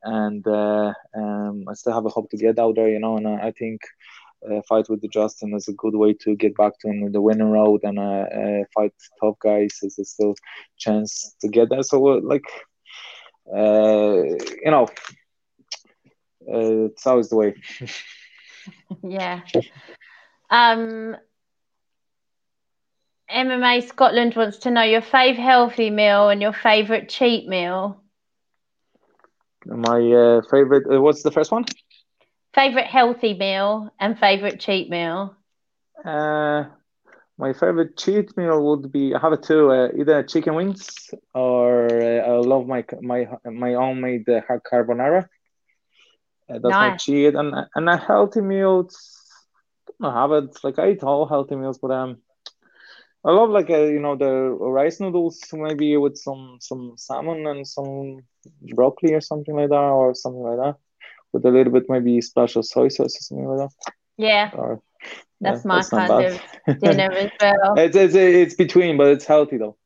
and 0.04 0.46
uh, 0.48 0.94
um, 1.16 1.64
I 1.70 1.74
still 1.74 1.94
have 1.94 2.06
a 2.06 2.10
hope 2.10 2.30
to 2.32 2.38
get 2.38 2.60
out 2.60 2.76
there, 2.76 2.90
you 2.90 3.00
know, 3.00 3.18
and 3.18 3.28
uh, 3.28 3.40
I 3.42 3.52
think. 3.52 3.82
Uh, 4.46 4.62
fight 4.70 4.88
with 4.90 5.02
the 5.02 5.08
Justin 5.08 5.56
is 5.56 5.68
a 5.68 5.74
good 5.74 5.96
way 5.96 6.14
to 6.14 6.36
get 6.36 6.56
back 6.56 6.74
to 6.80 7.10
the 7.12 7.22
winning 7.22 7.50
road 7.50 7.80
and 7.82 7.98
uh, 7.98 8.02
uh, 8.02 8.64
fight 8.76 8.94
top 9.20 9.40
guys 9.40 9.80
is 9.82 9.98
still 10.04 10.36
chance 10.78 11.36
to 11.42 11.48
get 11.48 11.70
there. 11.70 11.82
So 11.82 12.00
like 12.00 12.44
uh, 13.54 14.14
you 14.64 14.72
know, 14.72 14.88
uh, 16.48 16.86
it's 16.86 17.06
always 17.06 17.30
the 17.30 17.36
way. 17.36 17.56
Yeah. 19.04 19.42
Um, 20.50 21.16
MMA 23.30 23.80
Scotland 23.80 24.36
wants 24.36 24.58
to 24.60 24.70
know 24.70 24.82
your 24.84 25.02
fave 25.02 25.38
healthy 25.38 25.90
meal 25.90 26.30
and 26.30 26.42
your 26.42 26.52
favorite 26.52 27.10
cheat 27.10 27.48
meal. 27.48 28.02
My 29.66 30.00
uh, 30.12 30.42
favorite. 30.50 30.86
Uh, 30.92 31.02
what's 31.02 31.24
the 31.24 31.32
first 31.32 31.52
one? 31.52 31.66
Favorite 32.54 32.88
healthy 32.88 33.34
meal 33.34 33.92
and 34.00 34.18
favorite 34.18 34.60
cheat 34.60 34.90
meal. 34.90 35.36
Uh, 36.06 36.64
my 37.38 37.54
favorite 37.54 37.98
cheat 37.98 38.36
meal 38.38 38.62
would 38.65 38.91
be 38.91 39.13
I 39.13 39.19
have 39.19 39.34
it 39.34 39.43
two. 39.43 39.71
Uh, 39.71 39.89
either 39.98 40.24
chicken 40.24 40.56
wings 40.56 41.10
or 41.34 42.02
uh, 42.02 42.19
I 42.28 42.32
love 42.38 42.67
my 42.67 42.84
my 43.02 43.28
my 43.45 43.74
own 43.76 44.02
made 44.02 44.28
uh, 44.30 44.41
carbonara. 44.71 45.28
Uh, 46.50 46.60
that's 46.62 46.80
my 46.82 46.91
cheat 46.91 47.34
and 47.36 47.54
and 47.76 47.89
a 47.89 47.98
healthy 47.98 48.41
meal. 48.41 48.82
It's, 48.82 49.48
I 50.02 50.12
have 50.21 50.32
it 50.32 50.50
like 50.63 50.78
I 50.80 50.91
eat 50.91 51.04
all 51.04 51.26
healthy 51.28 51.56
meals, 51.56 51.80
but 51.80 51.91
um, 51.91 52.17
I 53.26 53.32
love 53.32 53.50
like 53.50 53.69
uh, 53.69 53.84
you 53.95 54.00
know 54.00 54.15
the 54.15 54.30
rice 54.78 55.00
noodles 55.00 55.39
maybe 55.54 55.98
with 55.98 56.17
some 56.17 56.58
some 56.60 56.93
salmon 56.98 57.45
and 57.48 57.67
some 57.67 58.19
broccoli 58.76 59.13
or 59.13 59.21
something 59.21 59.56
like 59.56 59.69
that 59.69 59.89
or 60.00 60.13
something 60.13 60.41
like 60.43 60.58
that 60.58 60.76
with 61.34 61.45
a 61.45 61.50
little 61.50 61.74
bit 61.74 61.86
maybe 61.89 62.21
special 62.21 62.63
soy 62.63 62.88
sauce 62.89 63.15
or 63.17 63.21
something 63.28 63.48
like 63.48 63.69
that. 63.69 63.93
Yeah, 64.17 64.52
Or, 64.54 64.82
that's 65.41 65.63
yeah, 65.63 65.65
my 65.65 65.82
not 65.82 65.89
kind 65.91 66.20
of 66.20 66.41
dinner 66.80 67.12
as 67.12 67.32
well. 67.41 67.78
it's, 67.78 67.96
it's 67.96 68.15
it's 68.15 68.54
between, 68.56 68.98
but 68.98 69.08
it's 69.08 69.26
healthy 69.26 69.58
though. 69.58 69.78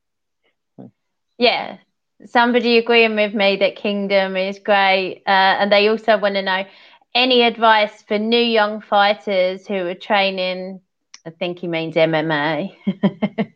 Yeah. 1.37 1.77
Somebody 2.25 2.77
agreeing 2.77 3.15
with 3.15 3.33
me 3.33 3.57
that 3.57 3.75
Kingdom 3.75 4.35
is 4.35 4.59
great. 4.59 5.23
Uh, 5.25 5.29
and 5.59 5.71
they 5.71 5.87
also 5.87 6.17
want 6.17 6.35
to 6.35 6.41
know 6.41 6.65
any 7.13 7.41
advice 7.43 8.01
for 8.03 8.17
new 8.17 8.41
young 8.41 8.81
fighters 8.81 9.67
who 9.67 9.75
are 9.87 9.95
training. 9.95 10.81
I 11.25 11.31
think 11.31 11.59
he 11.59 11.67
means 11.67 11.95
MMA. 11.95 12.75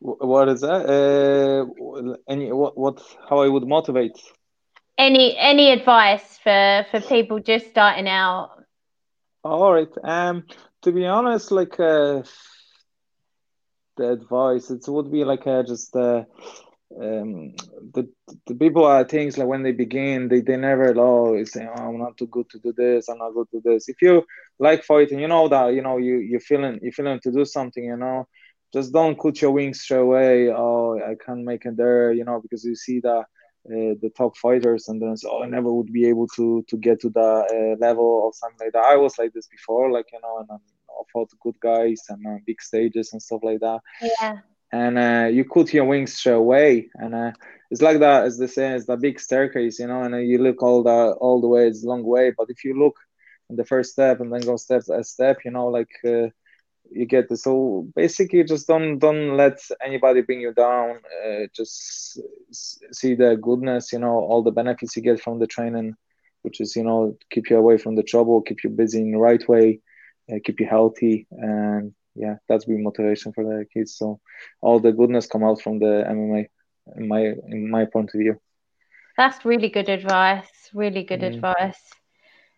What 0.00 0.48
is 0.48 0.60
that? 0.60 0.86
Uh, 0.88 2.14
any 2.28 2.52
what 2.52 2.76
what 2.76 3.02
how 3.28 3.38
I 3.40 3.48
would 3.48 3.66
motivate? 3.66 4.18
any 4.98 5.36
any 5.38 5.70
advice 5.72 6.38
for 6.38 6.86
for 6.90 7.00
people 7.00 7.38
just 7.40 7.68
starting 7.68 8.08
out? 8.08 8.50
All 9.46 9.72
right. 9.72 9.88
Um, 10.04 10.44
to 10.82 10.92
be 10.92 11.06
honest, 11.06 11.50
like 11.52 11.78
uh, 11.80 12.22
the 13.96 14.10
advice 14.12 14.70
it 14.70 14.82
would 14.88 15.10
be 15.10 15.24
like 15.24 15.46
uh, 15.46 15.62
just 15.62 15.94
uh, 15.96 16.22
um, 17.00 17.52
the 17.94 18.08
the 18.46 18.54
people 18.54 18.84
are 18.84 19.04
things 19.04 19.38
like 19.38 19.48
when 19.48 19.62
they 19.62 19.72
begin, 19.72 20.28
they, 20.28 20.40
they 20.40 20.56
never 20.56 20.94
oh 20.98 21.42
say 21.44 21.66
oh, 21.66 21.82
I'm 21.88 21.98
not 21.98 22.16
too 22.16 22.26
good 22.28 22.48
to 22.50 22.58
do 22.58 22.72
this, 22.76 23.08
I'm 23.08 23.18
not 23.18 23.34
good 23.34 23.48
to 23.52 23.60
this. 23.64 23.88
If 23.88 24.02
you 24.02 24.24
like 24.58 24.84
fighting, 24.84 25.20
you 25.20 25.28
know 25.28 25.48
that 25.48 25.74
you 25.74 25.82
know 25.82 25.98
you 25.98 26.18
you 26.18 26.38
feeling 26.40 26.78
you 26.82 26.92
feeling 26.92 27.20
to 27.22 27.32
do 27.32 27.44
something, 27.44 27.84
you 27.84 27.96
know, 27.96 28.26
just 28.72 28.92
don't 28.92 29.18
cut 29.20 29.40
your 29.40 29.52
wings 29.52 29.80
straight 29.80 29.98
away. 30.00 30.50
Oh, 30.50 30.98
I 30.98 31.14
can't 31.24 31.44
make 31.44 31.64
it 31.66 31.76
there, 31.76 32.12
you 32.12 32.24
know, 32.24 32.40
because 32.40 32.64
you 32.64 32.74
see 32.76 33.00
that 33.00 33.24
uh, 33.66 33.94
the 34.00 34.10
top 34.16 34.36
fighters 34.36 34.88
and 34.88 35.02
then 35.02 35.16
so 35.16 35.30
oh, 35.30 35.42
I 35.42 35.46
never 35.46 35.72
would 35.72 35.92
be 35.92 36.08
able 36.08 36.28
to 36.36 36.64
to 36.68 36.76
get 36.76 37.00
to 37.00 37.10
the 37.10 37.20
uh, 37.20 37.84
level 37.84 38.04
or 38.04 38.32
something 38.32 38.66
like 38.66 38.72
that. 38.72 38.84
I 38.84 38.96
was 38.96 39.18
like 39.18 39.32
this 39.32 39.48
before, 39.48 39.90
like 39.90 40.06
you 40.12 40.20
know, 40.22 40.38
and 40.38 40.48
I'm, 40.50 40.60
I 40.88 41.02
fought 41.12 41.30
good 41.40 41.58
guys 41.60 42.02
and 42.08 42.26
uh, 42.26 42.38
big 42.46 42.62
stages 42.62 43.12
and 43.12 43.20
stuff 43.20 43.40
like 43.42 43.60
that. 43.60 43.80
Yeah. 44.00 44.38
And 44.72 44.98
uh, 44.98 45.28
you 45.32 45.44
cut 45.44 45.72
your 45.72 45.84
wings 45.84 46.14
straight 46.14 46.32
away, 46.32 46.90
and 46.94 47.14
uh, 47.14 47.32
it's 47.70 47.82
like 47.82 48.00
that, 48.00 48.24
as 48.24 48.36
they 48.38 48.48
say, 48.48 48.72
it's 48.72 48.86
the 48.86 48.96
big 48.96 49.20
staircase, 49.20 49.78
you 49.78 49.86
know, 49.86 50.02
and 50.02 50.28
you 50.28 50.38
look 50.38 50.62
all 50.62 50.82
the 50.82 51.16
all 51.20 51.40
the 51.40 51.48
way, 51.48 51.68
it's 51.68 51.84
a 51.84 51.88
long 51.88 52.02
way. 52.02 52.32
But 52.36 52.50
if 52.50 52.64
you 52.64 52.78
look 52.78 52.96
in 53.48 53.56
the 53.56 53.64
first 53.64 53.92
step 53.92 54.20
and 54.20 54.32
then 54.32 54.40
go 54.40 54.56
step 54.56 54.82
by 54.88 55.02
step, 55.02 55.38
you 55.44 55.52
know, 55.52 55.68
like 55.68 55.90
you 56.90 57.06
get 57.06 57.28
this. 57.28 57.42
So 57.42 57.86
basically 57.94 58.44
just 58.44 58.66
don't 58.66 58.98
don't 58.98 59.36
let 59.36 59.58
anybody 59.84 60.22
bring 60.22 60.40
you 60.40 60.52
down. 60.52 61.00
Uh, 61.24 61.46
just 61.54 62.20
see 62.52 63.14
the 63.14 63.36
goodness 63.36 63.92
you 63.92 63.98
know 63.98 64.14
all 64.28 64.42
the 64.42 64.50
benefits 64.50 64.96
you 64.96 65.02
get 65.02 65.20
from 65.20 65.38
the 65.38 65.46
training 65.46 65.94
which 66.42 66.60
is 66.60 66.76
you 66.76 66.84
know 66.84 67.16
keep 67.30 67.50
you 67.50 67.56
away 67.56 67.76
from 67.76 67.96
the 67.96 68.02
trouble 68.02 68.40
keep 68.40 68.62
you 68.62 68.70
busy 68.70 69.00
in 69.00 69.12
the 69.12 69.18
right 69.18 69.48
way 69.48 69.80
uh, 70.30 70.36
keep 70.44 70.60
you 70.60 70.66
healthy. 70.66 71.26
And 71.30 71.94
yeah 72.14 72.36
that's 72.48 72.64
been 72.64 72.82
motivation 72.82 73.32
for 73.32 73.44
the 73.44 73.66
kids. 73.72 73.96
So 73.96 74.20
all 74.60 74.80
the 74.80 74.92
goodness 74.92 75.26
come 75.26 75.44
out 75.44 75.60
from 75.60 75.78
the 75.78 76.04
mma 76.08 76.46
in 76.96 77.08
my 77.08 77.34
in 77.48 77.70
my 77.70 77.84
point 77.84 78.10
of 78.14 78.20
view. 78.20 78.40
That's 79.16 79.44
really 79.44 79.70
good 79.70 79.88
advice. 79.88 80.50
Really 80.74 81.04
good 81.04 81.20
mm. 81.20 81.34
advice 81.34 81.80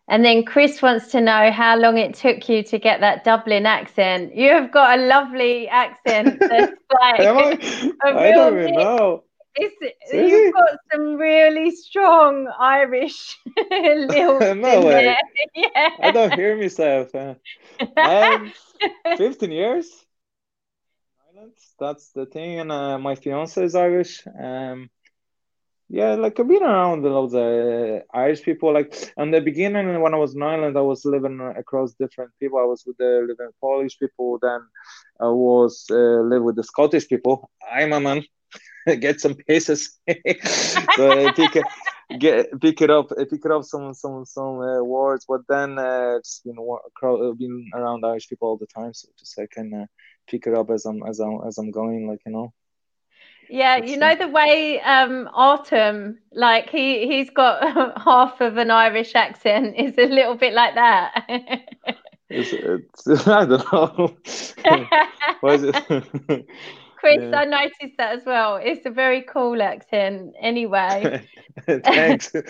and 0.09 0.25
then 0.25 0.45
Chris 0.45 0.81
wants 0.81 1.09
to 1.09 1.21
know 1.21 1.53
how 1.53 1.77
long 1.77 1.99
it 1.99 2.15
took 2.15 2.49
you 2.49 2.63
to 2.65 2.79
get 2.79 3.01
that 3.01 3.25
Dublin 3.25 3.67
accent. 3.67 4.35
You 4.35 4.51
have 4.51 4.73
got 4.73 4.99
a 4.99 5.03
lovely 5.03 5.69
accent. 5.69 6.39
That's 6.41 6.73
like 7.01 7.21
I, 7.21 7.93
I 8.03 8.31
don't 8.31 8.59
even 8.59 8.75
know. 8.75 9.25
you've 9.59 10.55
got 10.55 10.79
some 10.91 11.17
really 11.17 11.71
strong 11.73 12.51
Irish 12.59 13.39
lilt 13.71 14.57
no 14.57 14.81
way. 14.87 15.05
There. 15.05 15.17
Yeah. 15.55 15.91
I 16.01 16.11
don't 16.11 16.33
hear 16.33 16.57
myself. 16.57 17.15
Uh, 17.15 17.35
um, 17.97 18.53
15 19.17 19.51
years. 19.51 19.91
That's 21.79 22.11
the 22.11 22.27
thing. 22.27 22.61
And 22.61 22.73
uh, 22.73 22.99
my 22.99 23.15
fiance 23.15 23.63
is 23.63 23.75
Irish. 23.75 24.27
Um, 24.27 24.91
yeah, 25.91 26.15
like 26.17 26.39
I've 26.39 26.49
been 26.49 26.63
around 26.63 27.03
loads 27.03 27.35
of 27.35 27.41
uh, 27.41 28.01
Irish 28.13 28.43
people. 28.43 28.75
Like 28.75 29.11
in 29.17 29.31
the 29.31 29.41
beginning, 29.41 30.01
when 30.03 30.13
I 30.13 30.19
was 30.19 30.35
in 30.35 30.43
Ireland, 30.43 30.77
I 30.77 30.83
was 30.83 31.05
living 31.07 31.41
across 31.41 31.95
different 31.95 32.33
people. 32.39 32.59
I 32.59 32.65
was 32.65 32.85
with 32.87 32.99
the 32.99 33.25
living 33.27 33.53
Polish 33.61 33.99
people. 33.99 34.39
Then 34.41 34.61
I 35.19 35.29
was 35.29 35.87
uh, 35.91 36.23
live 36.23 36.43
with 36.43 36.57
the 36.57 36.65
Scottish 36.65 37.09
people. 37.09 37.51
I'm 37.73 37.95
a 37.95 38.01
man. 38.01 38.23
get 39.01 39.21
some 39.21 39.35
pieces. 39.35 39.99
so 40.97 41.33
pick 41.33 41.57
it, 41.57 41.65
get 42.19 42.61
pick 42.61 42.83
it 42.83 42.91
up, 42.91 43.09
pick 43.09 43.45
it 43.45 43.51
up 43.51 43.65
some 43.65 43.95
some 43.95 44.27
some 44.27 44.61
uh, 44.61 44.83
words. 44.83 45.25
But 45.27 45.41
then 45.49 45.79
uh, 45.79 46.19
just 46.19 46.45
been 46.45 46.57
been 47.39 47.71
around 47.75 48.05
Irish 48.05 48.29
people 48.29 48.49
all 48.49 48.59
the 48.59 48.67
time, 48.67 48.93
so 48.93 49.09
just 49.19 49.39
I 49.39 49.47
can 49.51 49.73
uh, 49.73 49.87
pick 50.29 50.47
it 50.47 50.55
up 50.55 50.69
as 50.69 50.85
I'm 50.85 51.03
as 51.05 51.19
I'm 51.19 51.41
as 51.47 51.57
I'm 51.57 51.71
going. 51.71 52.09
Like 52.09 52.21
you 52.27 52.33
know. 52.33 52.53
Yeah, 53.51 53.77
you 53.79 53.97
know 53.97 54.15
the 54.15 54.29
way 54.29 54.81
um 54.81 55.29
Artem, 55.33 56.19
like 56.33 56.69
he 56.69 57.07
he's 57.07 57.31
got 57.31 57.99
half 58.05 58.41
of 58.41 58.57
an 58.57 58.71
Irish 58.71 59.15
accent, 59.15 59.75
is 59.79 59.97
a 59.99 60.07
little 60.07 60.35
bit 60.35 60.53
like 60.55 60.75
that. 60.75 61.25
it's, 62.29 62.53
it's, 62.53 63.27
I 63.27 63.47
don't 63.47 63.73
know. 63.73 64.17
Why 65.41 65.55
is 65.55 65.63
it? 65.65 66.47
Chris, 66.97 67.19
yeah. 67.21 67.39
I 67.39 67.45
noticed 67.45 67.97
that 67.99 68.19
as 68.19 68.25
well. 68.27 68.57
It's 68.57 68.85
a 68.85 68.91
very 68.91 69.23
cool 69.23 69.63
accent, 69.63 70.35
anyway. 70.41 71.25
Thanks. 71.67 72.33
so 72.33 72.43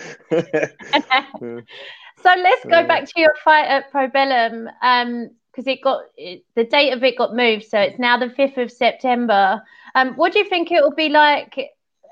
let's 2.25 2.65
go 2.65 2.87
back 2.87 3.05
to 3.05 3.13
your 3.15 3.35
fight 3.43 3.67
at 3.67 3.91
Probellum, 3.91 4.67
um, 4.81 5.29
because 5.51 5.67
it 5.67 5.81
got 5.83 6.01
it, 6.17 6.43
the 6.55 6.63
date 6.63 6.93
of 6.93 7.03
it 7.03 7.17
got 7.17 7.35
moved, 7.35 7.65
so 7.65 7.79
it's 7.79 7.99
now 7.99 8.17
the 8.17 8.31
fifth 8.31 8.57
of 8.57 8.71
September. 8.71 9.61
Um, 9.95 10.15
what 10.15 10.33
do 10.33 10.39
you 10.39 10.49
think 10.49 10.71
it 10.71 10.81
will 10.81 10.95
be 10.95 11.09
like? 11.09 11.57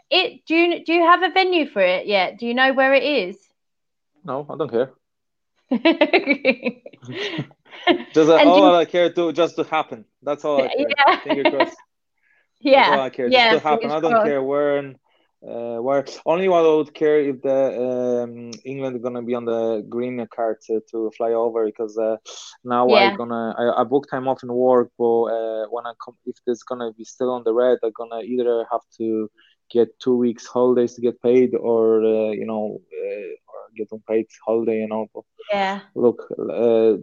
It 0.09 0.45
do 0.45 0.55
you 0.55 0.85
do 0.85 0.93
you 0.93 1.03
have 1.03 1.23
a 1.23 1.29
venue 1.29 1.67
for 1.67 1.81
it 1.81 2.07
yet? 2.07 2.39
Do 2.39 2.47
you 2.47 2.53
know 2.53 2.71
where 2.73 2.93
it 2.93 3.03
is? 3.03 3.37
No, 4.23 4.45
I 4.49 4.55
don't 4.55 4.71
care. 4.71 4.93
just 8.13 8.29
uh, 8.29 8.35
all 8.35 8.71
you... 8.71 8.75
I 8.75 8.85
care 8.85 9.11
to 9.11 9.33
just 9.33 9.57
to 9.57 9.63
happen. 9.63 10.05
That's 10.21 10.45
all 10.45 10.63
I 10.63 10.67
care. 10.67 10.87
Yeah. 10.97 11.19
Finger 11.21 11.51
crossed. 11.51 11.77
Yeah. 12.59 12.89
That's 12.89 12.97
all 12.97 13.05
I 13.05 13.09
care. 13.11 13.27
Yeah, 13.27 13.51
just 13.51 13.63
to 13.63 13.69
happen. 13.69 13.91
I 13.91 13.99
don't 13.99 14.11
crossed. 14.11 14.25
care 14.25 14.41
where 14.41 14.77
and 14.77 14.97
uh, 15.43 15.77
where 15.77 16.05
only 16.25 16.47
what 16.47 16.65
I 16.65 16.75
would 16.75 16.93
care 16.93 17.19
if 17.19 17.41
the 17.41 18.23
um, 18.23 18.51
England 18.65 19.01
gonna 19.03 19.21
be 19.21 19.35
on 19.35 19.45
the 19.45 19.85
green 19.87 20.25
card 20.33 20.57
to, 20.67 20.81
to 20.91 21.11
fly 21.15 21.31
over 21.31 21.65
because 21.65 21.97
uh, 21.97 22.17
now 22.63 22.87
yeah. 22.87 23.09
I'm 23.11 23.17
gonna 23.17 23.53
I, 23.57 23.81
I 23.81 23.83
book 23.83 24.09
time 24.09 24.27
off 24.27 24.43
in 24.43 24.51
work, 24.51 24.91
but 24.97 25.23
uh, 25.25 25.65
when 25.69 25.85
I 25.85 25.93
come 26.03 26.15
if 26.25 26.37
there's 26.45 26.63
gonna 26.63 26.91
be 26.93 27.03
still 27.03 27.31
on 27.31 27.43
the 27.43 27.53
red, 27.53 27.77
I'm 27.83 27.91
gonna 27.95 28.21
either 28.21 28.65
have 28.71 28.81
to 28.97 29.29
get 29.69 29.99
two 29.99 30.15
weeks 30.15 30.45
holidays 30.45 30.93
to 30.95 31.01
get 31.01 31.21
paid 31.21 31.53
or 31.55 32.03
uh, 32.03 32.31
you 32.31 32.45
know 32.45 32.79
uh, 32.93 33.29
or 33.47 33.59
get 33.75 33.87
unpaid 33.91 34.25
holiday 34.45 34.79
you 34.79 34.87
know 34.87 35.07
but 35.13 35.23
yeah. 35.51 35.81
look 35.95 36.23
uh, 36.49 36.93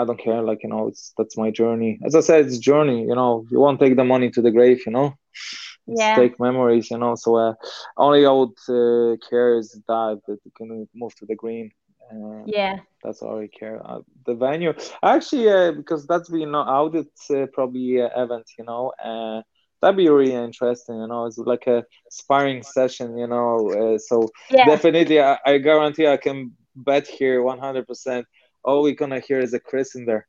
i 0.00 0.04
don't 0.04 0.18
care 0.18 0.42
like 0.42 0.62
you 0.62 0.68
know 0.68 0.88
it's 0.88 1.12
that's 1.18 1.36
my 1.36 1.50
journey. 1.50 1.98
As 2.04 2.14
i 2.14 2.20
said 2.20 2.46
it's 2.46 2.58
journey 2.58 3.00
you 3.02 3.14
know 3.14 3.44
you 3.50 3.58
won't 3.58 3.80
take 3.80 3.96
the 3.96 4.04
money 4.04 4.30
to 4.30 4.42
the 4.42 4.50
grave 4.50 4.82
you 4.86 4.92
know 4.92 5.14
yeah. 5.86 6.16
take 6.16 6.38
memories, 6.40 6.90
you 6.90 6.98
know. 6.98 7.14
So 7.14 7.36
uh, 7.36 7.54
only 7.96 8.26
I 8.26 8.30
would 8.30 8.58
uh, 8.68 9.16
care 9.28 9.58
is 9.58 9.72
that 9.88 10.20
that 10.26 10.38
you 10.44 10.50
can 10.56 10.88
move 10.94 11.14
to 11.16 11.26
the 11.26 11.34
green. 11.34 11.70
Uh, 12.10 12.42
yeah, 12.46 12.78
that's 13.02 13.22
all 13.22 13.40
I 13.40 13.48
care. 13.48 13.80
Uh, 13.84 14.00
the 14.26 14.34
venue, 14.34 14.72
actually, 15.02 15.48
uh, 15.48 15.72
because 15.72 16.06
that's 16.06 16.28
been 16.28 16.54
out, 16.54 16.94
it's 16.94 17.30
uh, 17.30 17.46
probably 17.52 18.00
uh, 18.00 18.08
event, 18.16 18.48
you 18.58 18.64
know. 18.64 18.92
Uh, 19.02 19.42
that'd 19.80 19.96
be 19.96 20.08
really 20.08 20.32
interesting, 20.32 21.00
you 21.00 21.06
know. 21.06 21.26
It's 21.26 21.38
like 21.38 21.66
a 21.66 21.84
sparring 22.10 22.62
session, 22.62 23.18
you 23.18 23.26
know. 23.26 23.70
Uh, 23.70 23.98
so 23.98 24.28
yeah. 24.50 24.66
definitely, 24.66 25.20
I, 25.20 25.38
I 25.44 25.58
guarantee 25.58 26.06
I 26.06 26.16
can 26.16 26.52
bet 26.74 27.06
here 27.06 27.42
one 27.42 27.58
hundred 27.58 27.86
percent. 27.86 28.26
All 28.64 28.82
we're 28.82 28.94
gonna 28.94 29.20
hear 29.20 29.40
is 29.40 29.54
a 29.54 29.60
Chris 29.60 29.94
in 29.94 30.06
there 30.06 30.26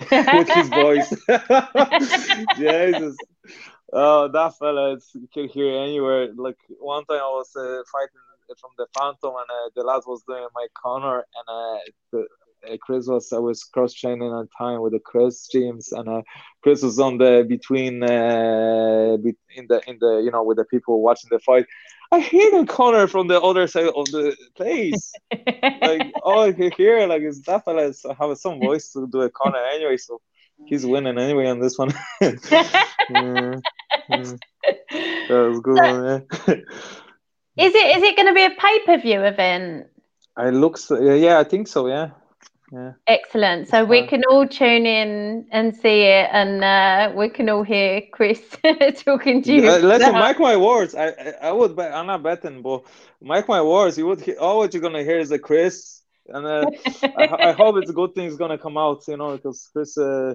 with 0.10 0.48
his 0.48 0.68
voice. 0.68 1.12
Jesus. 2.56 3.16
Oh, 3.92 4.28
that 4.28 4.58
fella, 4.58 4.98
you 5.14 5.28
can 5.32 5.48
hear 5.48 5.78
anywhere. 5.78 6.28
Like 6.36 6.58
one 6.78 7.04
time 7.06 7.20
I 7.20 7.28
was 7.28 7.54
uh, 7.56 7.82
fighting 7.90 8.20
from 8.60 8.70
the 8.76 8.86
Phantom, 8.96 9.34
and 9.34 9.50
uh, 9.50 9.70
the 9.74 9.82
lad 9.82 10.02
was 10.06 10.22
doing 10.26 10.46
my 10.54 10.66
corner, 10.80 11.18
and 11.18 11.48
uh, 11.48 11.78
the, 12.12 12.26
uh, 12.70 12.76
Chris 12.80 13.06
was 13.06 13.32
I 13.32 13.38
was 13.38 13.64
cross 13.64 13.94
training 13.94 14.32
at 14.32 14.46
time 14.56 14.80
with 14.80 14.92
the 14.92 14.98
Chris 14.98 15.48
James, 15.48 15.92
and 15.92 16.08
uh, 16.08 16.22
Chris 16.62 16.82
was 16.82 16.98
on 16.98 17.18
the 17.18 17.46
between 17.48 18.02
uh, 18.02 19.16
in 19.56 19.66
the 19.68 19.80
in 19.86 19.98
the 20.00 20.20
you 20.24 20.30
know 20.30 20.42
with 20.42 20.58
the 20.58 20.64
people 20.64 21.00
watching 21.00 21.28
the 21.30 21.38
fight. 21.38 21.66
I 22.10 22.20
hear 22.20 22.50
the 22.50 22.66
corner 22.66 23.06
from 23.06 23.28
the 23.28 23.40
other 23.40 23.66
side 23.66 23.88
of 23.88 24.06
the 24.06 24.34
place. 24.56 25.12
like 25.82 26.10
all 26.22 26.42
I 26.42 26.52
can 26.52 26.72
hear 26.72 27.06
like 27.06 27.22
is 27.22 27.42
that 27.42 27.64
fella 27.64 27.92
have 28.18 28.38
some 28.38 28.58
voice 28.60 28.92
to 28.92 29.06
do 29.06 29.20
a 29.22 29.30
corner 29.30 29.62
anyway, 29.72 29.96
so 29.98 30.20
he's 30.66 30.84
winning 30.84 31.18
anyway 31.18 31.46
on 31.48 31.60
this 31.60 31.78
one. 31.78 31.92
yeah. 32.20 33.60
Mm. 34.10 34.38
That 35.28 35.48
was 35.48 35.60
good. 35.60 35.76
So, 35.76 36.52
is 36.52 37.74
it 37.74 37.96
is 37.96 38.02
it 38.02 38.16
going 38.16 38.28
to 38.28 38.34
be 38.34 38.44
a 38.44 38.50
pay 38.50 38.80
per 38.84 38.98
view 38.98 39.22
event? 39.22 39.86
I 40.36 40.50
look 40.50 40.78
so, 40.78 41.00
yeah, 41.00 41.38
I 41.38 41.44
think 41.44 41.68
so. 41.68 41.88
Yeah. 41.88 42.10
Yeah. 42.70 42.92
Excellent. 43.06 43.68
So 43.68 43.84
we 43.84 44.06
can 44.06 44.22
all 44.30 44.46
tune 44.46 44.84
in 44.84 45.46
and 45.50 45.74
see 45.74 46.02
it, 46.02 46.28
and 46.30 46.62
uh, 46.62 47.12
we 47.16 47.30
can 47.30 47.48
all 47.48 47.62
hear 47.62 48.02
Chris 48.12 48.42
talking 49.04 49.42
to 49.42 49.52
you. 49.54 49.70
Uh, 49.70 49.78
listen, 49.78 50.12
mark 50.12 50.38
my 50.38 50.56
words. 50.56 50.94
I, 50.94 51.06
I, 51.06 51.34
I 51.44 51.52
would 51.52 51.74
bet. 51.74 51.94
I'm 51.94 52.06
not 52.06 52.22
betting, 52.22 52.60
but 52.60 52.84
mark 53.22 53.48
my 53.48 53.62
words. 53.62 53.96
You 53.96 54.06
would 54.08 54.20
hear, 54.20 54.36
all 54.38 54.58
what 54.58 54.74
you're 54.74 54.82
gonna 54.82 55.02
hear 55.02 55.18
is 55.18 55.30
a 55.30 55.38
Chris, 55.38 56.02
and 56.28 56.46
uh, 56.46 56.70
I, 57.02 57.48
I, 57.48 57.52
hope 57.52 57.76
it's 57.76 57.90
a 57.90 57.94
good 57.94 58.14
thing 58.14 58.26
is 58.26 58.36
gonna 58.36 58.58
come 58.58 58.76
out. 58.76 59.02
You 59.08 59.16
know, 59.16 59.36
because 59.36 59.70
Chris 59.72 59.96
uh, 59.96 60.34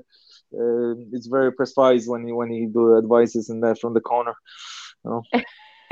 uh, 0.54 0.94
it's 1.12 1.28
very 1.28 1.52
precise 1.54 2.08
when 2.08 2.26
he 2.26 2.32
when 2.32 2.50
he 2.50 2.66
do 2.66 2.98
advices 2.98 3.50
in 3.50 3.60
there 3.60 3.76
from 3.76 3.94
the 3.94 4.02
corner. 4.02 4.34
You 5.04 5.12
know? 5.12 5.42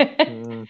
mm. 0.00 0.68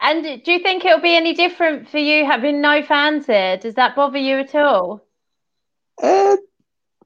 And 0.00 0.42
do 0.44 0.52
you 0.52 0.58
think 0.58 0.84
it'll 0.84 1.00
be 1.00 1.16
any 1.16 1.34
different 1.34 1.88
for 1.88 1.98
you 1.98 2.26
having 2.26 2.60
no 2.60 2.82
fans 2.82 3.26
here? 3.26 3.56
Does 3.56 3.74
that 3.74 3.96
bother 3.96 4.18
you 4.18 4.38
at 4.38 4.54
all? 4.54 5.06
Uh, 6.02 6.36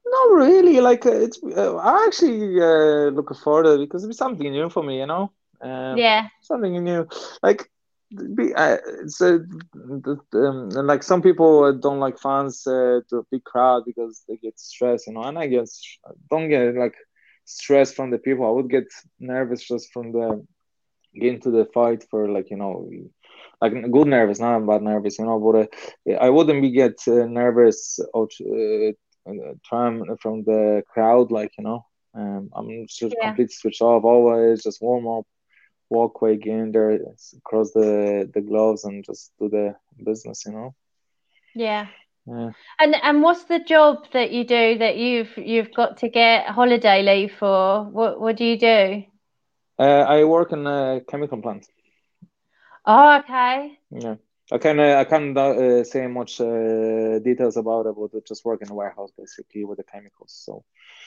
not 0.05 0.31
really. 0.31 0.81
Like 0.81 1.05
uh, 1.05 1.11
it's, 1.11 1.39
uh, 1.43 1.77
I 1.77 2.05
actually 2.07 2.59
uh, 2.61 3.09
looking 3.11 3.37
forward 3.37 3.63
to 3.63 3.73
it 3.75 3.77
because 3.79 4.03
it's 4.03 4.17
something 4.17 4.51
new 4.51 4.69
for 4.69 4.83
me. 4.83 4.99
You 4.99 5.05
know, 5.05 5.31
Um, 5.61 5.97
yeah. 5.97 6.27
Something 6.41 6.83
new. 6.83 7.07
Like 7.43 7.69
be 8.35 8.53
uh, 8.55 8.77
uh, 9.21 9.37
um, 10.33 10.69
like 10.69 11.03
some 11.03 11.21
people 11.21 11.71
don't 11.73 11.99
like 11.99 12.17
fans 12.17 12.65
uh, 12.65 13.01
to 13.07 13.17
a 13.17 13.23
big 13.31 13.43
crowd 13.43 13.83
because 13.85 14.23
they 14.27 14.35
get 14.37 14.59
stressed 14.59 15.07
you 15.07 15.13
know 15.13 15.21
and 15.23 15.37
i 15.37 15.45
get 15.45 15.69
don't 16.29 16.49
get 16.49 16.75
like 16.75 16.95
stressed 17.45 17.95
from 17.95 18.09
the 18.09 18.17
people 18.17 18.45
i 18.45 18.49
would 18.49 18.69
get 18.69 18.87
nervous 19.19 19.67
just 19.67 19.91
from 19.93 20.11
the 20.11 20.45
getting 21.13 21.39
to 21.39 21.51
the 21.51 21.65
fight 21.65 22.03
for 22.09 22.29
like 22.29 22.49
you 22.49 22.57
know 22.57 22.89
like 23.61 23.73
good 23.91 24.07
nervous 24.07 24.39
not 24.39 24.65
bad 24.65 24.81
nervous 24.81 25.19
you 25.19 25.25
know 25.25 25.39
but 25.39 25.69
uh, 26.11 26.17
i 26.19 26.29
wouldn't 26.29 26.61
be 26.61 26.71
get 26.71 26.97
uh, 27.07 27.25
nervous 27.25 27.99
or 28.13 28.27
uh, 28.41 28.91
trying 29.65 30.03
from 30.21 30.43
the 30.45 30.81
crowd 30.91 31.31
like 31.31 31.51
you 31.57 31.63
know 31.63 31.85
um, 32.15 32.49
i'm 32.55 32.87
just 32.87 33.15
yeah. 33.19 33.27
completely 33.27 33.53
switch 33.53 33.81
off 33.81 34.03
always 34.03 34.63
just 34.63 34.81
warm 34.81 35.07
up 35.07 35.25
walkway, 35.89 36.37
get 36.37 36.53
in 36.53 36.71
there, 36.71 36.99
cross 37.43 37.71
the 37.71 38.29
the 38.33 38.41
gloves, 38.41 38.83
and 38.85 39.03
just 39.03 39.31
do 39.39 39.49
the 39.49 39.75
business. 40.03 40.45
You 40.45 40.53
know. 40.53 40.75
Yeah. 41.55 41.87
Yeah. 42.25 42.51
And 42.79 42.95
and 43.01 43.21
what's 43.23 43.45
the 43.45 43.59
job 43.59 44.05
that 44.13 44.31
you 44.31 44.43
do 44.43 44.77
that 44.77 44.97
you've 44.97 45.35
you've 45.37 45.73
got 45.73 45.97
to 45.97 46.09
get 46.09 46.47
holiday 46.47 47.01
leave 47.01 47.33
for? 47.39 47.83
What 47.83 48.19
what 48.19 48.37
do 48.37 48.45
you 48.45 48.57
do? 48.57 49.03
Uh, 49.79 50.05
I 50.07 50.25
work 50.25 50.51
in 50.51 50.67
a 50.67 51.01
chemical 51.09 51.41
plant. 51.41 51.65
Oh, 52.85 53.19
okay. 53.19 53.79
Yeah. 53.89 54.15
I 54.51 54.57
can 54.57 54.79
uh, 54.79 54.95
I 54.95 55.03
can't 55.05 55.37
uh, 55.37 55.83
say 55.83 56.07
much 56.07 56.41
uh, 56.41 57.19
details 57.19 57.57
about 57.57 57.85
it, 57.85 57.95
but 57.95 58.25
just 58.25 58.45
work 58.45 58.61
in 58.61 58.69
a 58.69 58.73
warehouse 58.73 59.11
basically 59.17 59.63
with 59.63 59.77
the 59.77 59.83
chemicals. 59.83 60.33
So. 60.45 60.63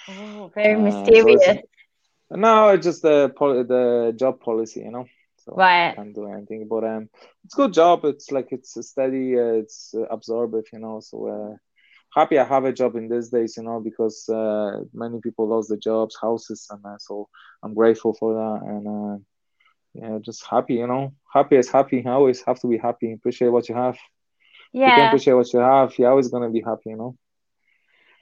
Oh, 0.08 0.50
very 0.54 0.74
uh, 0.74 0.78
mysterious. 0.78 1.44
So 1.44 1.62
no, 2.30 2.68
it's 2.70 2.84
just 2.86 3.02
the 3.02 3.32
the 3.38 4.14
job 4.16 4.40
policy, 4.40 4.80
you 4.80 4.90
know. 4.90 5.06
So 5.44 5.54
right. 5.56 5.90
I 5.90 5.94
can't 5.94 6.14
do 6.14 6.30
anything, 6.30 6.68
but 6.68 6.84
um, 6.84 7.08
it's 7.44 7.54
a 7.54 7.56
good 7.56 7.72
job. 7.72 8.04
It's 8.04 8.30
like 8.30 8.48
it's 8.52 8.76
steady. 8.86 9.38
Uh, 9.38 9.54
it's 9.62 9.94
uh, 9.94 10.06
absorbive, 10.10 10.66
you 10.72 10.78
know. 10.78 11.00
So 11.00 11.26
uh, 11.26 11.56
happy 12.14 12.38
I 12.38 12.44
have 12.44 12.64
a 12.64 12.72
job 12.72 12.94
in 12.94 13.08
these 13.08 13.28
days, 13.28 13.56
you 13.56 13.64
know, 13.64 13.80
because 13.80 14.28
uh, 14.28 14.82
many 14.92 15.20
people 15.20 15.48
lost 15.48 15.68
their 15.68 15.78
jobs, 15.78 16.16
houses, 16.20 16.68
and 16.70 16.84
uh, 16.84 16.98
so 16.98 17.28
I'm 17.62 17.74
grateful 17.74 18.14
for 18.14 18.34
that. 18.34 18.66
And 18.68 18.86
uh, 18.86 19.18
yeah, 19.94 20.18
just 20.20 20.46
happy, 20.46 20.74
you 20.74 20.86
know. 20.86 21.12
Happy 21.32 21.56
is 21.56 21.68
happy. 21.68 22.04
I 22.06 22.12
always 22.12 22.42
have 22.42 22.60
to 22.60 22.68
be 22.68 22.78
happy. 22.78 23.12
Appreciate 23.12 23.48
what 23.48 23.68
you 23.68 23.74
have. 23.74 23.98
Yeah. 24.72 24.86
you 24.86 24.94
can 24.94 25.06
appreciate 25.08 25.34
what 25.34 25.52
you 25.52 25.58
have, 25.58 25.98
you're 25.98 26.08
always 26.08 26.28
gonna 26.28 26.50
be 26.50 26.62
happy, 26.62 26.90
you 26.90 26.96
know. 26.96 27.16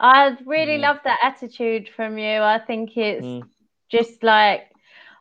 I 0.00 0.36
really 0.46 0.78
love 0.78 0.96
that 1.04 1.18
attitude 1.22 1.90
from 1.94 2.16
you. 2.16 2.40
I 2.40 2.58
think 2.66 2.96
it's. 2.96 3.26
Mm 3.26 3.42
just 3.90 4.22
like 4.22 4.70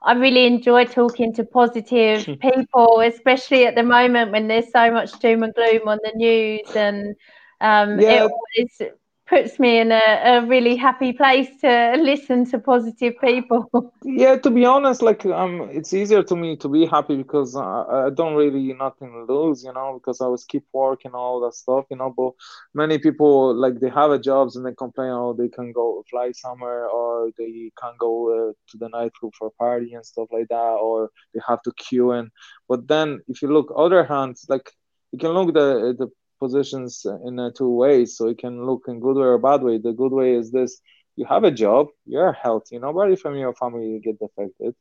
I 0.02 0.14
really 0.14 0.46
enjoy 0.46 0.86
talking 0.86 1.34
to 1.34 1.44
positive 1.44 2.26
people, 2.42 3.02
especially 3.02 3.66
at 3.66 3.76
the 3.76 3.84
moment 3.84 4.32
when 4.32 4.48
there's 4.48 4.72
so 4.72 4.92
much 4.92 5.20
doom 5.20 5.44
and 5.44 5.54
gloom 5.54 5.88
on 5.88 6.00
the 6.04 6.12
news, 6.16 6.76
and 6.76 7.16
um, 7.62 8.00
yeah. 8.00 8.26
it 8.26 8.32
always 8.32 8.82
puts 9.30 9.60
me 9.60 9.80
in 9.80 9.92
a, 9.92 10.22
a 10.26 10.46
really 10.46 10.76
happy 10.76 11.14
place 11.14 11.48
to 11.62 11.96
listen 12.00 12.46
to 12.50 12.60
positive 12.60 13.14
people. 13.22 13.70
Yeah, 14.04 14.38
to 14.38 14.50
be 14.50 14.66
honest, 14.66 15.02
like 15.02 15.26
um, 15.26 15.70
it's 15.72 15.94
easier 15.94 16.24
to 16.24 16.36
me 16.36 16.56
to 16.58 16.70
be 16.70 16.86
happy 16.86 17.16
because 17.18 17.56
I, 17.56 18.08
I 18.08 18.10
don't 18.10 18.36
really 18.36 18.74
nothing 18.74 19.26
lose, 19.28 19.64
you 19.64 19.74
know, 19.74 20.00
because 20.00 20.22
I 20.22 20.28
was 20.28 20.46
keep 20.46 20.66
working 20.74 21.12
all 21.12 21.42
that 21.42 21.54
stuff, 21.54 21.86
you 21.92 21.98
know. 21.98 22.14
But 22.16 22.32
many 22.74 22.98
people 22.98 23.54
like 23.54 23.80
they 23.80 23.90
have 23.90 24.12
a 24.12 24.18
jobs 24.18 24.56
and 24.56 24.66
they 24.66 24.74
complain, 24.74 25.12
oh, 25.12 25.34
they 25.34 25.50
can 25.50 25.72
go 25.74 26.04
fly 26.10 26.32
somewhere 26.32 26.88
or 26.88 27.30
they 27.38 27.72
can't 27.82 27.98
go 28.00 28.14
uh, 28.50 28.54
to 28.70 28.78
the 28.78 28.90
nightclub 28.90 29.34
for 29.38 29.48
a 29.48 29.52
party 29.52 29.94
and 29.94 30.06
stuff 30.06 30.30
like 30.32 30.48
that, 30.50 30.56
or 30.82 31.10
they 31.34 31.42
have 31.48 31.62
to 31.64 31.72
queue 31.74 32.14
in. 32.14 32.32
But 32.68 32.88
then 32.88 33.20
if 33.28 33.42
you 33.42 33.50
look 33.50 33.72
other 33.76 34.04
hands, 34.06 34.46
like 34.50 34.72
you 35.12 35.20
can 35.20 35.32
look 35.32 35.54
the 35.54 35.96
the 35.98 36.08
positions 36.40 37.06
in 37.26 37.40
uh, 37.40 37.52
two 37.56 37.70
ways. 37.70 38.18
So 38.18 38.28
it 38.28 38.38
can 38.38 38.66
look 38.66 38.86
in 38.88 39.00
good 39.00 39.18
way 39.18 39.26
or 39.26 39.38
bad 39.38 39.62
way. 39.62 39.78
The 39.78 39.94
good 39.94 40.12
way 40.12 40.34
is 40.34 40.52
this: 40.52 40.80
you 41.16 41.26
have 41.26 41.44
a 41.44 41.52
job, 41.52 41.88
you're 42.06 42.34
healthy. 42.34 42.80
Nobody 42.80 43.16
from 43.16 43.36
your 43.36 43.54
family 43.54 44.00
get 44.04 44.18
affected. 44.22 44.76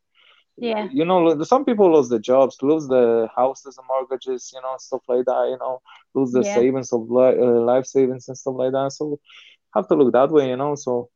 Yeah. 0.56 0.88
You 0.92 1.04
know, 1.04 1.42
some 1.44 1.64
people 1.64 1.92
lose 1.94 2.08
the 2.08 2.18
jobs, 2.18 2.58
lose 2.62 2.88
the 2.88 3.28
houses 3.34 3.78
and 3.78 3.86
mortgages, 3.86 4.50
you 4.52 4.60
know, 4.60 4.74
stuff 4.78 5.02
like 5.08 5.24
that. 5.26 5.46
You 5.50 5.58
know, 5.58 5.80
lose 6.14 6.32
the 6.32 6.42
yeah. 6.42 6.54
savings 6.54 6.92
of 6.92 7.08
li- 7.10 7.38
uh, 7.38 7.60
life 7.60 7.86
savings 7.86 8.28
and 8.28 8.36
stuff 8.36 8.54
like 8.56 8.72
that. 8.72 8.92
So 8.92 9.20
have 9.74 9.88
to 9.88 9.94
look 9.94 10.12
that 10.12 10.30
way, 10.30 10.48
you 10.48 10.56
know. 10.56 10.74
So 10.74 11.10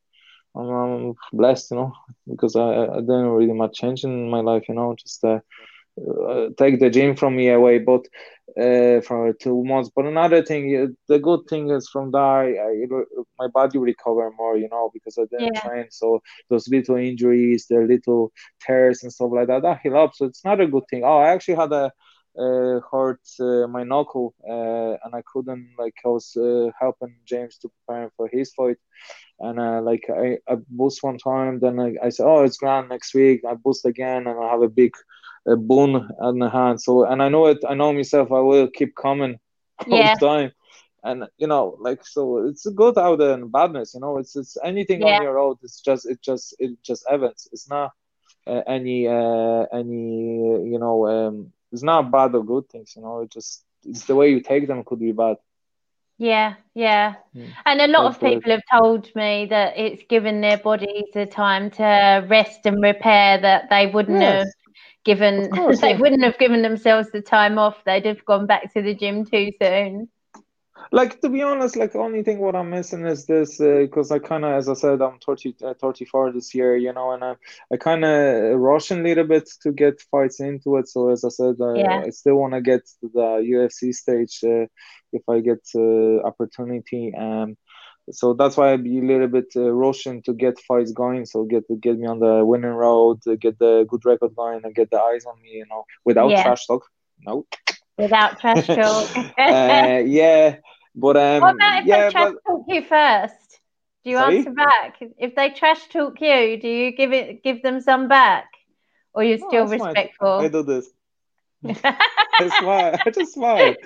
I'm, 0.54 0.68
I'm 0.68 1.14
blessed, 1.32 1.72
you 1.72 1.76
know, 1.78 1.92
because 2.28 2.54
I, 2.56 2.84
I 2.84 3.00
didn't 3.00 3.30
really 3.30 3.52
much 3.52 3.74
change 3.74 4.04
in 4.04 4.30
my 4.30 4.40
life, 4.40 4.68
you 4.68 4.74
know, 4.74 4.94
just 4.96 5.24
uh, 5.24 5.40
uh, 6.00 6.48
take 6.56 6.80
the 6.80 6.90
gym 6.90 7.16
from 7.16 7.36
me 7.36 7.48
away, 7.50 7.78
but 7.78 8.06
uh, 8.60 9.00
for 9.02 9.32
two 9.40 9.64
months. 9.64 9.90
But 9.94 10.06
another 10.06 10.42
thing, 10.42 10.96
the 11.08 11.18
good 11.18 11.40
thing 11.48 11.70
is 11.70 11.88
from 11.88 12.10
that, 12.12 12.18
I, 12.18 13.24
my 13.38 13.48
body 13.48 13.78
recover 13.78 14.30
more, 14.36 14.56
you 14.56 14.68
know, 14.70 14.90
because 14.92 15.18
I 15.18 15.22
didn't 15.30 15.54
yeah. 15.54 15.60
train. 15.60 15.86
So 15.90 16.20
those 16.50 16.68
little 16.68 16.96
injuries, 16.96 17.66
the 17.68 17.80
little 17.80 18.32
tears 18.64 19.02
and 19.02 19.12
stuff 19.12 19.30
like 19.32 19.48
that, 19.48 19.62
that 19.62 19.80
heal 19.82 19.96
up. 19.96 20.14
So 20.14 20.26
it's 20.26 20.44
not 20.44 20.60
a 20.60 20.66
good 20.66 20.84
thing. 20.90 21.02
Oh, 21.04 21.18
I 21.18 21.28
actually 21.28 21.56
had 21.56 21.72
a 21.72 21.92
uh, 22.38 22.80
hurt 22.90 23.20
uh, 23.40 23.66
my 23.66 23.82
knuckle 23.84 24.34
uh, 24.48 24.96
and 25.04 25.14
I 25.14 25.22
couldn't 25.32 25.68
like 25.78 25.94
I 26.04 26.08
was 26.08 26.34
uh, 26.36 26.70
helping 26.80 27.14
James 27.26 27.58
to 27.58 27.68
prepare 27.68 28.10
for 28.16 28.28
his 28.32 28.52
fight 28.54 28.78
and 29.40 29.60
uh, 29.60 29.82
like 29.82 30.04
I, 30.08 30.38
I 30.48 30.56
boost 30.68 31.02
one 31.02 31.18
time 31.18 31.60
then 31.60 31.78
I, 31.78 31.94
I 32.02 32.08
said 32.08 32.26
oh 32.26 32.42
it's 32.42 32.56
grand 32.56 32.88
next 32.88 33.14
week 33.14 33.42
I 33.46 33.54
boost 33.54 33.84
again 33.84 34.26
and 34.26 34.38
I 34.42 34.50
have 34.50 34.62
a 34.62 34.68
big 34.68 34.92
a 35.46 35.56
bone 35.56 36.08
on 36.20 36.38
the 36.38 36.48
hand. 36.48 36.80
So, 36.80 37.04
and 37.04 37.22
I 37.22 37.28
know 37.28 37.46
it. 37.46 37.58
I 37.68 37.74
know 37.74 37.92
myself. 37.92 38.30
I 38.32 38.40
will 38.40 38.68
keep 38.68 38.94
coming 38.94 39.38
all 39.86 39.98
yeah. 39.98 40.14
the 40.14 40.26
time. 40.26 40.52
And 41.04 41.24
you 41.36 41.48
know, 41.48 41.76
like 41.80 42.06
so, 42.06 42.46
it's 42.46 42.64
good 42.66 42.96
out 42.96 43.18
there 43.18 43.32
and 43.32 43.50
badness. 43.50 43.94
You 43.94 44.00
know, 44.00 44.18
it's 44.18 44.36
it's 44.36 44.56
anything 44.62 45.00
yeah. 45.00 45.16
on 45.16 45.22
your 45.22 45.34
road. 45.34 45.58
It's 45.62 45.80
just 45.80 46.08
it 46.08 46.22
just 46.22 46.54
it 46.60 46.80
just 46.82 47.04
events. 47.10 47.48
It's 47.52 47.68
not 47.68 47.90
uh, 48.46 48.62
any 48.66 49.08
uh, 49.08 49.66
any 49.72 50.36
you 50.70 50.78
know 50.78 51.08
um, 51.08 51.52
it's 51.72 51.82
not 51.82 52.12
bad 52.12 52.34
or 52.36 52.44
good 52.44 52.68
things. 52.68 52.94
You 52.94 53.02
know, 53.02 53.22
it 53.22 53.32
just 53.32 53.64
it's 53.84 54.04
the 54.04 54.14
way 54.14 54.30
you 54.30 54.40
take 54.40 54.68
them 54.68 54.84
could 54.84 55.00
be 55.00 55.10
bad. 55.10 55.38
Yeah, 56.18 56.54
yeah. 56.74 57.14
Mm. 57.34 57.50
And 57.66 57.80
a 57.80 57.86
lot 57.88 58.04
That's 58.04 58.16
of 58.16 58.20
people 58.22 58.52
have 58.52 58.62
told 58.70 59.10
me 59.16 59.46
that 59.46 59.76
it's 59.76 60.04
given 60.08 60.40
their 60.40 60.58
bodies 60.58 61.06
the 61.12 61.26
time 61.26 61.70
to 61.72 62.24
rest 62.28 62.64
and 62.64 62.80
repair 62.80 63.40
that 63.40 63.70
they 63.70 63.88
wouldn't 63.88 64.20
yes. 64.20 64.44
have 64.44 64.61
given 65.04 65.50
course, 65.50 65.80
they 65.80 65.90
yeah. 65.90 65.98
wouldn't 65.98 66.24
have 66.24 66.38
given 66.38 66.62
themselves 66.62 67.10
the 67.10 67.20
time 67.20 67.58
off 67.58 67.82
they'd 67.84 68.06
have 68.06 68.24
gone 68.24 68.46
back 68.46 68.72
to 68.72 68.82
the 68.82 68.94
gym 68.94 69.24
too 69.24 69.50
soon 69.60 70.08
like 70.90 71.20
to 71.20 71.28
be 71.28 71.42
honest 71.42 71.76
like 71.76 71.94
only 71.94 72.22
thing 72.22 72.38
what 72.38 72.56
i'm 72.56 72.70
missing 72.70 73.06
is 73.06 73.26
this 73.26 73.58
because 73.58 74.10
uh, 74.10 74.16
i 74.16 74.18
kind 74.18 74.44
of 74.44 74.52
as 74.52 74.68
i 74.68 74.74
said 74.74 75.00
i'm 75.00 75.18
30 75.18 75.54
uh, 75.64 75.74
34 75.80 76.32
this 76.32 76.54
year 76.54 76.76
you 76.76 76.92
know 76.92 77.12
and 77.12 77.22
i, 77.22 77.34
I 77.72 77.76
kind 77.76 78.04
of 78.04 78.58
rushing 78.58 79.00
a 79.00 79.02
little 79.02 79.24
bit 79.24 79.48
to 79.62 79.72
get 79.72 80.00
fights 80.10 80.40
into 80.40 80.76
it 80.76 80.88
so 80.88 81.10
as 81.10 81.24
i 81.24 81.28
said 81.28 81.56
uh, 81.60 81.74
yeah. 81.74 82.02
i 82.06 82.10
still 82.10 82.36
want 82.36 82.54
to 82.54 82.60
get 82.60 82.86
to 83.00 83.10
the 83.12 83.68
ufc 83.70 83.94
stage 83.94 84.40
uh, 84.44 84.66
if 85.12 85.22
i 85.28 85.40
get 85.40 85.60
uh, 85.74 86.26
opportunity 86.26 87.14
um 87.14 87.56
so 88.10 88.34
that's 88.34 88.56
why 88.56 88.72
I'd 88.72 88.82
be 88.82 88.98
a 88.98 89.02
little 89.02 89.28
bit 89.28 89.52
uh, 89.54 89.70
rushing 89.70 90.22
to 90.22 90.32
get 90.32 90.58
fights 90.60 90.92
going. 90.92 91.24
So 91.26 91.44
get 91.44 91.64
get 91.80 91.98
me 91.98 92.06
on 92.06 92.18
the 92.18 92.44
winning 92.44 92.70
road, 92.70 93.20
get 93.40 93.58
the 93.58 93.86
good 93.88 94.04
record 94.04 94.34
going, 94.34 94.64
and 94.64 94.74
get 94.74 94.90
the 94.90 94.98
eyes 94.98 95.24
on 95.24 95.40
me. 95.40 95.50
You 95.50 95.66
know, 95.70 95.84
without 96.04 96.30
yeah. 96.30 96.42
trash 96.42 96.66
talk. 96.66 96.84
No. 97.24 97.46
Without 97.96 98.40
trash 98.40 98.66
talk. 98.66 99.16
uh, 99.16 100.02
yeah, 100.04 100.56
but 100.94 101.16
um. 101.16 101.40
What 101.42 101.54
about 101.54 101.82
if 101.82 101.86
yeah, 101.86 102.04
they 102.06 102.10
trash 102.10 102.32
but... 102.32 102.50
talk 102.50 102.64
you 102.66 102.82
first? 102.82 103.60
Do 104.04 104.10
you 104.10 104.16
Sorry? 104.16 104.38
answer 104.38 104.50
back? 104.50 104.96
If 105.18 105.36
they 105.36 105.50
trash 105.50 105.86
talk 105.88 106.20
you, 106.20 106.60
do 106.60 106.68
you 106.68 106.96
give 106.96 107.12
it 107.12 107.44
give 107.44 107.62
them 107.62 107.80
some 107.80 108.08
back, 108.08 108.48
or 109.14 109.22
you're 109.22 109.38
still 109.38 109.68
respectful? 109.68 110.40
I 110.40 110.48
do 110.48 110.64
this. 110.64 110.90
I 111.64 112.50
smile. 112.58 112.98
I 113.06 113.10
just 113.10 113.34
smile. 113.34 113.76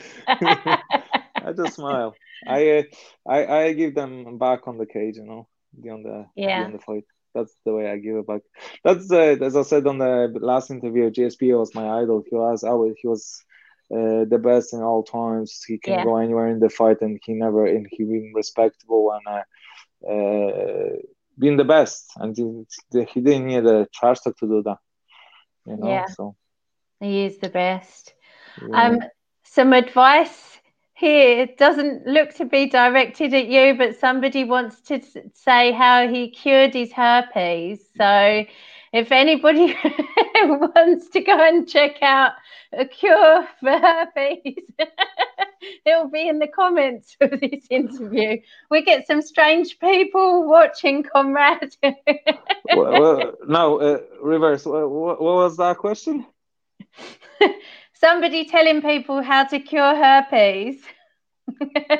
I 1.44 1.52
just 1.52 1.76
smile. 1.76 2.14
I, 2.46 2.78
uh, 2.78 2.82
I 3.28 3.46
I 3.46 3.72
give 3.72 3.94
them 3.94 4.38
back 4.38 4.68
on 4.68 4.78
the 4.78 4.86
cage, 4.86 5.16
you 5.16 5.24
know, 5.24 5.48
on 5.90 6.02
the 6.02 6.26
yeah 6.36 6.64
on 6.64 6.72
the 6.72 6.78
fight. 6.78 7.04
That's 7.34 7.54
the 7.64 7.74
way 7.74 7.90
I 7.90 7.98
give 7.98 8.16
it 8.16 8.26
back. 8.26 8.42
That's 8.82 9.10
uh, 9.10 9.36
as 9.40 9.56
I 9.56 9.62
said 9.62 9.86
on 9.86 9.98
the 9.98 10.32
last 10.40 10.70
interview. 10.70 11.10
GSP 11.10 11.56
was 11.58 11.74
my 11.74 12.00
idol. 12.00 12.24
He 12.28 12.34
was 12.34 12.64
always 12.64 12.94
he 13.00 13.08
was 13.08 13.44
uh, 13.92 14.24
the 14.24 14.40
best 14.42 14.72
in 14.72 14.82
all 14.82 15.02
times. 15.02 15.62
He 15.66 15.78
can 15.78 15.94
yeah. 15.94 16.04
go 16.04 16.16
anywhere 16.16 16.48
in 16.48 16.60
the 16.60 16.70
fight, 16.70 17.02
and 17.02 17.20
he 17.24 17.34
never 17.34 17.66
and 17.66 17.86
he 17.90 18.04
been 18.04 18.32
respectable 18.34 19.12
and 19.12 19.26
uh, 19.36 20.12
uh, 20.12 20.96
being 21.38 21.56
the 21.56 21.64
best. 21.64 22.10
And 22.16 22.36
he, 22.36 23.04
he 23.12 23.20
didn't 23.20 23.46
need 23.46 23.66
a 23.66 23.86
trash 23.94 24.20
talk 24.20 24.36
to 24.38 24.46
do 24.46 24.62
that. 24.64 24.78
You 25.66 25.76
know, 25.76 25.88
yeah. 25.88 26.06
so 26.06 26.36
he 27.00 27.24
is 27.24 27.38
the 27.38 27.48
best. 27.48 28.14
Yeah. 28.66 28.82
Um, 28.82 28.98
some 29.44 29.72
advice 29.72 30.55
here 30.96 31.42
it 31.42 31.58
doesn't 31.58 32.06
look 32.06 32.32
to 32.34 32.46
be 32.46 32.70
directed 32.70 33.34
at 33.34 33.48
you, 33.48 33.74
but 33.76 33.96
somebody 33.96 34.44
wants 34.44 34.80
to 34.80 35.00
say 35.34 35.70
how 35.70 36.08
he 36.08 36.30
cured 36.30 36.72
his 36.72 36.90
herpes. 36.90 37.80
So 37.98 38.46
if 38.94 39.12
anybody 39.12 39.76
wants 40.34 41.10
to 41.10 41.20
go 41.20 41.38
and 41.38 41.68
check 41.68 42.02
out 42.02 42.32
a 42.72 42.86
cure 42.86 43.46
for 43.60 43.78
herpes, 43.78 44.54
it'll 45.84 46.08
be 46.08 46.28
in 46.28 46.38
the 46.38 46.48
comments 46.48 47.14
of 47.20 47.40
this 47.40 47.66
interview. 47.68 48.38
We 48.70 48.82
get 48.82 49.06
some 49.06 49.20
strange 49.20 49.78
people 49.78 50.48
watching, 50.48 51.02
Konrad 51.02 51.76
well, 51.82 52.00
well, 52.74 53.32
no, 53.46 53.80
uh, 53.80 54.00
reverse. 54.22 54.64
What, 54.64 54.90
what 54.90 55.20
was 55.20 55.58
that 55.58 55.76
question? 55.76 56.24
Somebody 58.00 58.44
telling 58.44 58.82
people 58.82 59.22
how 59.22 59.44
to 59.44 59.58
cure 59.60 59.94
herpes. 59.94 60.82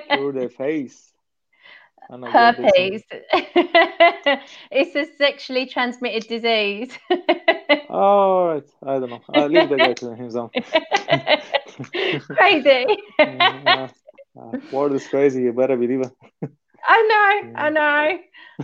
cure 0.06 0.32
their 0.32 0.48
face. 0.48 1.12
Herpes. 2.32 3.02
it's 4.70 4.94
a 4.96 5.04
sexually 5.16 5.66
transmitted 5.66 6.26
disease. 6.28 6.96
All 7.88 8.46
right. 8.48 8.68
I 8.82 8.98
don't 8.98 9.10
know. 9.10 9.22
I'll 9.28 9.48
leave 9.48 9.68
the 9.68 9.78
guy 9.78 9.94
to 9.94 10.14
himself. 10.14 10.52
crazy. 12.36 12.86
uh, 13.24 13.88
uh, 14.38 14.54
word 14.70 14.92
is 14.94 15.06
crazy. 15.08 15.42
You 15.42 15.52
better 15.52 15.76
believe 15.76 16.02
it. 16.02 16.50
I 16.86 17.02
know. 17.02 17.52
I 17.56 17.70
know. 17.70 18.18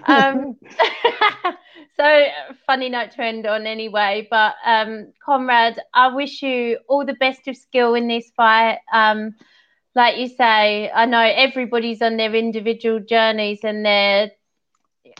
Um, 0.07 0.57
so 1.97 2.27
funny 2.67 2.89
note 2.89 3.13
to 3.13 3.23
end 3.23 3.47
on 3.47 3.67
anyway. 3.67 4.27
But 4.31 4.55
um, 4.65 5.13
Konrad, 5.25 5.79
I 5.95 6.15
wish 6.15 6.43
you 6.43 6.79
all 6.89 7.05
the 7.05 7.15
best 7.15 7.49
of 7.49 7.57
skill 7.57 7.95
in 7.95 8.09
this 8.09 8.31
fight. 8.37 8.79
Um, 8.93 9.35
like 9.95 10.17
you 10.19 10.29
say, 10.29 10.91
I 10.91 11.07
know 11.07 11.21
everybody's 11.21 12.03
on 12.03 12.17
their 12.17 12.35
individual 12.35 13.01
journeys 13.01 13.61
and 13.65 13.85
they're 13.85 14.31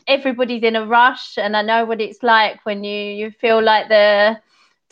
everybody's 0.07 0.63
in 0.63 0.77
a 0.77 0.87
rush 0.87 1.37
and 1.39 1.57
I 1.57 1.63
know 1.63 1.85
what 1.85 2.01
it's 2.01 2.23
like 2.23 2.65
when 2.65 2.85
you 2.85 2.99
you 3.13 3.31
feel 3.31 3.63
like 3.63 3.89
the 3.89 4.37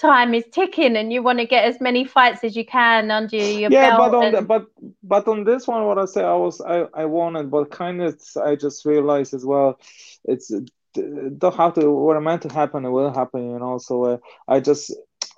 time 0.00 0.34
is 0.34 0.44
ticking 0.52 0.96
and 0.96 1.12
you 1.12 1.22
want 1.22 1.38
to 1.38 1.46
get 1.46 1.64
as 1.64 1.80
many 1.80 2.04
fights 2.04 2.42
as 2.42 2.56
you 2.56 2.64
can 2.64 3.10
under 3.10 3.36
your 3.36 3.70
yeah, 3.70 3.96
belt. 3.96 4.12
but 4.12 4.16
on 4.16 4.24
and... 4.24 4.36
the, 4.36 4.42
but 4.42 4.66
but 5.02 5.28
on 5.28 5.44
this 5.44 5.66
one, 5.66 5.84
what 5.84 5.98
I 5.98 6.06
say, 6.06 6.24
I 6.24 6.34
was 6.34 6.60
I 6.60 6.86
I 6.94 7.04
wanted, 7.04 7.50
but 7.50 7.70
kind 7.70 8.02
of 8.02 8.20
I 8.42 8.56
just 8.56 8.84
realized 8.84 9.34
as 9.34 9.44
well, 9.44 9.78
it's 10.24 10.50
don't 10.94 11.54
have 11.56 11.74
to 11.74 11.90
what 11.90 12.16
I 12.16 12.20
meant 12.20 12.42
to 12.42 12.52
happen, 12.52 12.84
it 12.84 12.90
will 12.90 13.12
happen, 13.12 13.50
you 13.50 13.58
know. 13.58 13.78
So 13.78 14.04
uh, 14.04 14.18
I 14.48 14.60
just 14.60 14.92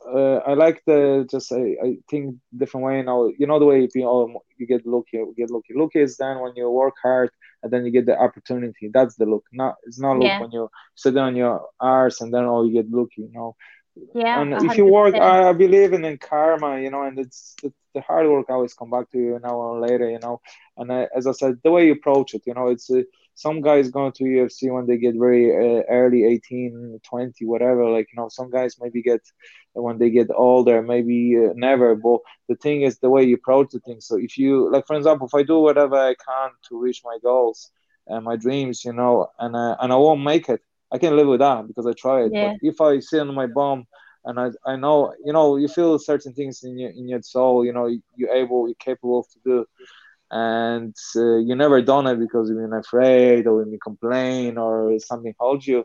uh, 0.07 0.37
I 0.47 0.55
like 0.55 0.83
the 0.87 1.27
just 1.31 1.53
I, 1.53 1.77
I 1.85 1.97
think 2.11 2.37
different 2.57 2.87
way 2.87 3.03
now. 3.03 3.31
You 3.39 3.47
know 3.47 3.59
the 3.59 3.67
way 3.67 3.89
you 3.95 4.09
oh, 4.09 4.43
you 4.59 4.67
get 4.67 4.87
lucky, 4.87 5.19
you 5.19 5.35
get 5.37 5.51
lucky. 5.51 5.75
Lucky 5.75 6.01
is 6.01 6.17
then 6.17 6.41
when 6.41 6.55
you 6.57 6.71
work 6.71 6.95
hard 7.03 7.31
and 7.63 7.73
then 7.73 7.85
you 7.85 7.91
get 7.91 8.07
the 8.07 8.19
opportunity. 8.19 8.91
That's 8.93 9.17
the 9.17 9.27
look. 9.27 9.45
Not 9.53 9.77
it's 9.85 10.01
not 10.01 10.19
look 10.19 10.27
yeah. 10.27 10.41
when 10.41 10.53
you 10.53 10.69
sit 10.95 11.17
on 11.17 11.37
your 11.37 11.67
arse 11.81 12.21
and 12.21 12.33
then 12.33 12.45
oh 12.45 12.65
you 12.65 12.73
get 12.73 12.91
lucky. 12.91 13.23
You 13.23 13.33
know. 13.33 13.57
Yeah. 14.15 14.41
And 14.41 14.53
100%. 14.53 14.71
if 14.71 14.79
you 14.79 14.87
work, 14.87 15.15
I, 15.15 15.51
I 15.51 15.53
believe 15.53 15.93
in, 15.93 16.05
in 16.05 16.19
karma. 16.19 16.81
You 16.81 16.91
know, 16.91 17.03
and 17.03 17.19
it's 17.19 17.55
the, 17.63 17.73
the 17.95 18.01
hard 18.01 18.27
work 18.29 18.49
always 18.49 18.75
come 18.75 18.91
back 18.91 19.11
to 19.11 19.19
you 19.19 19.41
now 19.43 19.57
or 19.57 19.81
later. 19.81 20.09
You 20.09 20.19
know, 20.19 20.41
and 20.77 20.93
I, 20.93 21.09
as 21.15 21.27
I 21.27 21.33
said, 21.33 21.59
the 21.63 21.71
way 21.71 21.87
you 21.87 21.93
approach 21.93 22.35
it. 22.35 22.43
You 22.47 22.55
know, 22.55 22.69
it's. 22.69 22.91
Uh, 22.91 23.03
some 23.35 23.61
guys 23.61 23.91
going 23.91 24.13
to 24.13 24.25
UFC 24.25 24.71
when 24.73 24.87
they 24.87 24.99
get 24.99 25.15
very 25.15 25.51
uh, 25.51 25.83
early 25.89 26.25
18 26.25 27.01
20 27.03 27.45
whatever 27.47 27.89
like 27.89 28.09
you 28.13 28.21
know 28.21 28.29
some 28.29 28.51
guys 28.51 28.77
maybe 28.81 29.03
get 29.03 29.21
when 29.73 29.99
they 29.99 30.11
get 30.11 30.29
older 30.35 30.83
maybe 30.83 31.37
uh, 31.37 31.53
never 31.55 31.95
but 31.95 32.21
the 32.49 32.57
thing 32.57 32.83
is 32.83 32.99
the 32.99 33.09
way 33.09 33.25
you 33.25 33.37
approach 33.37 33.71
the 33.71 33.81
thing 33.81 34.01
so 34.01 34.19
if 34.19 34.37
you 34.37 34.71
like 34.71 34.87
for 34.87 34.97
example 34.97 35.27
if 35.27 35.35
i 35.35 35.43
do 35.43 35.59
whatever 35.61 35.97
i 35.97 36.15
can 36.15 36.51
to 36.69 36.79
reach 36.79 37.01
my 37.05 37.17
goals 37.23 37.71
and 38.07 38.25
my 38.25 38.37
dreams 38.37 38.85
you 38.85 38.93
know 38.93 39.29
and 39.39 39.57
uh, 39.57 39.77
and 39.81 39.93
i 39.93 39.97
won't 39.97 40.23
make 40.23 40.49
it 40.49 40.61
i 40.93 40.99
can 40.99 41.17
live 41.17 41.27
with 41.27 41.41
that 41.41 41.67
because 41.67 41.87
i 41.87 41.93
tried 41.93 42.31
yeah. 42.33 42.53
but 42.53 42.69
if 42.69 42.81
i 42.81 42.99
sit 43.01 43.21
on 43.21 43.35
my 43.35 43.47
bum 43.47 43.87
and 44.25 44.39
I, 44.39 44.51
I 44.65 44.77
know 44.77 45.15
you 45.25 45.33
know 45.33 45.57
you 45.57 45.69
feel 45.69 45.99
certain 45.99 46.33
things 46.33 46.63
in 46.63 46.79
your 46.79 46.91
in 46.91 47.09
your 47.09 47.23
soul 47.23 47.65
you 47.65 47.73
know 47.73 47.87
you're 48.17 48.35
able 48.35 48.69
you're 48.69 48.75
capable 48.77 49.25
to 49.25 49.39
do 49.45 49.67
and 50.31 50.97
uh, 51.17 51.37
you 51.37 51.55
never 51.55 51.83
done 51.83 52.07
it 52.07 52.19
because 52.19 52.49
you've 52.49 52.59
been 52.59 52.73
afraid 52.73 53.47
or 53.47 53.67
you 53.67 53.79
complain 53.79 54.57
or 54.57 54.99
something 54.99 55.35
holds 55.39 55.67
you 55.67 55.85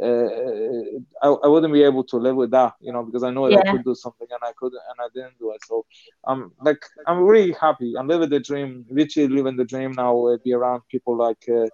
uh, 0.00 1.26
I, 1.26 1.28
I 1.28 1.48
wouldn't 1.48 1.72
be 1.72 1.82
able 1.82 2.04
to 2.04 2.16
live 2.16 2.36
with 2.36 2.52
that 2.52 2.74
you 2.80 2.92
know 2.92 3.02
because 3.02 3.24
i 3.24 3.30
know 3.30 3.48
yeah. 3.48 3.58
i 3.58 3.72
could 3.72 3.84
do 3.84 3.96
something 3.96 4.28
and 4.30 4.40
i 4.42 4.52
could 4.56 4.72
and 4.72 5.00
i 5.00 5.08
didn't 5.12 5.38
do 5.40 5.50
it 5.50 5.60
so 5.66 5.84
i'm 6.24 6.52
like 6.60 6.80
i'm 7.08 7.24
really 7.24 7.52
happy 7.60 7.94
i'm 7.98 8.06
living 8.06 8.30
the 8.30 8.38
dream 8.38 8.86
literally 8.88 9.28
living 9.28 9.56
the 9.56 9.64
dream 9.64 9.92
now 9.92 10.26
uh, 10.28 10.36
be 10.44 10.52
around 10.52 10.82
people 10.88 11.16
like 11.16 11.44
uh, 11.48 11.66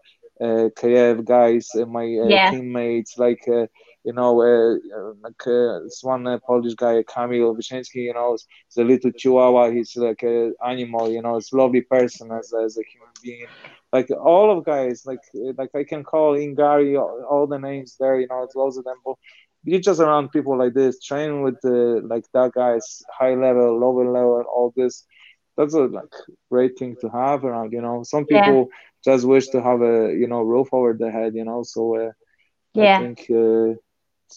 uh, 0.44 0.68
KF 0.78 1.24
guys, 1.24 1.68
uh, 1.74 1.86
my 1.86 2.04
uh, 2.04 2.28
yeah. 2.28 2.50
teammates, 2.50 3.16
like 3.18 3.42
uh, 3.48 3.66
you 4.04 4.12
know, 4.12 4.40
uh, 4.42 5.14
like 5.22 5.46
uh, 5.46 5.80
this 5.84 6.00
one 6.02 6.26
uh, 6.26 6.38
Polish 6.46 6.74
guy, 6.74 7.02
Kamil 7.02 7.56
Wyszyński, 7.56 8.02
you 8.08 8.12
know, 8.12 8.32
he's 8.32 8.76
a 8.76 8.84
little 8.84 9.10
chihuahua. 9.10 9.70
He's 9.70 9.96
like 9.96 10.22
an 10.22 10.54
animal, 10.64 11.10
you 11.10 11.22
know, 11.22 11.36
it's 11.36 11.52
a 11.52 11.56
lovely 11.56 11.80
person 11.80 12.30
as, 12.30 12.52
as 12.52 12.76
a 12.76 12.82
human 12.92 13.14
being. 13.22 13.46
Like 13.92 14.10
all 14.10 14.56
of 14.56 14.64
guys, 14.64 15.06
like 15.06 15.24
like 15.56 15.70
I 15.74 15.84
can 15.84 16.04
call 16.04 16.34
Ingari, 16.36 17.00
all, 17.00 17.24
all 17.30 17.46
the 17.46 17.58
names 17.58 17.96
there, 17.98 18.20
you 18.20 18.26
know, 18.28 18.42
it's 18.42 18.54
loads 18.54 18.76
of 18.76 18.84
them. 18.84 18.98
But 19.04 19.14
you're 19.64 19.80
just 19.80 20.00
around 20.00 20.32
people 20.32 20.58
like 20.58 20.74
this, 20.74 21.00
training 21.00 21.42
with 21.42 21.58
the 21.62 22.02
like 22.04 22.24
that 22.34 22.52
guys, 22.52 23.02
high 23.10 23.34
level, 23.34 23.78
lower 23.78 24.04
level, 24.04 24.44
all 24.54 24.72
this. 24.76 25.04
That's 25.56 25.74
a 25.74 25.82
like 25.82 26.12
great 26.50 26.76
thing 26.78 26.96
to 27.00 27.08
have 27.08 27.44
around, 27.44 27.72
you 27.72 27.80
know. 27.80 28.02
Some 28.02 28.26
people 28.26 28.68
yeah. 28.70 28.76
Just 29.04 29.26
wish 29.26 29.48
to 29.48 29.62
have 29.62 29.82
a 29.82 30.12
you 30.12 30.26
know 30.26 30.42
roof 30.42 30.68
over 30.72 30.94
their 30.94 31.10
head, 31.10 31.34
you 31.34 31.44
know. 31.44 31.62
So 31.62 31.96
uh, 31.96 32.12
yeah. 32.74 32.96
I 32.96 33.00
think 33.00 33.26
uh, 33.30 33.76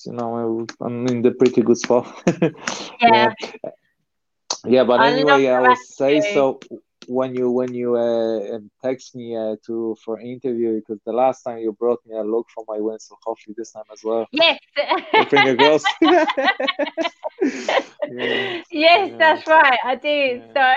you 0.05 0.13
know 0.13 0.65
I'm 0.81 1.07
in 1.07 1.21
the 1.21 1.31
pretty 1.31 1.61
good 1.61 1.77
spot. 1.77 2.05
yeah. 2.41 2.51
yeah. 3.01 3.33
yeah. 4.65 4.83
but 4.83 5.01
anyway, 5.01 5.47
I 5.47 5.61
will 5.61 5.75
say 5.75 6.21
so 6.21 6.59
when 7.07 7.33
you 7.33 7.49
when 7.49 7.73
you 7.73 7.95
uh, 7.95 8.59
text 8.83 9.15
me 9.15 9.35
uh, 9.35 9.55
to 9.65 9.95
for 10.03 10.19
interview 10.19 10.75
because 10.75 10.99
the 11.05 11.13
last 11.13 11.43
time 11.43 11.59
you 11.59 11.71
brought 11.71 12.05
me 12.05 12.15
a 12.15 12.23
look 12.23 12.47
for 12.53 12.65
my 12.67 12.79
win, 12.79 12.99
so 12.99 13.15
hopefully 13.23 13.55
this 13.57 13.71
time 13.71 13.85
as 13.91 14.03
well. 14.03 14.27
Yes. 14.31 14.59
Finger 15.29 15.55
girls. 15.55 15.83
yes, 16.01 16.27
yes 18.71 18.71
yeah. 18.71 19.17
that's 19.17 19.47
right. 19.47 19.79
I 19.83 19.95
do. 19.95 20.09
Yeah. 20.09 20.53
So. 20.53 20.73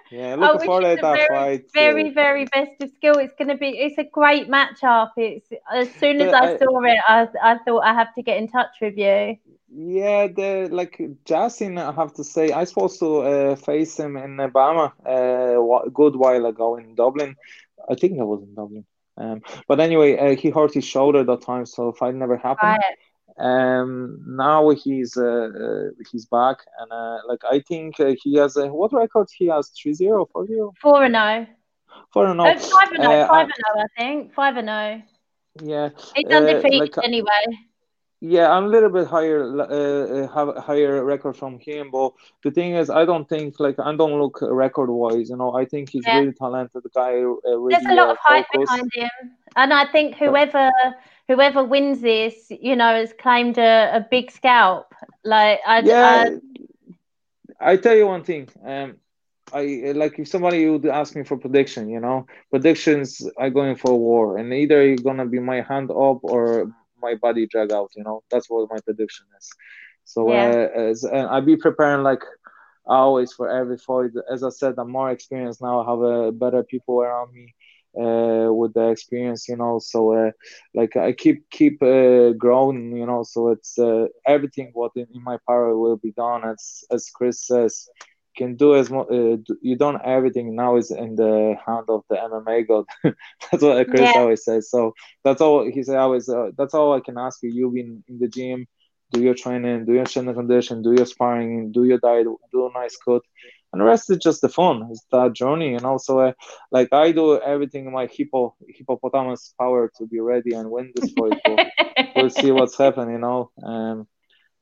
yeah, 0.10 0.34
looking 0.36 0.66
forward 0.66 0.96
to 0.96 1.02
that 1.02 1.16
very, 1.16 1.28
fight. 1.28 1.64
Very, 1.74 2.10
uh, 2.10 2.14
very 2.14 2.44
best 2.46 2.70
of 2.80 2.90
skill. 2.96 3.18
It's 3.18 3.34
going 3.34 3.48
to 3.48 3.56
be. 3.56 3.68
It's 3.68 3.98
a 3.98 4.04
great 4.04 4.48
matchup. 4.48 5.10
It's 5.16 5.48
as 5.72 5.92
soon 5.94 6.20
as 6.20 6.32
I, 6.32 6.54
I 6.54 6.58
saw 6.58 6.80
it, 6.82 6.98
I 7.06 7.28
I 7.42 7.58
thought 7.64 7.80
I 7.80 7.92
have 7.92 8.14
to 8.14 8.22
get 8.22 8.38
in 8.38 8.48
touch 8.48 8.80
with 8.80 8.96
you. 8.96 9.36
Yeah, 9.74 10.26
the 10.26 10.68
like 10.70 11.00
Justin, 11.24 11.78
I 11.78 11.92
have 11.92 12.12
to 12.14 12.24
say, 12.24 12.52
I 12.52 12.64
supposed 12.64 12.98
to 13.00 13.20
uh, 13.22 13.56
face 13.56 13.98
him 13.98 14.18
in 14.18 14.36
Obama 14.36 14.92
uh, 15.06 15.86
a 15.86 15.90
good 15.90 16.14
while 16.14 16.44
ago 16.44 16.76
in 16.76 16.94
Dublin. 16.94 17.36
I 17.88 17.94
think 17.94 18.18
that 18.18 18.26
was 18.26 18.42
in 18.42 18.54
Dublin. 18.54 18.84
Um, 19.16 19.40
but 19.66 19.80
anyway, 19.80 20.18
uh, 20.18 20.36
he 20.36 20.50
hurt 20.50 20.74
his 20.74 20.84
shoulder 20.84 21.24
that 21.24 21.40
time, 21.42 21.64
so 21.64 21.92
fight 21.92 22.14
never 22.14 22.36
happened. 22.36 22.82
Um, 23.38 24.22
now 24.26 24.70
he's 24.70 25.16
uh, 25.16 25.48
uh, 25.48 26.02
he's 26.10 26.26
back, 26.26 26.58
and 26.78 26.92
uh, 26.92 27.18
like 27.26 27.40
I 27.50 27.60
think 27.60 27.98
uh, 27.98 28.14
he 28.22 28.36
has 28.36 28.56
a 28.56 28.66
what 28.68 28.92
record 28.92 29.28
he 29.34 29.46
has 29.46 29.70
3-0, 29.70 30.26
4-0? 30.36 30.72
4 30.82 31.04
and 31.04 31.14
0. 31.14 31.46
4 32.12 32.26
and 32.26 32.40
0. 32.40 32.54
Oh, 32.54 32.58
5 32.58 32.92
and 32.92 33.02
0, 33.02 33.26
5 33.26 33.44
and 33.44 33.52
0, 33.76 33.84
I 33.84 34.00
think. 34.00 34.34
5 34.34 34.56
and 34.58 34.68
0. 34.68 35.02
Yeah. 35.62 35.88
He's 36.14 36.30
undefeated 36.30 36.80
like, 36.80 37.04
anyway. 37.04 37.28
Yeah, 38.24 38.52
I'm 38.52 38.66
a 38.66 38.68
little 38.68 38.88
bit 38.88 39.08
higher, 39.08 39.42
uh, 39.42 39.64
uh, 39.64 40.32
have 40.32 40.56
a 40.56 40.60
higher 40.60 41.04
record 41.04 41.36
from 41.36 41.58
him. 41.58 41.90
But 41.90 42.12
the 42.44 42.52
thing 42.52 42.76
is, 42.76 42.88
I 42.88 43.04
don't 43.04 43.28
think 43.28 43.58
like 43.58 43.80
I 43.80 43.96
don't 43.96 44.16
look 44.16 44.38
record 44.42 44.90
wise. 44.90 45.28
You 45.28 45.36
know, 45.36 45.52
I 45.54 45.64
think 45.64 45.90
he's 45.90 46.04
yeah. 46.06 46.20
really 46.20 46.32
talented 46.32 46.84
guy. 46.94 47.14
Uh, 47.14 47.58
really, 47.58 47.70
There's 47.70 47.86
a 47.86 47.96
lot 47.96 48.10
uh, 48.10 48.12
of 48.12 48.18
hype 48.22 48.46
behind 48.52 48.88
him, 48.94 49.10
and 49.56 49.72
I 49.74 49.90
think 49.90 50.14
whoever 50.14 50.70
whoever 51.26 51.64
wins 51.64 52.00
this, 52.00 52.36
you 52.48 52.76
know, 52.76 52.94
has 52.94 53.12
claimed 53.12 53.58
a, 53.58 53.90
a 53.92 54.06
big 54.08 54.30
scalp. 54.30 54.94
Like, 55.24 55.58
I, 55.66 55.80
yeah, 55.80 56.36
I, 57.60 57.72
I 57.72 57.76
tell 57.76 57.96
you 57.96 58.06
one 58.06 58.22
thing. 58.22 58.48
Um, 58.64 58.98
I 59.52 59.92
like 59.96 60.16
if 60.20 60.28
somebody 60.28 60.68
would 60.68 60.86
ask 60.86 61.16
me 61.16 61.24
for 61.24 61.36
prediction, 61.36 61.90
you 61.90 61.98
know, 61.98 62.28
predictions 62.50 63.28
are 63.36 63.50
going 63.50 63.74
for 63.74 63.98
war, 63.98 64.38
and 64.38 64.54
either 64.54 64.86
you're 64.86 64.96
gonna 65.08 65.26
be 65.26 65.40
my 65.40 65.62
hand 65.62 65.90
up 65.90 66.20
or 66.22 66.72
my 67.02 67.14
body 67.14 67.46
drag 67.46 67.72
out. 67.72 67.90
You 67.96 68.04
know, 68.04 68.22
that's 68.30 68.48
what 68.48 68.70
my 68.70 68.78
prediction 68.80 69.26
is. 69.38 69.48
So 70.04 70.32
yeah. 70.32 70.46
uh, 70.46 70.80
as, 70.80 71.04
uh, 71.04 71.28
I'll 71.30 71.42
be 71.42 71.56
preparing 71.56 72.02
like 72.02 72.22
always 72.86 73.32
for 73.32 73.48
every 73.48 73.78
fight. 73.78 74.10
As 74.30 74.42
I 74.42 74.50
said, 74.50 74.74
I'm 74.78 74.90
more 74.90 75.10
experienced 75.10 75.62
now. 75.62 75.80
I 75.80 75.90
have 75.90 76.02
uh, 76.02 76.30
better 76.32 76.62
people 76.64 77.00
around 77.00 77.32
me 77.32 77.54
uh, 77.96 78.52
with 78.52 78.74
the 78.74 78.88
experience, 78.88 79.48
you 79.48 79.56
know. 79.56 79.78
So 79.78 80.12
uh, 80.12 80.30
like 80.74 80.96
I 80.96 81.12
keep 81.12 81.48
keep 81.50 81.82
uh, 81.82 82.30
growing, 82.32 82.96
you 82.96 83.06
know. 83.06 83.22
So 83.22 83.48
it's 83.48 83.78
uh, 83.78 84.06
everything 84.26 84.70
what 84.74 84.92
in, 84.96 85.06
in, 85.14 85.22
my 85.22 85.38
power 85.46 85.76
will 85.76 85.96
be 85.96 86.12
done. 86.12 86.44
As 86.44 86.84
as 86.90 87.10
Chris 87.10 87.46
says, 87.46 87.88
can 88.36 88.56
do 88.56 88.74
as 88.74 88.90
much. 88.90 89.08
Uh, 89.10 89.36
you 89.60 89.76
done 89.76 89.98
everything 90.04 90.54
now 90.54 90.76
is 90.76 90.90
in 90.90 91.16
the 91.16 91.56
hand 91.66 91.86
of 91.88 92.04
the 92.08 92.16
MMA 92.16 92.66
god. 92.66 92.84
that's 93.50 93.62
what 93.62 93.88
Chris 93.88 94.10
yeah. 94.14 94.20
always 94.20 94.44
says. 94.44 94.70
So 94.70 94.94
that's 95.24 95.40
all 95.40 95.64
he 95.70 95.82
said. 95.82 95.96
Always 95.96 96.28
uh, 96.28 96.50
that's 96.56 96.74
all 96.74 96.94
I 96.94 97.00
can 97.00 97.18
ask 97.18 97.42
you. 97.42 97.50
You 97.50 97.70
been 97.70 98.04
in 98.08 98.18
the 98.18 98.28
gym, 98.28 98.66
do 99.12 99.20
your 99.20 99.34
training, 99.34 99.84
do 99.84 99.92
your 99.92 100.06
strength 100.06 100.34
condition, 100.34 100.82
do 100.82 100.92
your 100.92 101.06
sparring, 101.06 101.72
do 101.72 101.84
your 101.84 101.98
diet, 101.98 102.26
do 102.52 102.66
a 102.66 102.72
nice 102.72 102.96
cut, 102.96 103.22
and 103.72 103.80
the 103.80 103.84
rest 103.84 104.10
is 104.10 104.18
just 104.18 104.40
the 104.42 104.48
fun. 104.48 104.88
It's 104.90 105.04
that 105.12 105.34
journey, 105.34 105.74
and 105.74 105.84
also 105.84 106.18
uh, 106.18 106.32
like 106.70 106.92
I 106.92 107.12
do 107.12 107.40
everything 107.40 107.86
in 107.86 107.92
my 107.92 108.06
hippo 108.06 108.54
hippopotamus 108.68 109.54
power 109.58 109.90
to 109.98 110.06
be 110.06 110.20
ready 110.20 110.54
and 110.54 110.70
win 110.70 110.92
this 110.94 111.12
fight. 111.12 111.40
we'll 112.16 112.30
see 112.30 112.50
what's 112.50 112.76
happening, 112.76 113.14
you 113.14 113.18
know. 113.18 113.50
Um, 113.62 114.06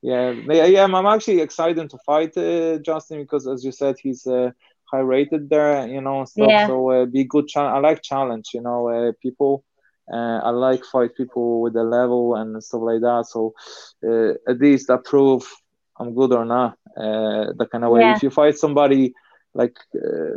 yeah, 0.03 0.33
yeah, 0.65 0.85
I'm 0.85 1.07
actually 1.07 1.41
excited 1.41 1.91
to 1.91 1.99
fight 2.07 2.37
uh, 2.37 2.79
Justin 2.79 3.21
because, 3.23 3.47
as 3.47 3.65
you 3.65 3.73
said, 3.73 3.97
he's 4.03 4.27
uh, 4.27 4.51
high 4.91 5.01
rated 5.01 5.49
there, 5.51 5.87
you 5.87 6.01
know, 6.01 6.25
stuff. 6.25 6.49
Yeah. 6.49 6.67
So 6.67 6.91
uh, 6.91 7.07
be 7.07 7.25
good. 7.25 7.49
Cha- 7.49 7.75
I 7.75 7.79
like 7.79 8.03
challenge, 8.03 8.51
you 8.55 8.63
know, 8.63 8.89
uh, 8.89 9.13
people. 9.23 9.65
Uh, 10.13 10.41
I 10.43 10.51
like 10.51 10.85
fight 10.85 11.15
people 11.17 11.61
with 11.61 11.75
the 11.75 11.85
level 11.85 12.35
and 12.35 12.63
stuff 12.63 12.81
like 12.83 13.01
that. 13.01 13.27
So 13.29 13.55
uh, 14.07 14.33
at 14.51 14.59
least 14.59 14.91
I 14.91 14.97
prove 15.05 15.47
I'm 15.99 16.15
good 16.15 16.33
or 16.33 16.45
not. 16.45 16.77
that 16.97 17.69
kind 17.71 17.85
of 17.85 17.91
way. 17.91 18.01
Yeah. 18.01 18.17
If 18.17 18.23
you 18.23 18.31
fight 18.31 18.57
somebody 18.57 19.13
like 19.55 19.77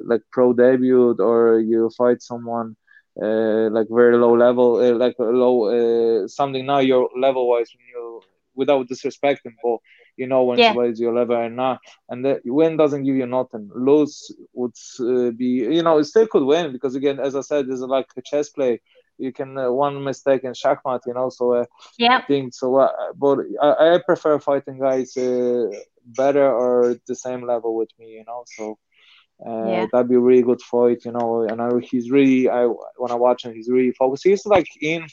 like 0.06 0.22
pro 0.32 0.54
debut 0.54 1.16
or 1.20 1.60
you 1.60 1.90
fight 1.98 2.22
someone 2.22 2.76
like 3.16 3.88
very 3.90 4.18
low 4.18 4.36
level, 4.36 4.98
like 4.98 5.16
low 5.18 6.28
something 6.28 6.66
now 6.66 6.80
you're 6.80 7.10
level 7.18 7.48
wise 7.48 7.72
when 7.76 7.88
you 7.88 8.13
without 8.56 8.88
disrespecting, 8.88 9.56
but 9.64 9.78
you 10.18 10.28
know 10.28 10.44
when 10.44 10.60
yeah. 10.60 10.70
somebody's 10.70 11.00
your 11.00 11.14
level 11.14 11.36
and 11.36 11.56
not, 11.56 11.80
and 12.10 12.24
the 12.24 12.40
win 12.46 12.78
doesn't 12.78 13.04
give 13.04 13.16
you 13.16 13.26
nothing. 13.26 13.70
Lose 13.74 14.36
would 14.54 14.76
uh, 15.00 15.32
be, 15.32 15.46
you 15.76 15.84
know, 15.84 15.98
it 15.98 16.06
still 16.06 16.28
could 16.28 16.44
win 16.44 16.72
because 16.72 16.96
again, 16.96 17.20
as 17.20 17.36
I 17.36 17.42
said, 17.42 17.66
it's 17.70 17.82
like 17.82 18.08
a 18.16 18.22
chess 18.22 18.50
play. 18.50 18.82
You 19.18 19.32
can 19.32 19.58
uh, 19.58 19.72
one 19.72 20.04
mistake 20.04 20.44
in 20.44 20.54
shakmat, 20.54 21.02
you 21.06 21.14
know. 21.14 21.30
So 21.30 21.54
uh, 21.54 21.66
yeah, 21.98 22.26
think 22.26 22.54
so. 22.54 22.76
Uh, 22.76 22.92
but 23.16 23.40
I, 23.62 23.96
I 23.96 24.02
prefer 24.06 24.40
fighting 24.40 24.80
guys 24.80 25.16
uh, 25.18 25.68
better 26.06 26.52
or 26.52 26.96
the 27.08 27.16
same 27.16 27.46
level 27.46 27.76
with 27.76 27.90
me, 28.00 28.12
you 28.12 28.24
know. 28.28 28.44
So. 28.58 28.78
Uh, 29.46 29.66
yeah. 29.68 29.86
that'd 29.92 30.08
be 30.08 30.16
a 30.16 30.20
really 30.20 30.44
good 30.44 30.62
fight, 30.62 31.04
you 31.04 31.12
know. 31.12 31.42
And 31.42 31.60
I, 31.62 31.68
he's 31.82 32.10
really, 32.10 32.48
I 32.48 32.66
when 32.66 33.12
I 33.12 33.16
watch 33.16 33.44
him, 33.44 33.54
he's 33.54 33.68
really 33.68 33.92
focused. 33.92 34.24
He's 34.24 34.46
like 34.46 34.68
in 34.80 35.06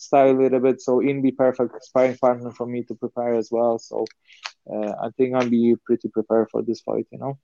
style 0.00 0.30
a 0.30 0.40
little 0.40 0.60
bit. 0.60 0.80
So 0.80 1.00
in 1.00 1.22
be 1.22 1.32
perfect 1.32 1.84
sparring 1.84 2.16
partner 2.16 2.50
for 2.50 2.66
me 2.66 2.82
to 2.84 2.94
prepare 2.94 3.34
as 3.34 3.50
well. 3.50 3.78
So 3.78 4.06
uh, 4.72 4.92
I 5.02 5.10
think 5.16 5.34
I'll 5.34 5.48
be 5.48 5.76
pretty 5.84 6.08
prepared 6.08 6.48
for 6.50 6.62
this 6.62 6.80
fight. 6.80 7.06
You 7.10 7.18
know. 7.18 7.38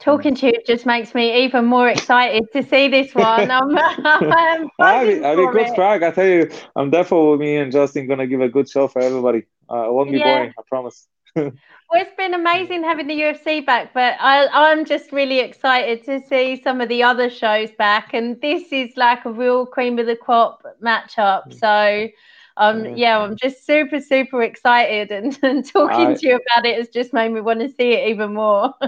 Talking 0.00 0.34
to 0.36 0.46
you 0.46 0.54
just 0.66 0.86
makes 0.86 1.14
me 1.14 1.44
even 1.44 1.66
more 1.66 1.88
excited 1.88 2.50
to 2.52 2.62
see 2.62 2.88
this 2.88 3.14
one. 3.14 3.50
I'm, 3.50 3.76
I'm 3.78 4.68
I 4.80 5.04
mean, 5.04 5.24
I 5.24 5.36
mean, 5.36 5.52
good 5.52 5.74
crack. 5.74 6.02
I 6.02 6.10
tell 6.10 6.26
you, 6.26 6.50
I'm 6.74 6.90
definitely 6.90 7.38
me 7.38 7.56
and 7.56 7.70
Justin 7.70 8.08
gonna 8.08 8.26
give 8.26 8.40
a 8.40 8.48
good 8.48 8.68
show 8.68 8.88
for 8.88 9.00
everybody. 9.00 9.44
Uh, 9.70 9.88
it 9.88 9.92
won't 9.92 10.10
be 10.10 10.18
yeah. 10.18 10.24
boring, 10.24 10.54
I 10.58 10.62
promise. 10.68 11.06
Well, 11.36 11.52
it's 11.94 12.16
been 12.16 12.34
amazing 12.34 12.82
having 12.82 13.06
the 13.06 13.18
UFC 13.20 13.64
back, 13.64 13.92
but 13.94 14.16
I, 14.20 14.46
I'm 14.46 14.84
just 14.84 15.12
really 15.12 15.40
excited 15.40 16.04
to 16.04 16.20
see 16.26 16.60
some 16.62 16.80
of 16.80 16.88
the 16.88 17.02
other 17.02 17.30
shows 17.30 17.70
back. 17.72 18.14
And 18.14 18.40
this 18.40 18.72
is 18.72 18.96
like 18.96 19.24
a 19.24 19.32
real 19.32 19.66
cream 19.66 19.98
of 19.98 20.06
the 20.06 20.16
crop 20.16 20.62
matchup. 20.82 21.58
So, 21.58 22.08
um, 22.56 22.96
yeah, 22.96 23.18
I'm 23.18 23.36
just 23.36 23.66
super, 23.66 24.00
super 24.00 24.42
excited. 24.42 25.10
And, 25.10 25.38
and 25.42 25.64
talking 25.64 26.08
I, 26.08 26.14
to 26.14 26.26
you 26.26 26.36
about 26.36 26.66
it 26.66 26.78
has 26.78 26.88
just 26.88 27.12
made 27.12 27.30
me 27.30 27.40
want 27.40 27.60
to 27.60 27.68
see 27.68 27.92
it 27.92 28.08
even 28.08 28.34
more. 28.34 28.74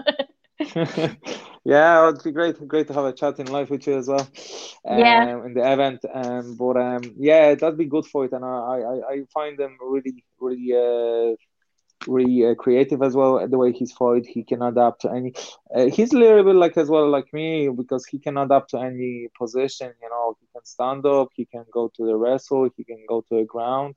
yeah, 1.64 2.09
it'd 2.09 2.22
be 2.22 2.30
great, 2.30 2.68
great 2.68 2.86
to 2.88 2.95
have 2.95 3.05
a 3.05 3.12
chat 3.12 3.38
in 3.38 3.47
live 3.47 3.70
with 3.70 3.86
you 3.86 3.99
as 3.99 4.09
well. 4.09 4.28
Um, 4.86 4.99
yeah. 4.99 5.45
In 5.45 5.55
the 5.55 5.72
event, 5.72 6.05
um, 6.12 6.57
but 6.57 6.76
um, 6.76 7.03
yeah, 7.18 7.55
that'd 7.55 7.78
be 7.78 7.86
good 7.86 8.07
for 8.07 8.24
it, 8.24 8.32
and 8.32 8.45
I, 8.45 8.49
I, 8.49 9.12
I 9.12 9.22
find 9.32 9.59
them 9.59 9.76
really, 9.82 10.24
really 10.38 10.72
uh, 10.72 11.34
really 12.07 12.46
uh, 12.46 12.55
creative 12.55 13.02
as 13.02 13.14
well. 13.14 13.46
The 13.46 13.59
way 13.59 13.72
he's 13.72 13.92
fight, 13.92 14.26
he 14.26 14.42
can 14.42 14.62
adapt 14.62 15.02
to 15.02 15.11
any. 15.11 15.32
Uh, 15.74 15.86
he's 15.86 16.12
a 16.12 16.18
little 16.18 16.44
bit 16.44 16.57
like 16.57 16.76
as 16.76 16.88
well 16.88 17.09
like 17.09 17.32
me 17.32 17.68
because 17.68 18.07
he 18.07 18.18
can 18.18 18.36
adapt 18.36 18.70
to 18.70 18.78
any 18.78 19.28
position. 19.38 19.92
You 20.02 20.11
know, 20.11 20.36
he 20.40 20.46
can 20.52 20.64
stand 20.64 21.07
up, 21.07 21.28
he 21.34 21.44
can 21.46 21.64
go 21.72 21.90
to 21.96 22.07
the 22.07 22.16
wrestle, 22.16 22.68
he 22.76 22.84
can 22.84 23.05
go 23.09 23.22
to 23.28 23.38
the 23.38 23.44
ground. 23.44 23.96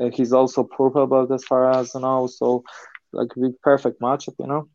Uh, 0.00 0.10
he's 0.12 0.32
also 0.32 0.64
purple 0.64 1.32
as 1.32 1.44
far 1.44 1.70
as 1.70 1.94
you 1.94 2.00
know, 2.00 2.26
so 2.26 2.62
like 3.12 3.28
the 3.36 3.54
perfect 3.62 4.00
matchup, 4.00 4.34
you 4.38 4.46
know. 4.46 4.68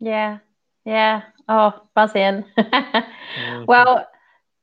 Yeah, 0.00 0.38
yeah. 0.84 1.22
Oh, 1.48 1.72
buzzing. 1.94 2.44
mm-hmm. 2.58 3.64
Well 3.66 4.06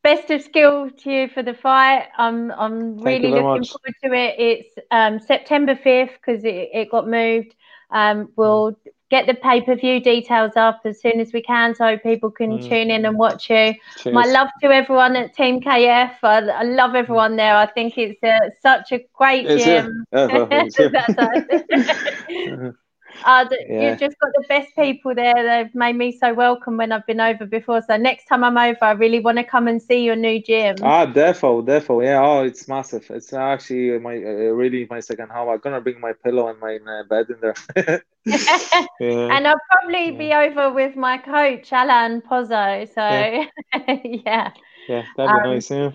best 0.05 0.29
of 0.29 0.39
skill 0.39 0.91
to 0.91 1.11
you 1.11 1.27
for 1.27 1.41
the 1.41 1.55
fight. 1.55 2.05
I'm 2.15 2.51
I'm 2.51 2.99
really 2.99 3.29
looking 3.29 3.43
much. 3.43 3.71
forward 3.71 3.95
to 4.03 4.13
it. 4.13 4.35
It's 4.37 4.69
um, 4.91 5.19
September 5.19 5.75
fifth 5.75 6.11
because 6.23 6.45
it, 6.45 6.69
it 6.71 6.91
got 6.91 7.07
moved. 7.07 7.55
Um, 7.89 8.29
we'll 8.35 8.73
mm. 8.73 8.77
get 9.09 9.25
the 9.25 9.33
pay 9.33 9.61
per 9.61 9.75
view 9.75 9.99
details 9.99 10.51
up 10.55 10.81
as 10.85 11.01
soon 11.01 11.19
as 11.19 11.33
we 11.33 11.41
can 11.41 11.73
so 11.73 11.97
people 11.97 12.29
can 12.29 12.51
mm. 12.51 12.69
tune 12.69 12.91
in 12.91 13.03
and 13.03 13.17
watch 13.17 13.49
you. 13.49 13.73
Cheers. 13.97 14.13
My 14.13 14.25
love 14.25 14.49
to 14.61 14.67
everyone 14.67 15.15
at 15.15 15.35
Team 15.35 15.59
KF. 15.59 16.13
I, 16.21 16.37
I 16.49 16.63
love 16.63 16.93
everyone 16.93 17.35
there. 17.35 17.55
I 17.55 17.65
think 17.65 17.97
it's 17.97 18.21
such 18.61 18.91
a 18.91 19.03
great 19.15 19.47
it's 19.47 19.65
gym. 19.65 20.05
Uh, 23.25 23.43
yeah. 23.67 23.89
You've 23.89 23.99
just 23.99 24.19
got 24.19 24.29
the 24.35 24.45
best 24.47 24.75
people 24.75 25.15
there. 25.15 25.33
They've 25.33 25.73
made 25.73 25.95
me 25.95 26.11
so 26.11 26.31
welcome 26.31 26.77
when 26.77 26.91
I've 26.91 27.07
been 27.07 27.19
over 27.19 27.47
before. 27.47 27.81
So 27.81 27.97
next 27.97 28.25
time 28.25 28.43
I'm 28.43 28.55
over, 28.55 28.83
I 28.83 28.91
really 28.91 29.19
want 29.19 29.39
to 29.39 29.43
come 29.43 29.67
and 29.67 29.81
see 29.81 30.03
your 30.03 30.15
new 30.15 30.39
gym. 30.39 30.75
Ah, 30.83 31.07
defo, 31.07 31.65
defo. 31.65 32.03
Yeah. 32.05 32.21
Oh, 32.23 32.43
it's 32.43 32.67
massive. 32.67 33.09
It's 33.09 33.33
actually 33.33 33.97
my 33.97 34.15
uh, 34.15 34.53
really 34.53 34.85
my 34.91 34.99
second 34.99 35.31
home. 35.31 35.49
I'm 35.49 35.57
gonna 35.57 35.81
bring 35.81 35.99
my 35.99 36.13
pillow 36.23 36.49
and 36.49 36.59
my 36.59 36.75
uh, 36.75 37.03
bed 37.09 37.25
in 37.31 37.37
there. 37.41 38.03
yeah. 38.99 39.35
And 39.35 39.47
I'll 39.47 39.61
probably 39.71 40.11
yeah. 40.11 40.45
be 40.45 40.51
over 40.51 40.71
with 40.71 40.95
my 40.95 41.17
coach 41.17 41.73
Alan 41.73 42.21
Pozzo. 42.21 42.87
So 42.93 43.01
yeah, 43.01 43.47
yeah. 44.03 44.51
yeah, 44.87 45.03
that'd 45.17 45.43
be 45.43 45.49
um, 45.49 45.53
nice. 45.55 45.71
Yeah. 45.71 45.91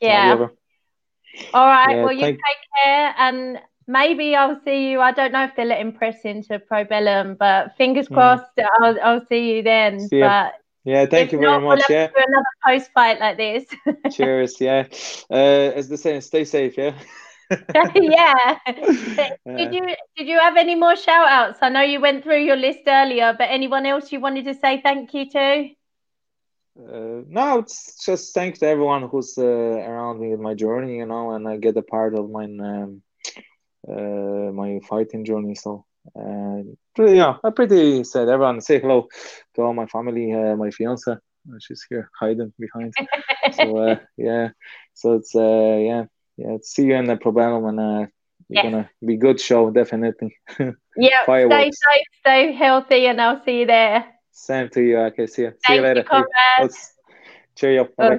Yeah. 0.00 0.46
All 1.52 1.66
right. 1.66 2.04
well, 2.04 2.12
you 2.12 2.22
take 2.22 2.38
care 2.82 3.14
and 3.18 3.58
maybe 3.88 4.36
I'll 4.36 4.60
see 4.64 4.90
you. 4.90 5.00
I 5.00 5.10
don't 5.10 5.32
know 5.32 5.44
if 5.44 5.56
they're 5.56 5.64
letting 5.64 5.92
press 5.92 6.20
into 6.24 6.60
Probellum, 6.60 7.36
but 7.36 7.76
fingers 7.76 8.06
hmm. 8.06 8.14
crossed, 8.14 8.56
mm. 8.56 8.66
I'll, 8.80 9.00
I'll 9.02 9.26
see 9.26 9.56
you 9.56 9.62
then. 9.62 10.08
See 10.08 10.20
but 10.20 10.52
yeah, 10.84 11.06
thank 11.06 11.32
you 11.32 11.38
very 11.38 11.50
not, 11.50 11.62
much. 11.62 11.82
We'll 11.88 11.98
yeah, 11.98 12.08
another 12.14 12.44
post 12.64 12.90
fight 12.92 13.18
like 13.18 13.36
this. 13.36 13.64
Cheers. 14.16 14.60
Yeah, 14.60 14.86
uh, 15.30 15.34
as 15.74 15.88
the 15.88 15.96
saying, 15.96 16.20
stay 16.20 16.44
safe. 16.44 16.78
Yeah. 16.78 16.94
yeah. 17.94 18.58
Did 18.66 19.74
you 19.74 19.86
did 20.16 20.28
you 20.28 20.38
have 20.38 20.58
any 20.58 20.74
more 20.74 20.94
shout 20.96 21.28
outs? 21.28 21.58
I 21.62 21.70
know 21.70 21.80
you 21.80 21.98
went 21.98 22.22
through 22.22 22.42
your 22.42 22.56
list 22.56 22.80
earlier, 22.86 23.34
but 23.36 23.48
anyone 23.50 23.86
else 23.86 24.12
you 24.12 24.20
wanted 24.20 24.44
to 24.44 24.54
say 24.54 24.82
thank 24.82 25.14
you 25.14 25.30
to? 25.30 25.68
Uh, 26.78 27.22
no, 27.26 27.58
it's 27.58 28.04
just 28.04 28.34
thanks 28.34 28.58
to 28.58 28.66
everyone 28.66 29.08
who's 29.08 29.36
uh, 29.38 29.42
around 29.42 30.20
me 30.20 30.32
in 30.32 30.42
my 30.42 30.54
journey, 30.54 30.98
you 30.98 31.06
know, 31.06 31.30
and 31.30 31.48
I 31.48 31.56
get 31.56 31.76
a 31.76 31.82
part 31.82 32.14
of 32.14 32.30
my 32.30 32.44
um, 32.44 33.02
uh, 33.86 34.52
my 34.52 34.80
fighting 34.88 35.24
journey. 35.24 35.54
So 35.54 35.84
uh, 36.18 36.62
pretty, 36.94 37.16
yeah, 37.16 37.36
I 37.44 37.50
pretty 37.50 38.04
said 38.04 38.28
everyone 38.28 38.60
say 38.60 38.80
hello 38.80 39.08
to 39.54 39.62
all 39.62 39.74
my 39.74 39.86
family, 39.86 40.32
uh, 40.32 40.56
my 40.56 40.70
fiance. 40.70 41.14
She's 41.60 41.84
here 41.88 42.10
hiding 42.18 42.52
behind. 42.58 42.92
so 43.52 43.76
uh, 43.88 43.96
yeah, 44.16 44.50
so 44.94 45.14
it's 45.14 45.34
uh, 45.34 45.76
yeah, 45.80 46.04
yeah. 46.36 46.56
See 46.62 46.84
you 46.84 46.94
in 46.96 47.06
the 47.06 47.16
Probellum 47.16 47.68
and 47.68 47.80
uh, 47.80 48.06
you're 48.48 48.62
gonna 48.62 48.90
be 49.04 49.16
good 49.16 49.40
show 49.40 49.70
definitely. 49.70 50.36
yeah, 50.96 51.22
stay 51.24 51.70
safe, 51.70 52.06
stay 52.20 52.52
healthy, 52.52 53.06
and 53.06 53.20
I'll 53.20 53.42
see 53.44 53.60
you 53.60 53.66
there. 53.66 54.04
Same 54.32 54.68
to 54.70 54.80
you. 54.80 54.98
Okay, 54.98 55.26
see 55.26 55.42
you. 55.42 55.50
Thank 55.50 55.64
see 55.66 55.74
you 55.74 55.80
later. 55.82 56.04
You, 56.12 56.68
Cheerio. 57.56 57.88
Bye. 57.96 58.18